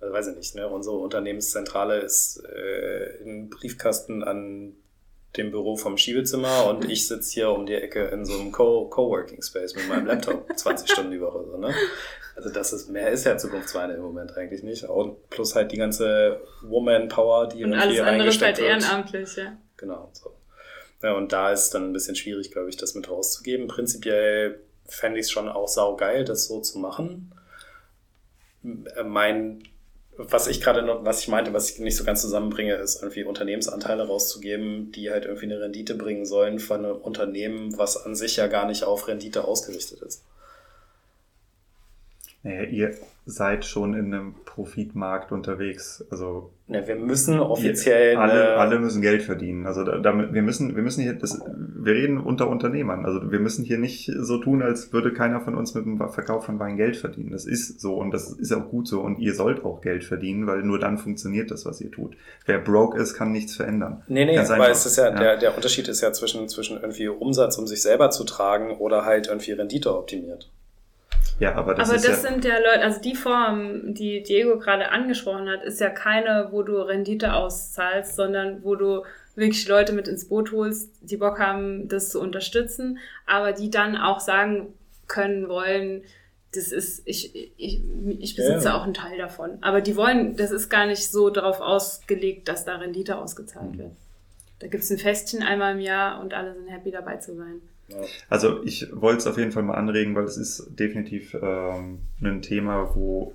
[0.00, 0.68] also weiß ich nicht, ne?
[0.68, 4.74] unsere Unternehmenszentrale ist äh, ein Briefkasten an
[5.36, 8.88] dem Büro vom Schiebezimmer und ich sitze hier um die Ecke in so einem Co
[8.88, 11.44] Coworking Space mit meinem Laptop 20 Stunden die Woche.
[11.50, 11.74] So, ne?
[12.36, 14.84] Also das ist, mehr ist ja Zukunftsweine im Moment eigentlich nicht.
[14.84, 19.56] Und plus halt die ganze Woman Power, die und alles andere ist halt ehrenamtlich, ja.
[19.78, 20.10] Genau.
[20.12, 20.34] So.
[21.02, 23.68] Ja, und da ist dann ein bisschen schwierig, glaube ich, das mit rauszugeben.
[23.68, 27.32] Prinzipiell fände ich es schon auch saugeil, das so zu machen.
[28.62, 29.62] Mein
[30.18, 33.24] was ich gerade noch, was ich meinte, was ich nicht so ganz zusammenbringe, ist irgendwie
[33.24, 38.36] Unternehmensanteile rauszugeben, die halt irgendwie eine Rendite bringen sollen von einem Unternehmen, was an sich
[38.36, 40.24] ja gar nicht auf Rendite ausgerichtet ist.
[42.42, 42.94] Naja, ihr
[43.28, 46.04] seid schon in einem Profitmarkt unterwegs.
[46.10, 49.66] Also ja, wir müssen offiziell alle, alle müssen Geld verdienen.
[49.66, 53.04] Also damit wir müssen wir müssen hier das wir reden unter Unternehmern.
[53.04, 56.44] Also wir müssen hier nicht so tun, als würde keiner von uns mit dem Verkauf
[56.44, 57.32] von Wein Geld verdienen.
[57.32, 60.46] Das ist so und das ist auch gut so und ihr sollt auch Geld verdienen,
[60.46, 62.16] weil nur dann funktioniert das, was ihr tut.
[62.44, 64.04] Wer broke ist, kann nichts verändern.
[64.06, 66.76] Nee, nee, Ganz aber es ist ja, ja, Der, der Unterschied ist ja zwischen zwischen
[66.80, 70.48] irgendwie Umsatz, um sich selber zu tragen oder halt irgendwie Rendite optimiert.
[71.38, 74.90] Ja, aber das, aber das ja sind ja Leute, also die Form, die Diego gerade
[74.90, 79.02] angesprochen hat, ist ja keine, wo du Rendite auszahlst, sondern wo du
[79.34, 83.96] wirklich Leute mit ins Boot holst, die Bock haben, das zu unterstützen, aber die dann
[83.96, 84.72] auch sagen
[85.08, 86.02] können wollen,
[86.54, 87.82] das ist, ich, ich,
[88.18, 88.78] ich besitze ja.
[88.78, 89.58] auch einen Teil davon.
[89.60, 93.78] Aber die wollen, das ist gar nicht so darauf ausgelegt, dass da Rendite ausgezahlt mhm.
[93.78, 93.90] wird.
[94.60, 97.60] Da gibt's ein Festchen einmal im Jahr und alle sind happy dabei zu sein.
[98.28, 102.42] Also ich wollte es auf jeden Fall mal anregen, weil es ist definitiv ähm, ein
[102.42, 103.34] Thema, wo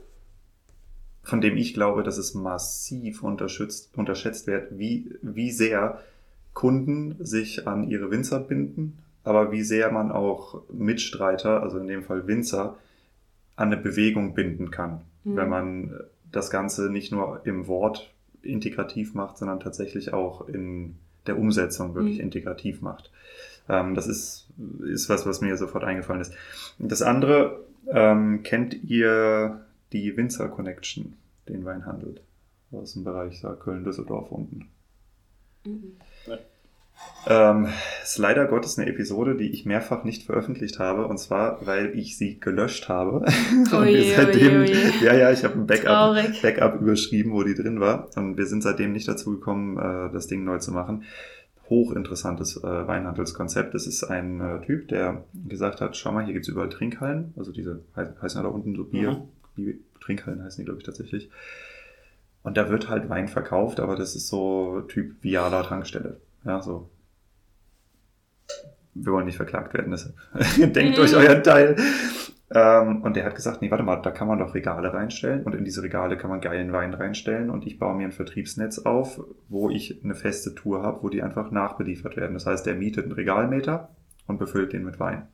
[1.24, 6.02] von dem ich glaube, dass es massiv unterschätzt, unterschätzt wird, wie, wie sehr
[6.54, 12.04] Kunden sich an ihre Winzer binden, aber wie sehr man auch Mitstreiter, also in dem
[12.04, 12.78] Fall Winzer,
[13.56, 15.36] an eine Bewegung binden kann, mhm.
[15.36, 16.00] wenn man
[16.32, 18.12] das Ganze nicht nur im Wort
[18.42, 20.96] integrativ macht, sondern tatsächlich auch in
[21.28, 22.24] der Umsetzung wirklich mhm.
[22.24, 23.12] integrativ macht.
[23.72, 24.50] Ähm, das ist,
[24.84, 26.34] ist was, was mir sofort eingefallen ist.
[26.78, 29.62] Das andere, ähm, kennt ihr
[29.94, 31.14] die Winzer Connection,
[31.48, 32.20] den Weinhandel
[32.72, 34.68] aus dem Bereich Köln-Düsseldorf unten?
[35.66, 35.94] Mhm.
[36.28, 36.38] Ja.
[37.28, 37.68] Ähm,
[38.04, 42.18] ist leider Gottes eine Episode, die ich mehrfach nicht veröffentlicht habe, und zwar, weil ich
[42.18, 43.26] sie gelöscht habe.
[43.72, 44.94] und wir seitdem, oje, oje.
[45.02, 48.62] ja, ja, ich habe ein Backup, Backup überschrieben, wo die drin war, und wir sind
[48.62, 51.04] seitdem nicht dazu gekommen, äh, das Ding neu zu machen
[51.72, 53.74] hochinteressantes äh, Weinhandelskonzept.
[53.74, 57.52] Das ist ein äh, Typ, der gesagt hat, schau mal, hier gibt's überall Trinkhallen, also
[57.52, 59.24] diese heißen ja da unten so Bier,
[59.56, 59.80] mhm.
[60.00, 61.32] Trinkhallen heißen die, glaube ich, tatsächlich.
[62.44, 66.18] Und da wird halt Wein verkauft, aber das ist so Typ Viala Tankstelle.
[66.44, 66.90] Ja, so.
[68.94, 70.14] Wir wollen nicht verklagt werden, deshalb
[70.74, 71.04] denkt mhm.
[71.04, 71.78] euch euren Teil.
[72.54, 75.56] Ähm, und der hat gesagt, nee, warte mal, da kann man doch Regale reinstellen und
[75.56, 79.22] in diese Regale kann man geilen Wein reinstellen und ich baue mir ein Vertriebsnetz auf,
[79.48, 82.34] wo ich eine feste Tour habe, wo die einfach nachbeliefert werden.
[82.34, 83.90] Das heißt, der mietet einen Regalmeter
[84.28, 85.28] und befüllt den mit Wein.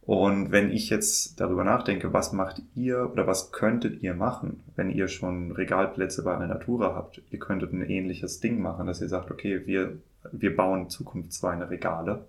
[0.00, 4.90] Und wenn ich jetzt darüber nachdenke, was macht ihr oder was könntet ihr machen, wenn
[4.90, 7.22] ihr schon Regalplätze bei Natura habt?
[7.30, 9.98] Ihr könntet ein ähnliches Ding machen, dass ihr sagt, okay, wir,
[10.32, 12.24] wir bauen Zukunftsweine Regale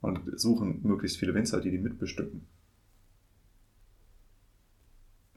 [0.00, 2.46] und suchen möglichst viele Winzer, die die mitbestücken.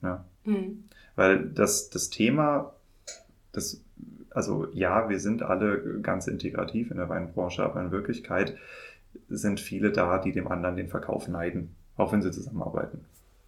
[0.02, 0.26] Ja.
[0.46, 0.86] Mhm.
[1.16, 2.74] Weil das, das Thema,
[3.52, 3.82] das,
[4.32, 8.58] also ja, wir sind alle ganz integrativ in der Weinbranche, aber in Wirklichkeit
[9.30, 13.06] sind viele da, die dem anderen den Verkauf neiden, auch wenn sie zusammenarbeiten.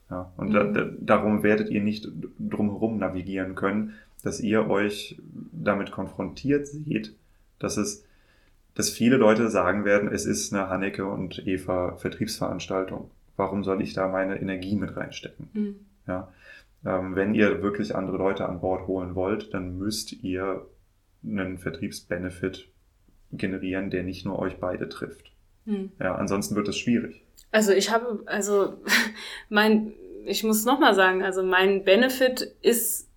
[0.10, 0.54] Ja, und mhm.
[0.54, 3.94] da, da, darum werdet ihr nicht drumherum navigieren können,
[4.24, 5.20] dass ihr euch
[5.52, 7.16] damit konfrontiert seht,
[7.60, 8.06] dass es,
[8.76, 13.10] dass viele Leute sagen werden, es ist eine Hanneke und Eva Vertriebsveranstaltung.
[13.38, 15.50] Warum soll ich da meine Energie mit reinstecken?
[15.54, 15.76] Mhm.
[16.08, 16.30] Ja,
[16.86, 20.68] ähm, wenn ihr wirklich andere Leute an Bord holen wollt, dann müsst ihr
[21.24, 22.70] einen Vertriebsbenefit
[23.32, 25.32] generieren, der nicht nur euch beide trifft.
[25.66, 25.92] Hm.
[26.00, 27.26] Ja, ansonsten wird es schwierig.
[27.52, 28.78] Also ich habe, also
[29.50, 29.94] mein,
[30.26, 33.10] ich muss nochmal sagen, also mein Benefit ist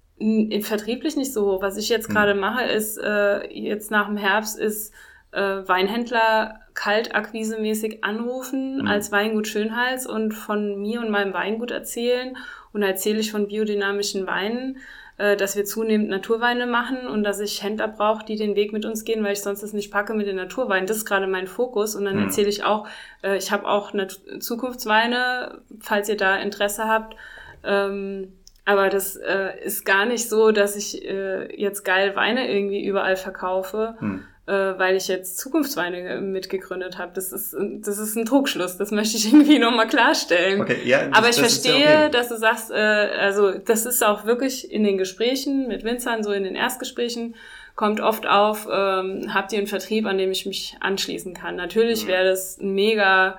[0.62, 1.62] vertrieblich nicht so hoch.
[1.62, 2.14] Was ich jetzt hm.
[2.14, 2.40] gerade hm.
[2.40, 4.94] mache, ist äh, jetzt nach dem Herbst ist
[5.32, 8.86] äh, Weinhändler kaltakquisemäßig anrufen hm.
[8.86, 12.36] als Weingut Schönhals und von mir und meinem Weingut erzählen
[12.77, 14.78] und erzähle ich von biodynamischen Weinen.
[15.19, 18.85] äh, dass wir zunehmend Naturweine machen und dass ich Händler brauche, die den Weg mit
[18.85, 20.86] uns gehen, weil ich sonst das nicht packe mit den Naturweinen.
[20.86, 21.94] Das ist gerade mein Fokus.
[21.94, 22.24] Und dann mhm.
[22.24, 22.86] erzähle ich auch,
[23.23, 27.16] äh, ich habe auch Nat Zukunftsweine, falls ihr da Interesse habt.
[27.65, 28.35] Ähm,
[28.66, 33.16] aber das äh, ist gar nicht so, dass ich äh, jetzt geil Weine irgendwie überall
[33.16, 33.94] verkaufe.
[34.01, 37.12] Mhm äh, weil ich jetzt Zukunftsweine mitgegründet habe.
[37.14, 38.77] Das ist, das ist ein Trugschluss.
[38.77, 40.60] Das möchte ich irgendwie nochmal klarstellen.
[40.60, 42.10] Okay, ja, das, Aber ich verstehe, ja okay.
[42.10, 46.32] dass du sagst, äh, also das ist auch wirklich in den Gesprächen mit Winzern, so
[46.32, 47.35] in den Erstgesprächen,
[47.74, 51.56] kommt oft auf, ähm, habt ihr einen Vertrieb, an dem ich mich anschließen kann.
[51.56, 52.09] Natürlich mhm.
[52.09, 53.39] wäre das ein mega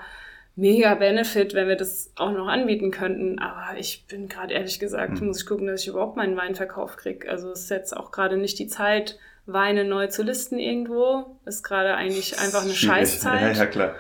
[0.58, 3.40] mega Benefit, wenn wir das auch noch anbieten könnten.
[3.40, 5.28] Aber ich bin gerade ehrlich gesagt, mhm.
[5.28, 7.30] muss ich gucken, dass ich überhaupt meinen Weinverkauf kriege.
[7.30, 11.38] Also es ist jetzt auch gerade nicht die Zeit, Weine neu zu listen irgendwo.
[11.46, 13.42] Ist gerade eigentlich einfach eine Scheißzeit.
[13.42, 13.96] Ja, ja, klar.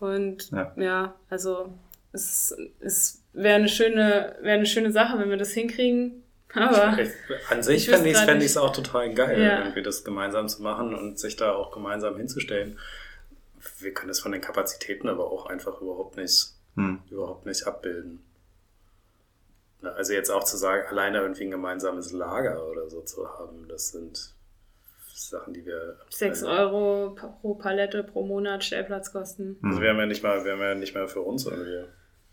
[0.00, 1.72] Und ja, ja also
[2.12, 6.24] es, es wäre eine schöne, wäre eine schöne Sache, wenn wir das hinkriegen.
[6.54, 7.10] Aber ich,
[7.50, 9.58] an sich fände ich es fänd auch total geil, ja.
[9.60, 12.78] irgendwie das gemeinsam zu machen und sich da auch gemeinsam hinzustellen.
[13.78, 17.02] Wir können das von den Kapazitäten aber auch einfach überhaupt nicht, hm.
[17.10, 18.24] überhaupt nicht abbilden.
[19.82, 23.90] Also jetzt auch zu sagen, alleine irgendwie ein gemeinsames Lager oder so zu haben, das
[23.90, 24.34] sind
[25.26, 25.96] Sachen, die wir.
[26.10, 29.58] 6 Euro pro Palette pro Monat Stellplatzkosten.
[29.62, 31.88] Also wir haben ja nicht mal, wir haben ja nicht mehr für uns irgendwie.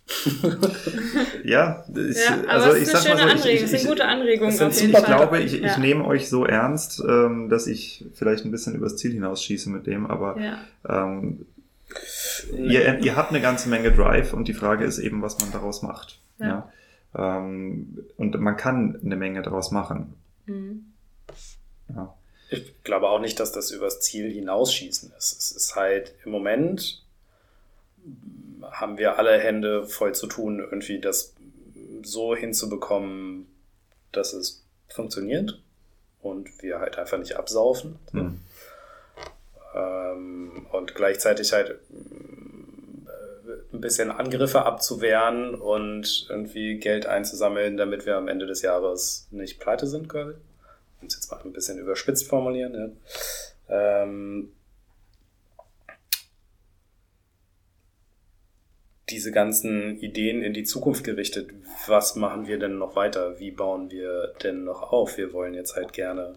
[1.43, 4.53] ja, ich, ja, also ich sag mal so, ich, ich, das sind gute Anregungen.
[4.53, 5.65] Ich, ich glaube, ich, ja.
[5.71, 9.87] ich nehme euch so ernst, ähm, dass ich vielleicht ein bisschen übers Ziel hinausschieße mit
[9.87, 10.59] dem, aber ja.
[10.87, 11.47] ähm,
[12.55, 15.81] ihr, ihr habt eine ganze Menge Drive und die Frage ist eben, was man daraus
[15.81, 16.19] macht.
[16.37, 16.71] Ja.
[17.15, 20.13] Ähm, und man kann eine Menge daraus machen.
[20.45, 20.85] Mhm.
[21.89, 22.14] Ja.
[22.49, 25.37] Ich glaube auch nicht, dass das übers Ziel hinausschießen ist.
[25.37, 27.01] Es ist halt im Moment
[28.71, 31.33] haben wir alle Hände voll zu tun, irgendwie das
[32.03, 33.47] so hinzubekommen,
[34.11, 35.59] dass es funktioniert
[36.21, 37.99] und wir halt einfach nicht absaufen.
[38.11, 38.39] Mhm.
[39.75, 41.75] Ähm, und gleichzeitig halt äh,
[43.73, 49.59] ein bisschen Angriffe abzuwehren und irgendwie Geld einzusammeln, damit wir am Ende des Jahres nicht
[49.59, 50.33] pleite sind, quasi
[51.05, 52.97] um jetzt mal ein bisschen überspitzt formulieren,
[53.69, 54.03] ja.
[54.03, 54.51] ähm,
[59.09, 61.51] diese ganzen Ideen in die Zukunft gerichtet.
[61.87, 63.39] Was machen wir denn noch weiter?
[63.39, 65.17] Wie bauen wir denn noch auf?
[65.17, 66.35] Wir wollen jetzt halt gerne.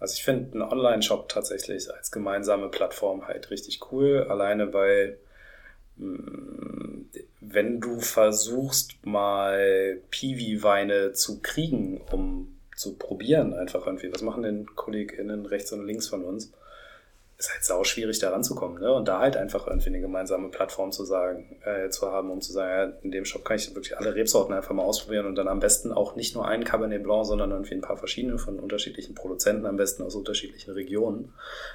[0.00, 4.26] Also ich finde einen Online-Shop tatsächlich als gemeinsame Plattform halt richtig cool.
[4.28, 5.18] Alleine weil
[5.96, 7.02] mm,
[7.40, 14.12] wenn du versuchst mal Piwi-Weine zu kriegen, um zu probieren, einfach irgendwie.
[14.12, 16.52] Was machen denn KollegInnen rechts und links von uns?
[17.36, 18.92] Ist halt sau schwierig, da ranzukommen, ne?
[18.92, 22.52] Und da halt einfach irgendwie eine gemeinsame Plattform zu sagen, äh, zu haben, um zu
[22.52, 25.46] sagen, ja, in dem Shop kann ich wirklich alle Rebsorten einfach mal ausprobieren und dann
[25.46, 29.14] am besten auch nicht nur einen Cabernet Blanc, sondern irgendwie ein paar verschiedene von unterschiedlichen
[29.14, 31.32] Produzenten, am besten aus unterschiedlichen Regionen.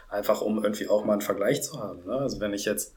[0.10, 2.06] Einfach um irgendwie auch mal einen Vergleich zu haben.
[2.06, 2.18] Ne?
[2.18, 2.94] Also wenn ich jetzt,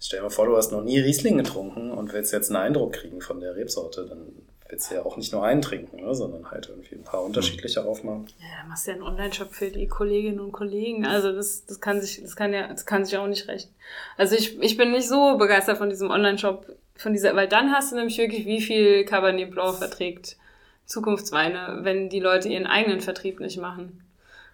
[0.00, 2.94] stell dir mal vor, du hast noch nie Riesling getrunken und willst jetzt einen Eindruck
[2.94, 4.32] kriegen von der Rebsorte, dann
[4.68, 7.84] willst du ja auch nicht nur einen trinken, ne, sondern halt irgendwie ein paar unterschiedliche
[7.84, 8.26] aufmachen.
[8.38, 11.06] Ja, machst ja einen Online-Shop für die Kolleginnen und Kollegen.
[11.06, 13.74] Also das, das kann sich, das kann ja, das kann sich auch nicht rechnen.
[14.16, 16.66] Also ich, ich bin nicht so begeistert von diesem Online-Shop,
[16.96, 20.36] von dieser, weil dann hast du nämlich wirklich, wie viel Cabernet Blanc verträgt
[20.84, 24.02] Zukunftsweine, wenn die Leute ihren eigenen Vertrieb nicht machen.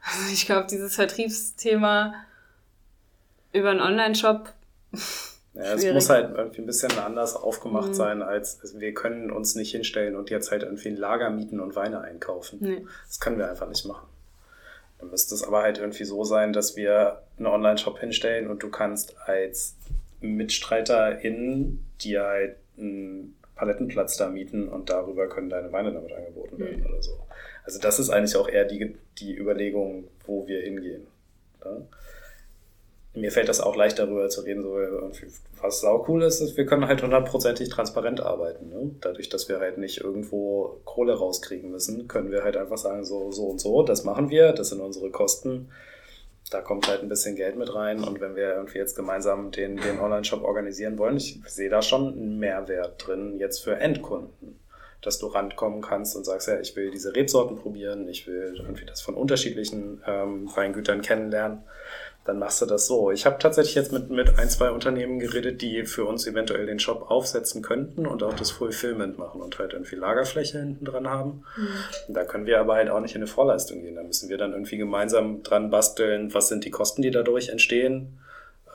[0.03, 2.15] Also ich glaube, dieses Vertriebsthema
[3.53, 4.53] über einen Online-Shop
[5.55, 7.95] ja, es muss halt irgendwie ein bisschen anders aufgemacht mhm.
[7.95, 11.61] sein, als also wir können uns nicht hinstellen und jetzt halt irgendwie ein Lager mieten
[11.61, 12.59] und Weine einkaufen.
[12.61, 12.87] Nee.
[13.07, 14.09] Das können wir einfach nicht machen.
[14.99, 18.71] Dann müsste es aber halt irgendwie so sein, dass wir einen Online-Shop hinstellen und du
[18.71, 19.77] kannst als
[20.21, 26.81] MitstreiterInnen dir halt einen Palettenplatz da mieten und darüber können deine Weine damit angeboten werden
[26.81, 26.87] mhm.
[26.87, 27.13] oder so.
[27.65, 31.07] Also das ist eigentlich auch eher die, die Überlegung, wo wir hingehen.
[31.65, 31.77] Ja?
[33.15, 34.77] Mir fällt das auch leicht darüber zu reden, so
[35.61, 38.69] was sau cool ist, ist, wir können halt hundertprozentig transparent arbeiten.
[38.69, 38.91] Ne?
[39.01, 43.31] Dadurch, dass wir halt nicht irgendwo Kohle rauskriegen müssen, können wir halt einfach sagen, so,
[43.31, 45.71] so und so, das machen wir, das sind unsere Kosten.
[46.51, 49.77] Da kommt halt ein bisschen Geld mit rein und wenn wir irgendwie jetzt gemeinsam den,
[49.77, 54.61] den Online-Shop organisieren wollen, ich sehe da schon einen Mehrwert drin, jetzt für Endkunden
[55.01, 58.87] dass du rankommen kannst und sagst, ja, ich will diese Rebsorten probieren, ich will irgendwie
[58.87, 61.63] das von unterschiedlichen ähm, Weingütern kennenlernen
[62.25, 63.11] dann machst du das so.
[63.11, 66.79] Ich habe tatsächlich jetzt mit, mit ein, zwei Unternehmen geredet, die für uns eventuell den
[66.79, 71.45] Shop aufsetzen könnten und auch das Fulfillment machen und halt irgendwie Lagerfläche hinten dran haben.
[71.57, 72.15] Mhm.
[72.15, 73.97] Da können wir aber halt auch nicht in eine Vorleistung gehen.
[73.97, 78.19] Da müssen wir dann irgendwie gemeinsam dran basteln, was sind die Kosten, die dadurch entstehen.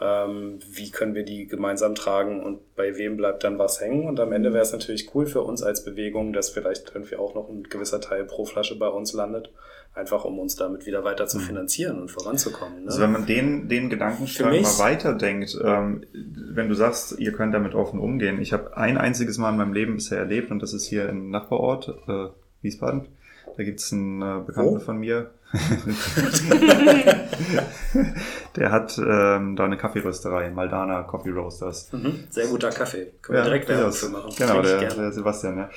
[0.02, 4.08] Ähm, wie können wir die gemeinsam tragen und bei wem bleibt dann was hängen?
[4.08, 7.36] Und am Ende wäre es natürlich cool für uns als Bewegung, dass vielleicht irgendwie auch
[7.36, 9.52] noch ein gewisser Teil pro Flasche bei uns landet
[10.00, 11.44] einfach um uns damit wieder weiter zu mhm.
[11.44, 12.84] finanzieren und voranzukommen.
[12.84, 12.88] Ne?
[12.88, 17.76] Also wenn man den, den Gedankenstrang mal weiterdenkt, ähm, wenn du sagst, ihr könnt damit
[17.76, 18.40] offen umgehen.
[18.42, 21.30] Ich habe ein einziges Mal in meinem Leben bisher erlebt und das ist hier im
[21.30, 22.28] Nachbarort, äh,
[22.62, 23.08] Wiesbaden.
[23.58, 24.80] Da gibt's einen äh, Bekannten oh.
[24.80, 25.32] von mir.
[28.56, 31.92] der hat ähm, da eine Kaffeerösterei, Maldana Coffee Roasters.
[31.92, 33.14] Mhm, sehr guter Kaffee.
[33.22, 34.32] Können wir direkt Werbung für machen.
[34.38, 35.70] Genau, der, der, Sebastian, ja.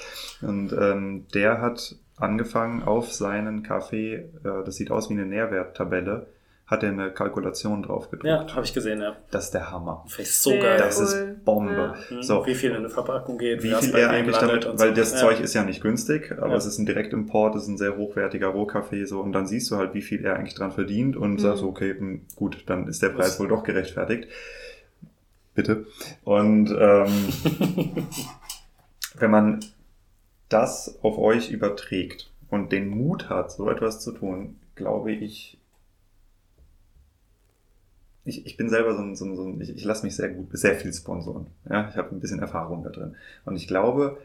[0.43, 4.29] Und ähm, der hat angefangen auf seinen Kaffee, äh,
[4.65, 6.27] das sieht aus wie eine Nährwerttabelle,
[6.67, 8.25] hat er eine Kalkulation drauf gedruckt.
[8.25, 9.17] Ja, habe ich gesehen, ja.
[9.31, 10.05] Das ist der Hammer.
[10.07, 10.79] Finde ich so geil.
[10.79, 11.95] Das ist Bombe.
[12.11, 12.17] Ja.
[12.17, 12.23] Mhm.
[12.23, 12.47] So.
[12.47, 14.95] Wie viel in eine Verpackung geht, wie viel er eigentlich damit, weil so.
[14.95, 15.19] das ja.
[15.19, 16.57] Zeug ist ja nicht günstig, aber ja.
[16.57, 19.77] es ist ein Direktimport, es ist ein sehr hochwertiger Rohkaffee, so, und dann siehst du
[19.77, 21.39] halt, wie viel er eigentlich dran verdient und mhm.
[21.39, 24.29] sagst, okay, hm, gut, dann ist der Preis wohl doch gerechtfertigt.
[25.55, 25.87] Bitte.
[26.25, 27.13] Und ähm,
[29.19, 29.61] wenn man
[30.49, 35.59] das auf euch überträgt und den Mut hat, so etwas zu tun, glaube ich,
[38.25, 40.29] ich, ich bin selber so ein, so ein, so ein ich, ich lasse mich sehr
[40.31, 41.47] gut, sehr viel sponsoren.
[41.69, 43.17] Ja, ich habe ein bisschen Erfahrung da drin.
[43.45, 44.19] Und ich glaube,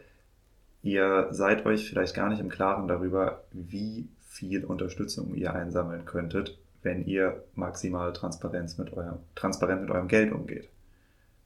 [0.82, 6.58] ihr seid euch vielleicht gar nicht im Klaren darüber, wie viel Unterstützung ihr einsammeln könntet,
[6.82, 10.68] wenn ihr maximal Transparenz mit eurem, transparent mit eurem Geld umgeht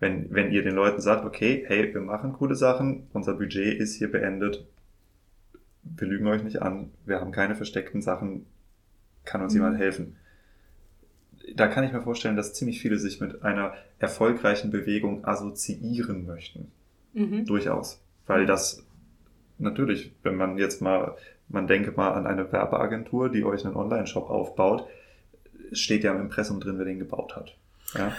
[0.03, 3.95] wenn, wenn ihr den Leuten sagt, okay, hey, wir machen coole Sachen, unser Budget ist
[3.95, 4.67] hier beendet,
[5.85, 8.45] wir lügen euch nicht an, wir haben keine versteckten Sachen,
[9.25, 9.61] kann uns mhm.
[9.61, 10.17] jemand helfen?
[11.55, 16.71] Da kann ich mir vorstellen, dass ziemlich viele sich mit einer erfolgreichen Bewegung assoziieren möchten.
[17.15, 17.45] Mhm.
[17.47, 18.01] Durchaus.
[18.27, 18.85] Weil das
[19.59, 21.17] natürlich, wenn man jetzt mal,
[21.49, 24.87] man denke mal an eine Werbeagentur, die euch einen Online-Shop aufbaut,
[25.73, 27.57] steht ja im Impressum drin, wer den gebaut hat.
[27.95, 28.13] Ja?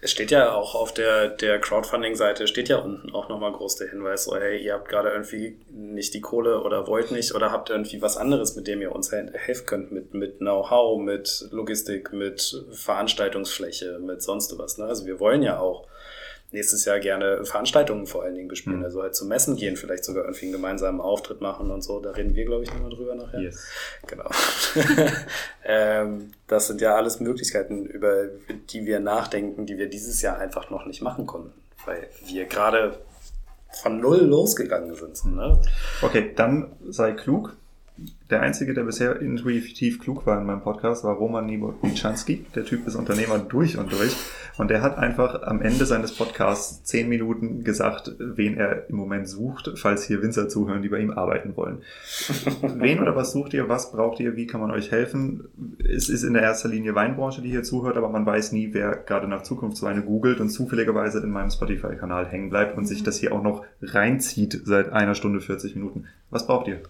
[0.00, 3.90] Es steht ja auch auf der, der Crowdfunding-Seite, steht ja unten auch nochmal groß der
[3.90, 7.70] Hinweis, so, hey, ihr habt gerade irgendwie nicht die Kohle oder wollt nicht oder habt
[7.70, 12.64] irgendwie was anderes, mit dem ihr uns helfen könnt, mit, mit Know-how, mit Logistik, mit
[12.72, 14.78] Veranstaltungsfläche, mit sonst was.
[14.78, 14.86] Ne?
[14.86, 15.86] Also wir wollen ja auch
[16.52, 18.78] nächstes Jahr gerne Veranstaltungen vor allen Dingen bespielen.
[18.78, 18.84] Mhm.
[18.84, 22.00] Also halt zum Messen gehen, vielleicht sogar irgendwie einen gemeinsamen Auftritt machen und so.
[22.00, 23.40] Da reden wir, glaube ich, nochmal drüber nachher.
[23.40, 23.66] Yes.
[24.06, 24.28] Genau.
[25.64, 28.26] ähm, das sind ja alles Möglichkeiten, über
[28.70, 31.52] die wir nachdenken, die wir dieses Jahr einfach noch nicht machen konnten.
[31.84, 32.98] Weil wir gerade
[33.72, 35.36] von null losgegangen sind.
[35.36, 35.60] Ne?
[36.02, 37.56] Okay, dann sei klug
[38.30, 42.46] der Einzige, der bisher intuitiv klug war in meinem Podcast, war Roman Niczanski.
[42.54, 44.14] Der Typ ist Unternehmer durch und durch.
[44.56, 49.28] Und der hat einfach am Ende seines Podcasts zehn Minuten gesagt, wen er im Moment
[49.28, 51.78] sucht, falls hier Winzer zuhören, die bei ihm arbeiten wollen.
[52.62, 53.68] wen oder was sucht ihr?
[53.68, 54.36] Was braucht ihr?
[54.36, 55.48] Wie kann man euch helfen?
[55.78, 58.96] Es ist in der erster Linie Weinbranche, die hier zuhört, aber man weiß nie, wer
[58.96, 63.32] gerade nach Zukunftsweine googelt und zufälligerweise in meinem Spotify-Kanal hängen bleibt und sich das hier
[63.32, 66.06] auch noch reinzieht seit einer Stunde 40 Minuten.
[66.30, 66.80] Was braucht ihr?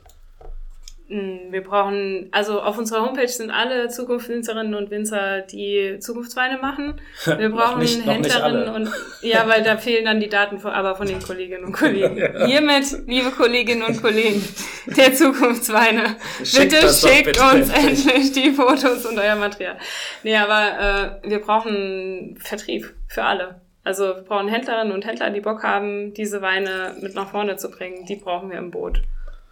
[1.10, 7.00] Hm, wir brauchen, also auf unserer Homepage sind alle Zukunftswinzerinnen und Winzer, die Zukunftsweine machen.
[7.26, 11.08] Wir brauchen nicht, Händlerinnen und ja, weil da fehlen dann die Daten von, aber von
[11.08, 12.16] den Kolleginnen und Kollegen.
[12.16, 12.46] ja.
[12.46, 14.40] Hiermit, liebe Kolleginnen und Kollegen
[14.86, 16.14] der Zukunftsweine,
[16.44, 19.78] schickt bitte schickt bitte uns endlich die Fotos und euer Material.
[20.22, 23.60] Nee, aber äh, wir brauchen Vertrieb für alle.
[23.82, 27.68] Also wir brauchen Händlerinnen und Händler, die Bock haben, diese Weine mit nach vorne zu
[27.68, 28.06] bringen.
[28.06, 29.02] Die brauchen wir im Boot.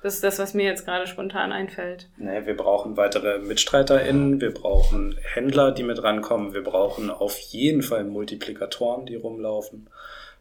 [0.09, 2.09] Das ist das, was mir jetzt gerade spontan einfällt.
[2.17, 7.83] Nee, wir brauchen weitere MitstreiterInnen, wir brauchen Händler, die mit rankommen, wir brauchen auf jeden
[7.83, 9.91] Fall Multiplikatoren, die rumlaufen,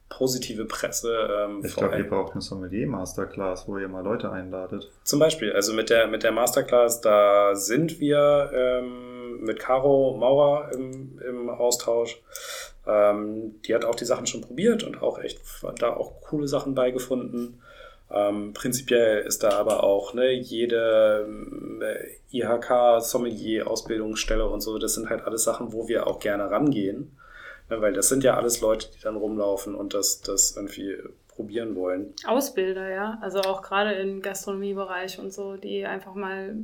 [0.07, 1.11] positive Presse.
[1.37, 4.89] Ähm, ich glaube, ihr braucht eine Sommelier-Masterclass, wo ihr mal Leute einladet.
[5.03, 10.71] Zum Beispiel, also mit der, mit der Masterclass, da sind wir ähm, mit Caro Maurer
[10.75, 12.21] im, im Austausch.
[12.87, 15.41] Ähm, die hat auch die Sachen schon probiert und auch echt
[15.79, 17.61] da auch coole Sachen beigefunden.
[18.09, 21.27] Ähm, prinzipiell ist da aber auch ne, jede
[21.81, 27.17] äh, IHK-Sommelier-Ausbildungsstelle und so, das sind halt alles Sachen, wo wir auch gerne rangehen.
[27.69, 30.95] Ne, weil das sind ja alles Leute, die dann rumlaufen und das, das irgendwie
[31.27, 32.13] probieren wollen.
[32.25, 33.17] Ausbilder, ja.
[33.21, 36.55] Also auch gerade im Gastronomiebereich und so, die einfach mal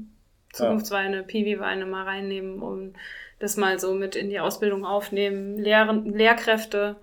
[0.54, 1.24] Zukunftsweine, ja.
[1.24, 2.94] Piwi-Weine mal reinnehmen und
[3.40, 5.58] das mal so mit in die Ausbildung aufnehmen.
[5.58, 6.96] Lehr Lehrkräfte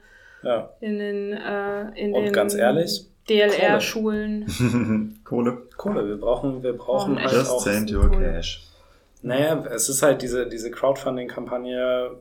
[0.43, 0.71] ja.
[0.81, 5.21] in den, äh, in und den ganz ehrlich, DLR-Schulen.
[5.25, 5.63] Kohle.
[5.77, 7.63] Kohle, wir brauchen, wir brauchen oh, halt Just auch.
[7.63, 8.67] Send your cash.
[9.23, 12.17] Naja, es ist halt diese, diese Crowdfunding-Kampagne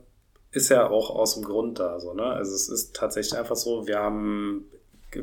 [0.52, 2.24] ist ja auch aus dem Grund da, so, ne?
[2.24, 4.66] Also es ist tatsächlich einfach so, wir haben,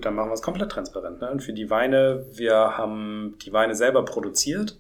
[0.01, 1.31] dann machen wir es komplett transparent, ne?
[1.31, 4.79] Und für die Weine, wir haben die Weine selber produziert,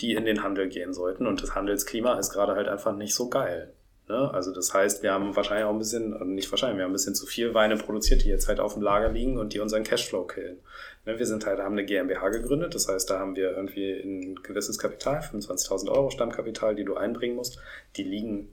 [0.00, 3.28] die in den Handel gehen sollten und das Handelsklima ist gerade halt einfach nicht so
[3.28, 3.72] geil.
[4.10, 4.34] Ne?
[4.34, 6.94] Also das heißt, wir haben wahrscheinlich auch ein bisschen, also nicht wahrscheinlich, wir haben ein
[6.94, 9.84] bisschen zu viel Weine produziert, die jetzt halt auf dem Lager liegen und die unseren
[9.84, 10.58] Cashflow killen.
[11.06, 11.16] Ne?
[11.18, 14.78] Wir sind halt, haben eine GmbH gegründet, das heißt, da haben wir irgendwie ein gewisses
[14.78, 17.60] Kapital, 25.000 Euro Stammkapital, die du einbringen musst,
[17.96, 18.48] die liegen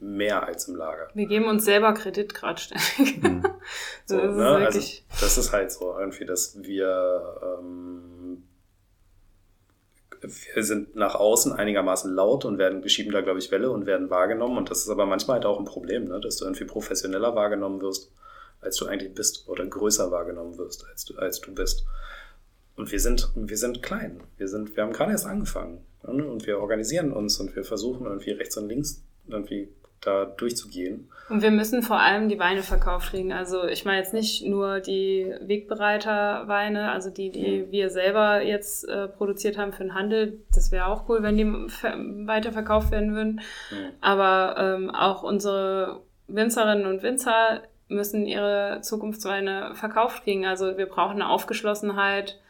[0.00, 1.08] mehr als im Lager.
[1.14, 3.22] Wir geben uns selber Kredit gerade ständig.
[3.22, 3.42] Mhm.
[4.04, 4.68] so, das, ne?
[4.68, 4.80] ist also,
[5.20, 8.42] das ist halt so irgendwie, dass wir ähm,
[10.20, 13.86] wir sind nach außen einigermaßen laut und werden, wir schieben da, glaube ich, Welle und
[13.86, 14.58] werden wahrgenommen.
[14.58, 16.20] Und das ist aber manchmal halt auch ein Problem, ne?
[16.20, 18.12] dass du irgendwie professioneller wahrgenommen wirst,
[18.60, 21.84] als du eigentlich bist, oder größer wahrgenommen wirst, als du, als du bist.
[22.76, 24.22] Und wir sind, wir sind klein.
[24.36, 25.84] Wir sind, wir haben gerade erst angefangen.
[26.02, 26.24] Ne?
[26.24, 29.68] Und wir organisieren uns und wir versuchen irgendwie rechts und links irgendwie
[30.00, 31.10] da durchzugehen.
[31.28, 33.32] Und wir müssen vor allem die Weine verkauft kriegen.
[33.32, 37.70] Also ich meine jetzt nicht nur die Wegbereiterweine, also die, die mhm.
[37.70, 40.40] wir selber jetzt äh, produziert haben für den Handel.
[40.54, 41.46] Das wäre auch cool, wenn die
[42.26, 43.40] weiter verkauft werden würden.
[43.70, 43.92] Mhm.
[44.00, 50.46] Aber ähm, auch unsere Winzerinnen und Winzer müssen ihre Zukunftsweine verkauft kriegen.
[50.46, 52.40] Also wir brauchen eine Aufgeschlossenheit,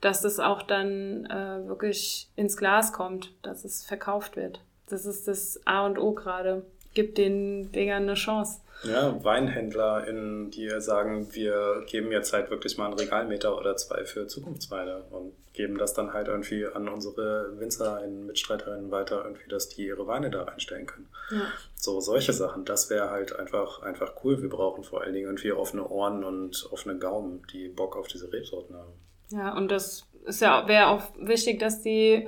[0.00, 4.60] dass das auch dann äh, wirklich ins Glas kommt, dass es verkauft wird.
[4.88, 6.64] Das ist das A und O gerade
[6.98, 8.58] gibt den Dingern eine Chance.
[8.82, 14.04] Ja, Weinhändler, in, die sagen, wir geben jetzt halt wirklich mal einen Regalmeter oder zwei
[14.04, 19.68] für Zukunftsweine und geben das dann halt irgendwie an unsere Winzer, Mitstreiterinnen weiter, irgendwie, dass
[19.68, 21.08] die ihre Weine da reinstellen können.
[21.30, 21.42] Ja.
[21.76, 24.42] So, solche Sachen, das wäre halt einfach, einfach cool.
[24.42, 28.32] Wir brauchen vor allen Dingen irgendwie offene Ohren und offene Gaumen, die Bock auf diese
[28.32, 28.92] Rebsorten haben.
[29.30, 32.26] Ja, und das ist ja, wäre auch wichtig, dass die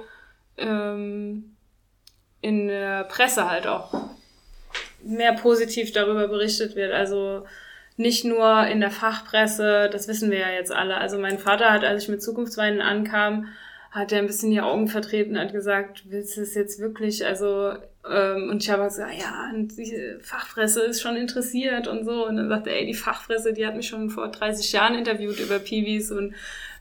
[0.58, 1.56] ähm,
[2.40, 4.10] in der Presse halt auch
[5.04, 6.92] mehr positiv darüber berichtet wird.
[6.92, 7.44] Also
[7.96, 10.96] nicht nur in der Fachpresse, das wissen wir ja jetzt alle.
[10.96, 13.48] Also mein Vater hat, als ich mit Zukunftsweinen ankam,
[13.90, 17.26] hat er ein bisschen die Augen vertreten und hat gesagt, willst du es jetzt wirklich?
[17.26, 17.74] Also,
[18.08, 22.26] ähm, und ich habe gesagt, ja, die Fachpresse ist schon interessiert und so.
[22.26, 25.40] Und dann sagte er, ey, die Fachpresse, die hat mich schon vor 30 Jahren interviewt
[25.40, 26.34] über Piwis und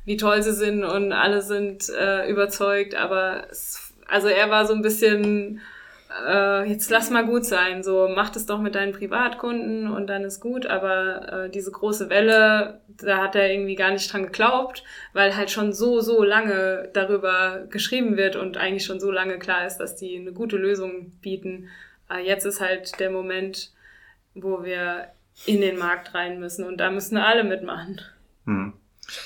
[0.05, 2.93] wie toll sie sind und alle sind äh, überzeugt.
[2.93, 5.61] Aber es, also er war so ein bisschen
[6.10, 10.23] äh, jetzt lass mal gut sein, so mach das doch mit deinen Privatkunden und dann
[10.23, 14.84] ist gut, aber äh, diese große Welle, da hat er irgendwie gar nicht dran geglaubt,
[15.14, 19.68] weil halt schon so, so lange darüber geschrieben wird und eigentlich schon so lange klar
[19.68, 21.69] ist, dass die eine gute Lösung bieten.
[22.10, 23.72] Äh, jetzt ist halt der Moment,
[24.34, 25.10] wo wir
[25.45, 28.02] in den Markt rein müssen und da müssen alle mitmachen.
[28.45, 28.73] Hm.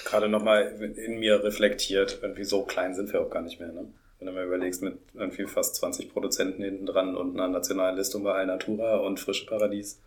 [0.06, 3.88] Gerade nochmal in mir reflektiert, irgendwie so klein sind wir auch gar nicht mehr, ne?
[4.24, 8.24] Wenn du mal überlegst, mit irgendwie fast 20 Produzenten hinten dran und einer nationalen Listung
[8.24, 10.00] bei Alnatura und Frische Paradies,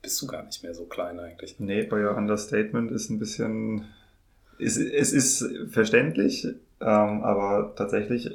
[0.00, 1.56] bist du gar nicht mehr so klein eigentlich.
[1.60, 3.84] Nee, euer Understatement ist ein bisschen.
[4.58, 8.30] Es, es ist verständlich, ähm, aber tatsächlich,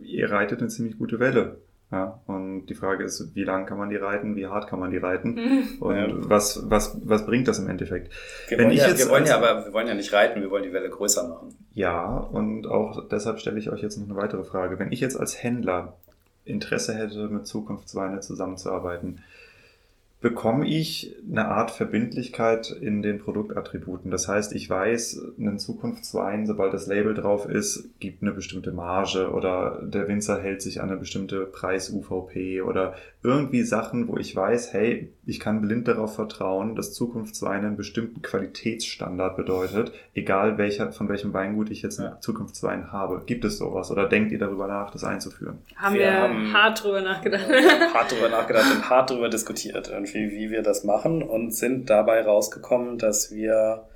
[0.00, 1.56] ihr reitet eine ziemlich gute Welle.
[1.92, 4.90] Ja, und die Frage ist, wie lang kann man die reiten, wie hart kann man
[4.90, 6.08] die reiten und ja.
[6.10, 8.10] was, was, was bringt das im Endeffekt?
[8.48, 10.40] Wir, Wenn wollen, ich ja, jetzt wir wollen ja aber, wir wollen ja nicht reiten,
[10.40, 11.54] wir wollen die Welle größer machen.
[11.74, 14.78] Ja, und auch deshalb stelle ich euch jetzt noch eine weitere Frage.
[14.78, 15.98] Wenn ich jetzt als Händler
[16.46, 19.22] Interesse hätte, mit Zukunftsweine zusammenzuarbeiten,
[20.22, 24.10] bekomme ich eine Art Verbindlichkeit in den Produktattributen.
[24.10, 29.32] Das heißt, ich weiß, einen Zukunftswein, sobald das Label drauf ist, gibt eine bestimmte Marge
[29.32, 32.94] oder der Winzer hält sich an eine bestimmte Preis-UVP oder
[33.24, 38.22] irgendwie Sachen, wo ich weiß, hey, ich kann blind darauf vertrauen, dass Zukunftswein einen bestimmten
[38.22, 42.20] Qualitätsstandard bedeutet, egal welcher, von welchem Weingut ich jetzt einen.
[42.20, 43.22] Zukunftswein habe.
[43.24, 45.58] Gibt es sowas oder denkt ihr darüber nach, das einzuführen?
[45.76, 47.46] Haben wir, wir haben hart drüber nachgedacht.
[47.94, 49.90] hart drüber nachgedacht und hart drüber diskutiert.
[49.90, 53.86] Irgendwie wie, wie wir das machen und sind dabei rausgekommen, dass wir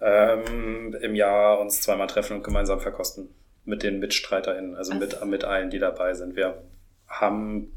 [0.00, 3.28] ähm, im Jahr uns zweimal treffen und gemeinsam verkosten
[3.64, 6.34] mit den MitstreiterInnen, also mit, mit allen, die dabei sind.
[6.36, 6.62] Wir
[7.06, 7.72] haben,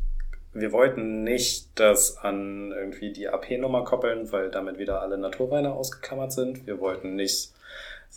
[0.54, 6.32] wir wollten nicht das an irgendwie die AP-Nummer koppeln, weil damit wieder alle Naturweine ausgeklammert
[6.32, 6.68] sind.
[6.68, 7.52] Wir wollten nicht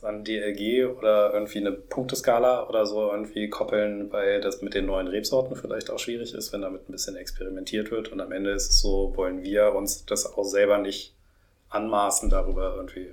[0.02, 5.08] an DLG oder irgendwie eine Punkteskala oder so irgendwie koppeln, weil das mit den neuen
[5.08, 8.12] Rebsorten vielleicht auch schwierig ist, wenn damit ein bisschen experimentiert wird.
[8.12, 11.14] Und am Ende ist es so, wollen wir uns das auch selber nicht
[11.70, 13.10] anmaßen, darüber irgendwie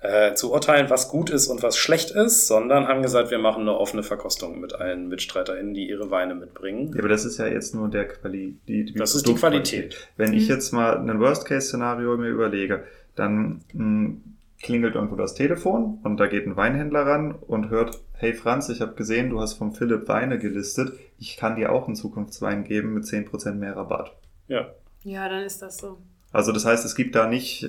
[0.00, 3.62] äh, zu urteilen, was gut ist und was schlecht ist, sondern haben gesagt, wir machen
[3.62, 6.90] eine offene Verkostung mit allen MitstreiterInnen, die ihre Weine mitbringen.
[6.94, 10.08] Ja, aber das ist ja jetzt nur der Quali die, die Das ist die Qualität.
[10.16, 10.54] Wenn ich mhm.
[10.54, 14.22] jetzt mal ein Worst-Case-Szenario mir überlege, dann mh, hm,
[14.62, 18.80] klingelt irgendwo das Telefon und da geht ein Weinhändler ran und hört, hey Franz, ich
[18.80, 22.94] habe gesehen, du hast vom Philipp Weine gelistet, ich kann dir auch einen Zukunftswein geben
[22.94, 24.16] mit 10% mehr Rabatt.
[24.48, 24.70] Ja.
[25.02, 25.98] Ja, dann ist das so.
[26.30, 27.64] Also das heißt, es gibt da nicht...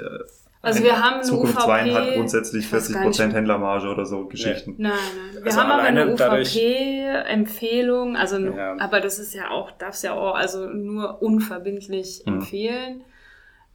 [0.63, 3.35] Also wir haben eine Zukunft UVP, 2 hat grundsätzlich ich weiß gar 40% nicht.
[3.35, 4.75] Händlermarge oder so Geschichten.
[4.77, 4.91] Nein,
[5.33, 5.43] nein.
[5.43, 8.77] Wir Also haben aber eine UVP-Empfehlung, also Ja.
[8.79, 12.33] aber das ist ja auch, darfst ja auch also nur unverbindlich Mhm.
[12.35, 13.01] empfehlen.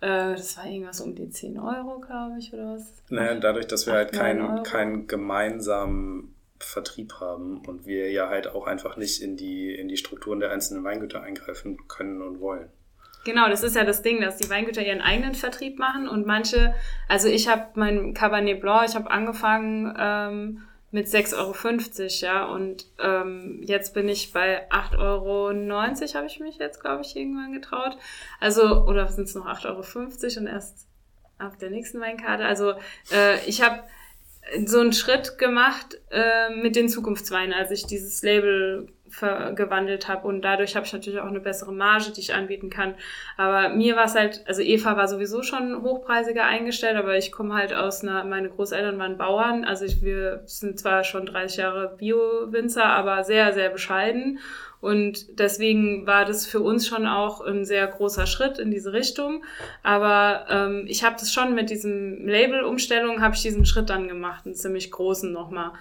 [0.00, 2.92] Äh, das war irgendwas um die 10 Euro, glaube ich, oder was?
[3.08, 8.66] Naja, dadurch, dass wir halt keinen keinen gemeinsamen Vertrieb haben und wir ja halt auch
[8.66, 12.68] einfach nicht in die, in die Strukturen der einzelnen Weingüter eingreifen können und wollen.
[13.27, 16.73] Genau, das ist ja das Ding, dass die Weingüter ihren eigenen Vertrieb machen und manche,
[17.09, 20.62] also ich habe mein Cabernet Blanc, ich habe angefangen ähm,
[20.93, 21.55] mit 6,50 Euro,
[22.20, 27.16] ja, und ähm, jetzt bin ich bei 8,90 Euro, habe ich mich jetzt, glaube ich,
[27.16, 27.98] irgendwann getraut.
[28.39, 30.86] Also, oder sind es noch 8,50 Euro und erst
[31.39, 32.44] ab der nächsten Weinkarte.
[32.44, 32.74] Also
[33.12, 33.82] äh, ich habe
[34.66, 38.86] so einen Schritt gemacht äh, mit den Zukunftsweinen, als ich dieses Label
[39.20, 42.94] gewandelt habe und dadurch habe ich natürlich auch eine bessere Marge, die ich anbieten kann.
[43.36, 47.55] Aber mir war es halt, also Eva war sowieso schon hochpreisiger eingestellt, aber ich komme
[47.55, 51.97] halt aus einer, meine Großeltern waren Bauern, also ich, wir sind zwar schon 30 Jahre
[51.97, 54.38] Bio-Winzer, aber sehr, sehr bescheiden
[54.80, 59.43] und deswegen war das für uns schon auch ein sehr großer Schritt in diese Richtung.
[59.82, 64.44] Aber ähm, ich habe das schon mit diesem Label-Umstellung, habe ich diesen Schritt dann gemacht,
[64.44, 65.72] einen ziemlich großen nochmal.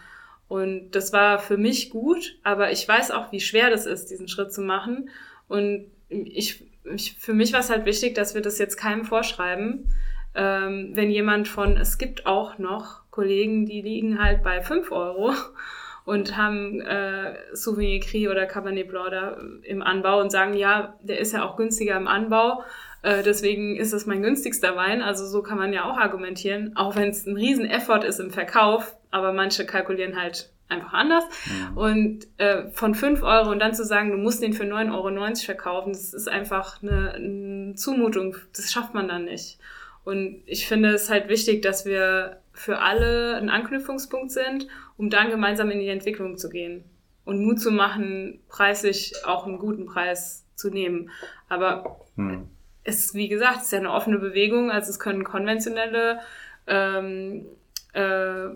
[0.47, 4.27] Und das war für mich gut, aber ich weiß auch, wie schwer das ist, diesen
[4.27, 5.09] Schritt zu machen.
[5.47, 9.89] Und ich, ich für mich war es halt wichtig, dass wir das jetzt keinem vorschreiben.
[10.35, 15.33] Ähm, wenn jemand von, es gibt auch noch Kollegen, die liegen halt bei 5 Euro
[16.05, 21.19] und haben äh, Sauvignon Gris oder Cabernet Blanc da im Anbau und sagen, ja, der
[21.19, 22.63] ist ja auch günstiger im Anbau,
[23.01, 25.01] äh, deswegen ist es mein günstigster Wein.
[25.01, 28.31] Also so kann man ja auch argumentieren, auch wenn es ein riesen Effort ist im
[28.31, 31.23] Verkauf, aber manche kalkulieren halt einfach anders.
[31.45, 31.77] Mhm.
[31.77, 35.35] Und äh, von 5 Euro und dann zu sagen, du musst den für 9,90 Euro
[35.35, 39.57] verkaufen, das ist einfach eine, eine Zumutung, das schafft man dann nicht.
[40.03, 44.67] Und ich finde es halt wichtig, dass wir für alle ein Anknüpfungspunkt sind,
[44.97, 46.83] um dann gemeinsam in die Entwicklung zu gehen
[47.23, 51.09] und Mut zu machen, preislich auch einen guten Preis zu nehmen.
[51.47, 52.49] Aber Hm.
[52.83, 56.19] es ist, wie gesagt, es ist ja eine offene Bewegung, also es können konventionelle
[56.67, 57.45] ähm,
[57.93, 58.49] äh,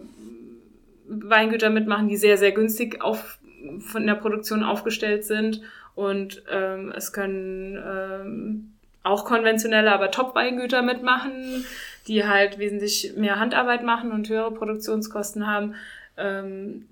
[1.09, 3.39] Weingüter mitmachen, die sehr, sehr günstig auf,
[3.79, 5.61] von der Produktion aufgestellt sind.
[5.95, 8.71] Und ähm, es können ähm,
[9.03, 11.65] auch konventionelle, aber Top-Weingüter mitmachen,
[12.07, 15.75] die halt wesentlich mehr Handarbeit machen und höhere Produktionskosten haben.
[16.17, 16.87] Ähm,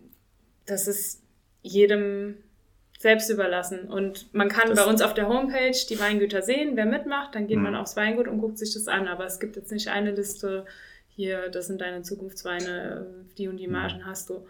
[0.65, 1.21] das ist
[1.61, 2.35] jedem
[2.99, 3.87] selbst überlassen.
[3.89, 7.47] Und man kann Das- bei uns auf der Homepage die Weingüter sehen, wer mitmacht, dann
[7.47, 7.63] geht Mhm.
[7.63, 9.07] man aufs Weingut und guckt sich das an.
[9.07, 10.65] Aber es gibt jetzt nicht eine Liste,
[11.17, 13.07] hier, das sind deine Zukunftsweine,
[13.39, 14.45] die und die Margen hast du.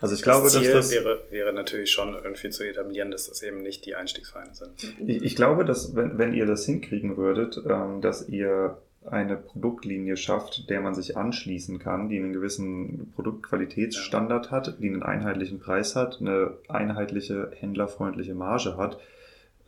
[0.00, 0.90] Also ich glaube, das dass Ziel das.
[0.92, 4.70] wäre, wäre natürlich schon irgendwie zu etablieren, dass das eben nicht die Einstiegsweine sind.
[5.04, 10.16] Ich, ich glaube, dass wenn, wenn ihr das hinkriegen würdet, ähm, dass ihr eine Produktlinie
[10.16, 15.96] schafft, der man sich anschließen kann, die einen gewissen Produktqualitätsstandard hat, die einen einheitlichen Preis
[15.96, 19.00] hat, eine einheitliche händlerfreundliche Marge hat,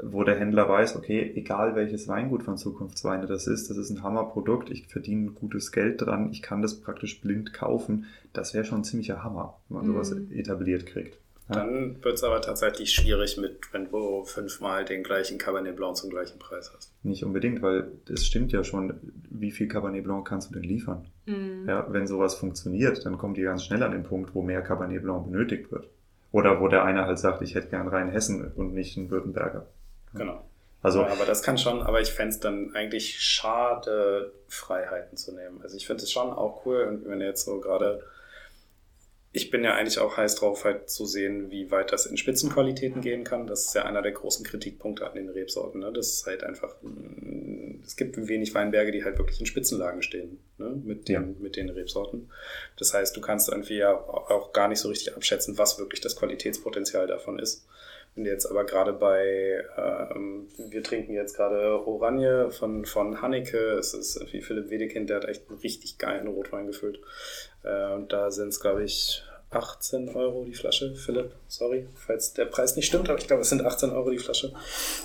[0.02, 4.02] wo der Händler weiß, okay, egal welches Weingut von Zukunftsweine das ist, das ist ein
[4.02, 8.80] Hammerprodukt, ich verdiene gutes Geld dran, ich kann das praktisch blind kaufen, das wäre schon
[8.80, 10.32] ein ziemlicher Hammer, wenn man sowas Mhm.
[10.32, 11.18] etabliert kriegt.
[11.50, 11.56] Ja.
[11.56, 16.08] Dann wird es aber tatsächlich schwierig mit, wenn du fünfmal den gleichen Cabernet Blanc zum
[16.08, 16.90] gleichen Preis hast.
[17.04, 18.94] Nicht unbedingt, weil es stimmt ja schon,
[19.30, 21.04] wie viel Cabernet Blanc kannst du denn liefern?
[21.26, 21.66] Mhm.
[21.68, 25.02] Ja, wenn sowas funktioniert, dann kommt ihr ganz schnell an den Punkt, wo mehr Cabernet
[25.02, 25.88] Blanc benötigt wird.
[26.32, 29.66] Oder wo der eine halt sagt, ich hätte gern rein Hessen und nicht einen Württemberger.
[30.14, 30.44] Genau.
[30.82, 35.32] Also, ja, aber das kann schon, aber ich fände es dann eigentlich schade, Freiheiten zu
[35.32, 35.62] nehmen.
[35.62, 38.04] Also ich finde es schon auch cool, und wenn jetzt so gerade,
[39.32, 43.00] ich bin ja eigentlich auch heiß drauf, halt zu sehen, wie weit das in Spitzenqualitäten
[43.00, 43.46] gehen kann.
[43.46, 45.80] Das ist ja einer der großen Kritikpunkte an den Rebsorten.
[45.80, 45.90] Ne?
[45.90, 50.38] Das ist halt einfach, mm, es gibt wenig Weinberge, die halt wirklich in Spitzenlagen stehen,
[50.58, 50.68] ne?
[50.84, 51.20] mit, den, Ja.
[51.40, 52.30] mit den Rebsorten.
[52.76, 56.14] Das heißt, du kannst irgendwie ja auch gar nicht so richtig abschätzen, was wirklich das
[56.14, 57.66] Qualitätspotenzial davon ist.
[58.16, 63.92] Du jetzt aber gerade bei, ähm, wir trinken jetzt gerade Oranje von, von Hanneke, es
[63.92, 67.00] ist irgendwie Philipp Wedekind, der hat echt einen richtig geilen Rotwein gefüllt.
[67.64, 72.44] Äh, und da sind es, glaube ich, 18 Euro die Flasche, Philipp, sorry, falls der
[72.46, 74.52] Preis nicht stimmt, aber ich glaube, es sind 18 Euro die Flasche.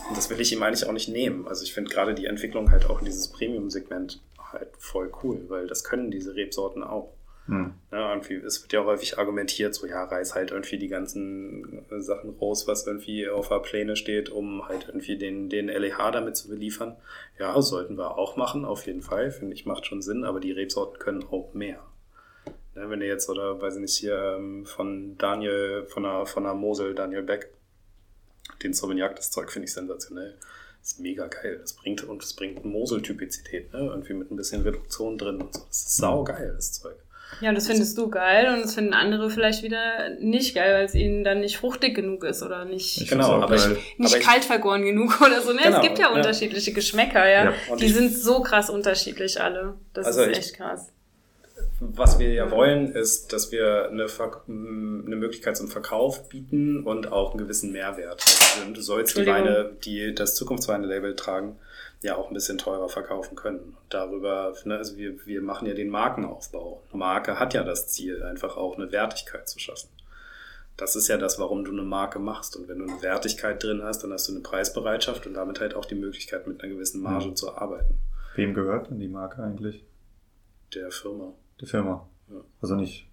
[0.07, 1.47] Und das will ich ihm eigentlich auch nicht nehmen.
[1.47, 4.21] Also ich finde gerade die Entwicklung halt auch in dieses Premium-Segment
[4.51, 7.13] halt voll cool, weil das können diese Rebsorten auch.
[7.49, 11.83] Hm, Ja, irgendwie, es wird ja häufig argumentiert, so ja, reiß halt irgendwie die ganzen
[11.89, 16.11] äh, Sachen raus, was irgendwie auf der Pläne steht, um halt irgendwie den, den LEH
[16.11, 16.95] damit zu beliefern.
[17.39, 20.51] Ja, sollten wir auch machen, auf jeden Fall, finde ich, macht schon Sinn, aber die
[20.51, 21.83] Rebsorten können auch mehr.
[22.75, 26.43] Ne, wenn ihr jetzt, oder weiß ich nicht, hier ähm, von Daniel, von der, von
[26.43, 27.49] der Mosel, Daniel Beck,
[28.61, 30.37] den Sauvignac, das Zeug finde ich sensationell.
[30.81, 31.57] Das ist mega geil.
[31.59, 33.79] Das bringt, und es bringt Moseltypizität, ne?
[33.79, 35.65] Irgendwie mit ein bisschen Reduktion drin und so.
[35.67, 36.95] Das ist saugeil, das Zeug.
[37.41, 40.85] Ja, und das findest du geil und das finden andere vielleicht wieder nicht geil, weil
[40.85, 44.17] es ihnen dann nicht fruchtig genug ist oder nicht, Ich Genau, aber ich- nicht aber
[44.17, 45.53] ich- kalt vergoren genug oder so.
[45.53, 45.61] Ne?
[45.63, 46.13] Genau, es gibt ja, ja.
[46.13, 47.45] unterschiedliche Geschmäcker, ja.
[47.45, 49.75] Ja, Die ich- sind so krass unterschiedlich alle.
[49.93, 50.89] Das Also ist ich- echt krass.
[51.81, 57.11] Was wir ja wollen, ist, dass wir eine, Ver eine Möglichkeit zum Verkauf bieten und
[57.13, 58.21] auch einen gewissen Mehrwert.
[58.59, 59.25] Also du sollst die.
[59.25, 61.55] Weine, die das Zukunftsweine-Label tragen,
[62.01, 63.59] ja auch ein bisschen teurer verkaufen können.
[63.59, 66.81] Und darüber, ne, also wir, wir machen ja den Markenaufbau.
[66.89, 69.89] Eine Marke hat ja das Ziel, einfach auch eine Wertigkeit zu schaffen.
[70.77, 72.55] Das ist ja das, warum du eine Marke machst.
[72.55, 75.73] Und wenn du eine Wertigkeit drin hast, dann hast du eine Preisbereitschaft und damit halt
[75.75, 77.35] auch die Möglichkeit, mit einer gewissen Marge Mhm.
[77.35, 77.95] zu arbeiten.
[78.35, 79.83] Wem gehört denn die Marke eigentlich?
[80.73, 81.33] Der Firma.
[81.59, 82.07] Die Firma.
[82.29, 82.41] Ja.
[82.61, 83.09] Also nicht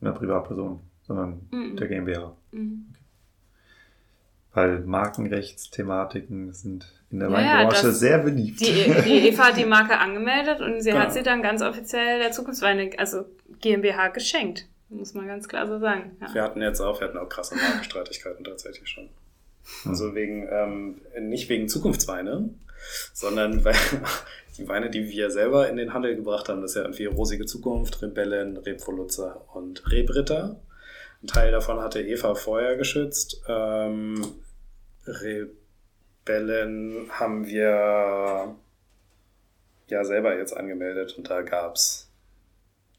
[0.00, 1.76] einer Privatperson, sondern Mhm.
[1.76, 2.36] der GmbH.
[2.52, 2.92] Mhm.
[4.54, 8.60] Weil Markenrechtsthematiken sind in der Ja, Weinbranche das- sehr beliebt.
[8.60, 8.66] Die,
[9.04, 11.02] die Eva hat die Marke angemeldet und sie Genau.
[11.02, 13.24] hat sie dann ganz offiziell der Zukunftsweine, also
[13.60, 14.66] GmbH, geschenkt.
[14.90, 16.16] Muss man ganz klar so sagen.
[16.20, 16.32] Ja.
[16.34, 19.08] Wir hatten jetzt auch, wir hatten auch krasse Markenstreitigkeiten tatsächlich schon.
[19.86, 22.50] Also wegen, ähm, nicht wegen Zukunftsweine,
[23.12, 23.74] sondern weil
[24.58, 27.46] die Weine, die wir selber in den Handel gebracht haben, das ist ja irgendwie Rosige
[27.46, 30.60] Zukunft, Rebellen, Rebvoluzzer und Rebritter.
[31.24, 33.40] Ein Teil davon hatte Eva vorher geschützt.
[33.48, 34.22] Ähm,
[35.06, 38.54] Rebellen haben wir
[39.86, 42.10] ja selber jetzt angemeldet und da gab's,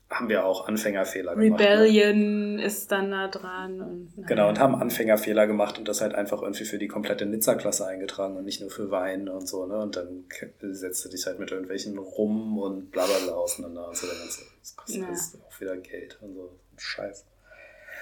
[0.09, 1.59] haben wir auch Anfängerfehler gemacht.
[1.59, 1.69] ne?
[1.69, 3.81] Rebellion ist dann da dran.
[3.81, 4.27] Und.
[4.27, 8.37] Genau, und haben Anfängerfehler gemacht und das halt einfach irgendwie für die komplette Nizza-Klasse eingetragen
[8.37, 9.77] und nicht nur für Wein und so, ne?
[9.77, 10.25] Und dann
[10.61, 14.07] setzt du dich halt mit irgendwelchen Rum und bla bla bla auseinander und so.
[14.07, 15.09] Das kostet Ja.
[15.47, 16.49] auch wieder Geld und so.
[16.77, 17.23] Scheiß.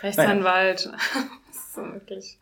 [0.04, 0.86] Rechtsanwalt.
[0.86, 2.38] das ist so wirklich.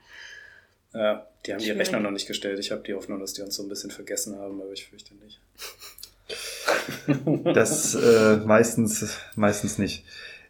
[0.93, 1.71] Ja, die haben die.
[1.71, 2.59] Rechnung noch nicht gestellt.
[2.59, 5.15] Ich habe die Hoffnung, dass die uns so ein bisschen vergessen haben, aber ich fürchte
[5.15, 5.39] nicht.
[7.53, 10.05] Das äh, meistens, meistens nicht.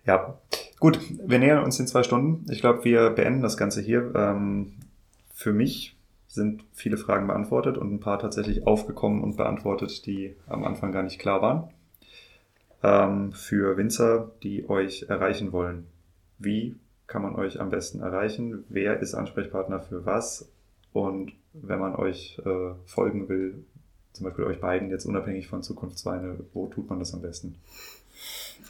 [0.05, 0.37] Ja,
[0.79, 2.49] gut, wir nähern uns in zwei Stunden.
[2.51, 4.13] Ich glaube, wir beenden das Ganze hier.
[4.15, 4.73] Ähm,
[5.33, 5.95] für mich
[6.27, 11.03] sind viele Fragen beantwortet und ein paar tatsächlich aufgekommen und beantwortet, die am Anfang gar
[11.03, 11.69] nicht klar waren.
[12.83, 15.87] Ähm, für Winzer, die euch erreichen wollen,
[16.37, 16.75] wie
[17.07, 18.65] kann man euch am besten erreichen?
[18.69, 20.49] Wer ist Ansprechpartner für was?
[20.93, 23.65] Und wenn man euch äh, folgen will,
[24.13, 27.55] zum Beispiel euch beiden jetzt unabhängig von Zukunftsweine, wo tut man das am besten?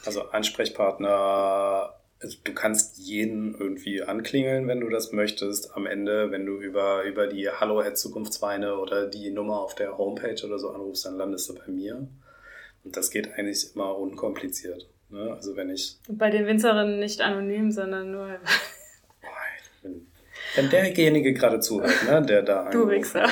[0.04, 5.74] Also Ansprechpartner, also du kannst jeden irgendwie anklingeln, wenn du das möchtest.
[5.76, 9.98] Am Ende, wenn du über, über die Hallo at Zukunftsweine oder die Nummer auf der
[9.98, 12.08] Homepage oder so anrufst, dann landest du bei mir.
[12.84, 14.88] Und das geht eigentlich immer unkompliziert.
[15.12, 15.30] Ne?
[15.32, 18.28] Also wenn ich, Bei den Winzerinnen nicht anonym, sondern nur
[19.82, 20.06] wenn,
[20.56, 23.26] wenn derjenige gerade zuhört, ne, der da Du Wichser.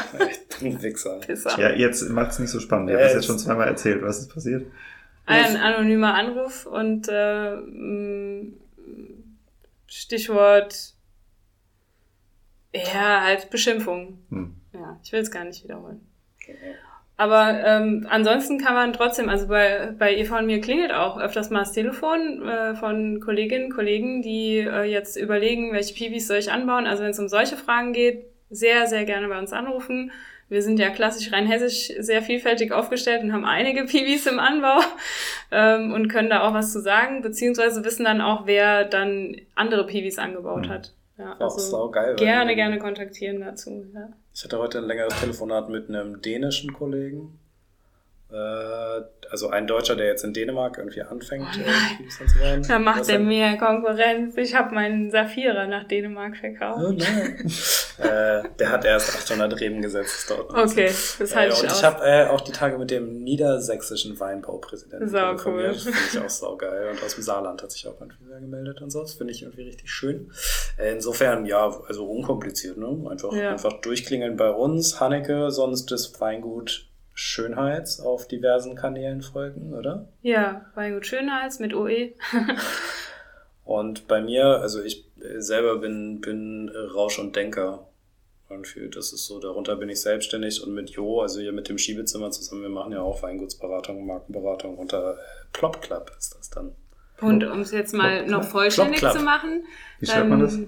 [0.60, 1.18] Du Wichser.
[1.20, 1.58] Pisser.
[1.58, 2.90] Ja, jetzt macht's nicht so spannend.
[2.90, 4.02] Ja, habt es jetzt es- schon zweimal erzählt.
[4.02, 4.66] Was ist passiert?
[5.26, 7.56] Ein anonymer Anruf und äh,
[9.86, 10.94] Stichwort
[12.74, 14.18] ja, halt Beschimpfung.
[14.30, 14.54] Hm.
[14.72, 16.00] Ja, ich will es gar nicht wiederholen.
[17.20, 21.50] Aber ähm, ansonsten kann man trotzdem, also bei, bei Eva und mir klingelt auch öfters
[21.50, 26.50] mal das Telefon äh, von Kolleginnen, Kollegen, die äh, jetzt überlegen, welche Piwis soll ich
[26.50, 26.86] anbauen.
[26.86, 30.12] Also wenn es um solche Fragen geht, sehr, sehr gerne bei uns anrufen.
[30.48, 34.78] Wir sind ja klassisch rheinhessisch sehr vielfältig aufgestellt und haben einige Piwis im Anbau
[35.52, 39.86] ähm, und können da auch was zu sagen, beziehungsweise wissen dann auch, wer dann andere
[39.86, 40.70] Piwis angebaut Mhm.
[40.70, 40.94] hat.
[41.18, 43.84] Ja, also weil gerne, gerne kontaktieren dazu.
[43.92, 44.08] Ja.
[44.32, 47.39] Ich hatte heute ein längeres Telefonat mit einem dänischen Kollegen.
[48.32, 51.46] Äh, also ein Deutscher, der jetzt in Dänemark irgendwie anfängt.
[51.56, 51.96] Oh äh, nein.
[51.98, 52.62] Piwis anzubauen.
[52.66, 54.36] Da macht er mir Konkurrenz.
[54.36, 56.80] Ich habe meinen Saphira nach Dänemark verkauft.
[56.84, 57.38] Oh nein.
[57.98, 60.30] äh, der hat erst 800 Reben gesetzt.
[60.32, 60.86] Ein Okay,
[61.18, 61.78] das halte äh, ich und aus.
[61.78, 65.62] ich habe äh, auch die Tage mit dem niedersächsischen Weinbaupräsidenten Sau cool.
[65.64, 66.90] Das finde ich auch saugeil.
[66.90, 69.00] Und aus dem Saarland hat sich auch irgendwie wer gemeldet und so.
[69.00, 70.30] Das finde ich irgendwie richtig schön.
[70.76, 73.08] Äh, insofern, ja, also unkompliziert, ne?
[73.10, 73.50] Einfach, Ja.
[73.50, 75.00] einfach durchklingeln bei uns.
[75.00, 80.08] Hanneke, sonst das Weingut Schönheits auf diversen Kanälen folgen, oder?
[80.22, 82.12] Ja, Weingut Schönhals mit OE.
[83.64, 87.86] Und bei mir, also ich äh, selber bin, bin Rausch und Denker.
[88.48, 91.78] Irgendwie, das ist so, darunter bin ich selbstständig und mit Jo, also hier mit dem
[91.78, 95.16] Schiebezimmer zusammen, wir machen ja auch Weingutsberatung, Markenberatung unter äh,
[95.52, 96.72] Plop Club ist das dann.
[97.20, 99.64] Und um es jetzt mal noch vollständig zu machen.
[100.00, 100.58] Wie schreibt man das?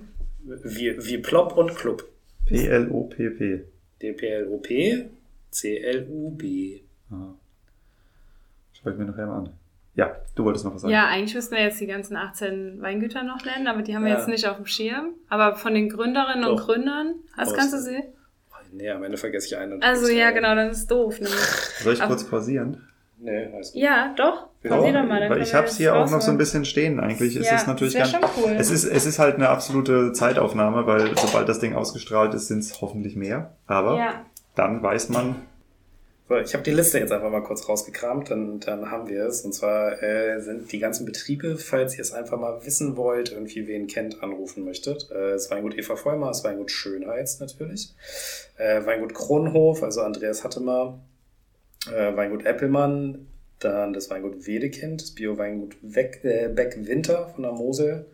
[0.45, 2.05] Wie, wie Plop und Club.
[2.47, 3.65] P-L-O-P-P.
[4.01, 5.11] D-P-L-O-P,
[5.53, 6.81] C-L-U-B.
[7.11, 7.35] Aha.
[8.73, 9.51] Schau ich mir nachher mal an.
[9.95, 10.93] Ja, du wolltest noch was sagen.
[10.93, 14.11] Ja, eigentlich müssten wir jetzt die ganzen 18 Weingüter noch nennen, aber die haben wir
[14.13, 14.19] Ja.
[14.19, 15.11] jetzt nicht auf dem Schirm.
[15.29, 16.67] Aber von den Gründerinnen und Doch.
[16.67, 18.03] Gründern, was Aber kannst du sie?
[18.73, 19.83] Nee, am Ende vergesse ich einen.
[19.83, 21.21] Also ja, genau, dann ist es doof.
[21.21, 21.29] Ne?
[21.83, 22.89] Soll ich kurz pausieren?
[23.19, 23.83] Nee, alles gut.
[23.83, 24.49] Ja, doch.
[24.67, 25.21] Pausier doch mal.
[25.21, 26.99] Dann weil ich habe es hier auch noch so ein bisschen stehen.
[26.99, 28.15] Eigentlich ist ja, es natürlich ganz.
[28.37, 28.53] Cool.
[28.59, 32.61] Es ist, es ist halt eine absolute Zeitaufnahme, weil sobald das Ding ausgestrahlt ist, sind
[32.61, 33.55] es hoffentlich mehr.
[33.67, 34.25] Aber ja.
[34.55, 35.47] Dann weiß man,
[36.29, 39.43] so, ich habe die Liste jetzt einfach mal kurz rausgekramt, dann, dann haben wir es.
[39.43, 43.67] Und zwar äh, sind die ganzen Betriebe, falls ihr es einfach mal wissen wollt, irgendwie
[43.67, 45.11] wen kennt, anrufen möchtet.
[45.11, 47.95] Äh, das Weingut Eva Vollmer, das Weingut Schönheiz natürlich.
[48.57, 51.01] Äh, Weingut Kronhof, also Andreas Hattemer.
[51.93, 53.27] Äh, Weingut Eppelmann,
[53.59, 58.07] dann das Weingut Wedekind, das Bio-Weingut äh, Beck-Winter von der Mosel.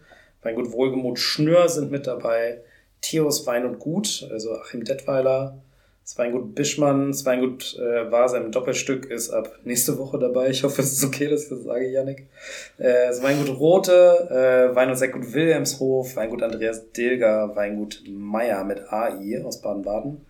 [0.42, 2.62] Weingut Wohlgemut Schnür sind mit dabei.
[3.00, 5.62] Thios Wein und Gut, also Achim Detweiler.
[6.08, 10.48] Das Weingut Bischmann, das Weingut äh, Vasa im Doppelstück ist ab nächste Woche dabei.
[10.48, 12.28] Ich hoffe, es ist okay, dass ich das sage, Yannick.
[12.78, 13.92] Äh, das Weingut Rote,
[14.30, 20.24] äh, Wein- und Sektgut Wilhelmshof, Weingut Andreas Dilger, Weingut Meier mit AI aus Baden-Baden,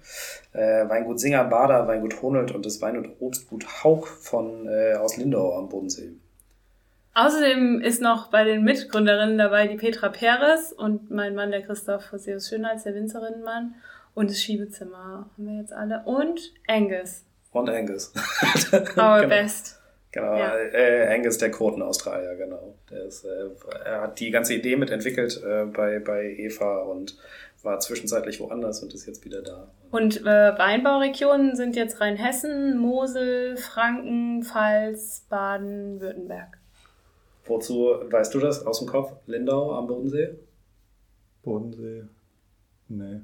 [0.53, 5.17] äh, Weingut Singer Bader, Weingut Honelt und das Wein- und Obstgut Haug von, äh, aus
[5.17, 6.11] Lindau am Bodensee.
[7.15, 12.11] Außerdem ist noch bei den Mitgründerinnen dabei die Petra Peres und mein Mann, der Christoph
[12.11, 13.77] Hoseus Schönheits, der Winzerinnenmann.
[14.19, 16.03] Und das Schiebezimmer haben wir jetzt alle.
[16.05, 17.25] Und Angus.
[17.53, 18.13] Und Angus.
[18.73, 19.29] Our genau.
[19.29, 19.81] best.
[20.11, 20.57] Genau, ja.
[20.57, 22.75] äh, Angus, der Quoten-Australier, genau.
[22.91, 23.47] Der ist, äh,
[23.85, 27.17] er hat die ganze Idee mitentwickelt äh, bei, bei Eva und
[27.63, 29.71] war zwischenzeitlich woanders und ist jetzt wieder da.
[29.93, 36.59] Und äh, Weinbauregionen sind jetzt Rheinhessen, Mosel, Franken, Pfalz, Baden, Württemberg.
[37.45, 39.13] Wozu weißt du das aus dem Kopf?
[39.27, 40.31] Lindau am Bodensee?
[41.45, 42.03] Bodensee?
[42.89, 43.21] Nee.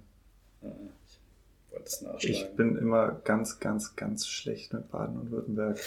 [1.67, 2.31] Ich wollte es nachschlagen.
[2.31, 5.79] Ich bin immer ganz, ganz, ganz schlecht mit Baden und Württemberg.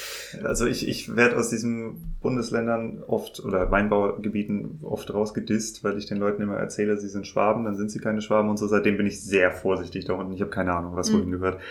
[0.43, 6.17] Also ich, ich werde aus diesen Bundesländern oft oder Weinbaugebieten oft rausgedisst, weil ich den
[6.17, 8.67] Leuten immer erzähle, sie sind Schwaben, dann sind sie keine Schwaben und so.
[8.67, 10.33] Seitdem bin ich sehr vorsichtig da unten.
[10.33, 11.17] Ich habe keine Ahnung, was mhm.
[11.17, 11.61] wohin gehört.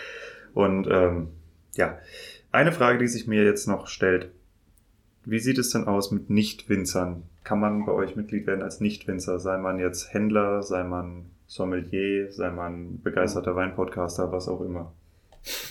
[0.53, 1.27] Und ähm,
[1.75, 1.97] ja,
[2.51, 4.31] eine Frage, die sich mir jetzt noch stellt.
[5.25, 7.23] Wie sieht es denn aus mit Nicht-Winzern?
[7.43, 9.39] Kann man bei euch Mitglied werden als Nicht-Winzer?
[9.39, 14.93] Sei man jetzt Händler, sei man Sommelier, sei man begeisterter Weinpodcaster, was auch immer.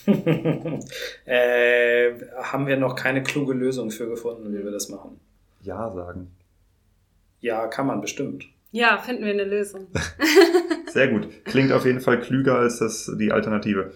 [1.27, 2.13] äh,
[2.43, 5.21] haben wir noch keine kluge Lösung für gefunden, wie wir das machen?
[5.61, 6.31] Ja sagen.
[7.41, 8.47] Ja, kann man bestimmt.
[8.73, 9.89] Ja, finden wir eine Lösung.
[10.89, 11.29] Sehr gut.
[11.45, 13.93] Klingt auf jeden Fall klüger als das, die Alternative.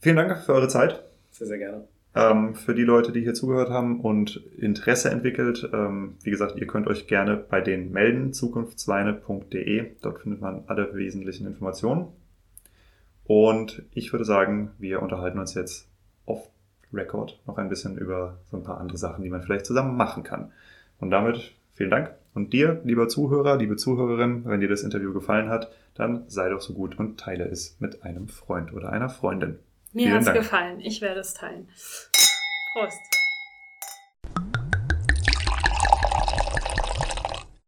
[0.00, 1.02] Vielen Dank für eure Zeit.
[1.30, 1.88] Sehr, sehr gerne.
[2.16, 6.66] Ähm, für die Leute, die hier zugehört haben und Interesse entwickelt, ähm, wie gesagt, ihr
[6.66, 9.96] könnt euch gerne bei denen melden, zukunftsweine.de.
[10.00, 12.08] Dort findet man alle wesentlichen Informationen.
[13.24, 15.88] Und ich würde sagen, wir unterhalten uns jetzt
[16.26, 16.48] off
[16.92, 20.22] Record noch ein bisschen über so ein paar andere Sachen, die man vielleicht zusammen machen
[20.22, 20.52] kann.
[21.00, 22.14] Und damit vielen Dank.
[22.34, 26.60] Und dir, lieber Zuhörer, liebe Zuhörerin, wenn dir das Interview gefallen hat, dann sei doch
[26.60, 29.58] so gut und teile es mit einem Freund oder einer Freundin.
[29.94, 30.80] Mir hat es gefallen.
[30.80, 31.68] Ich werde es teilen.
[32.72, 33.00] Prost.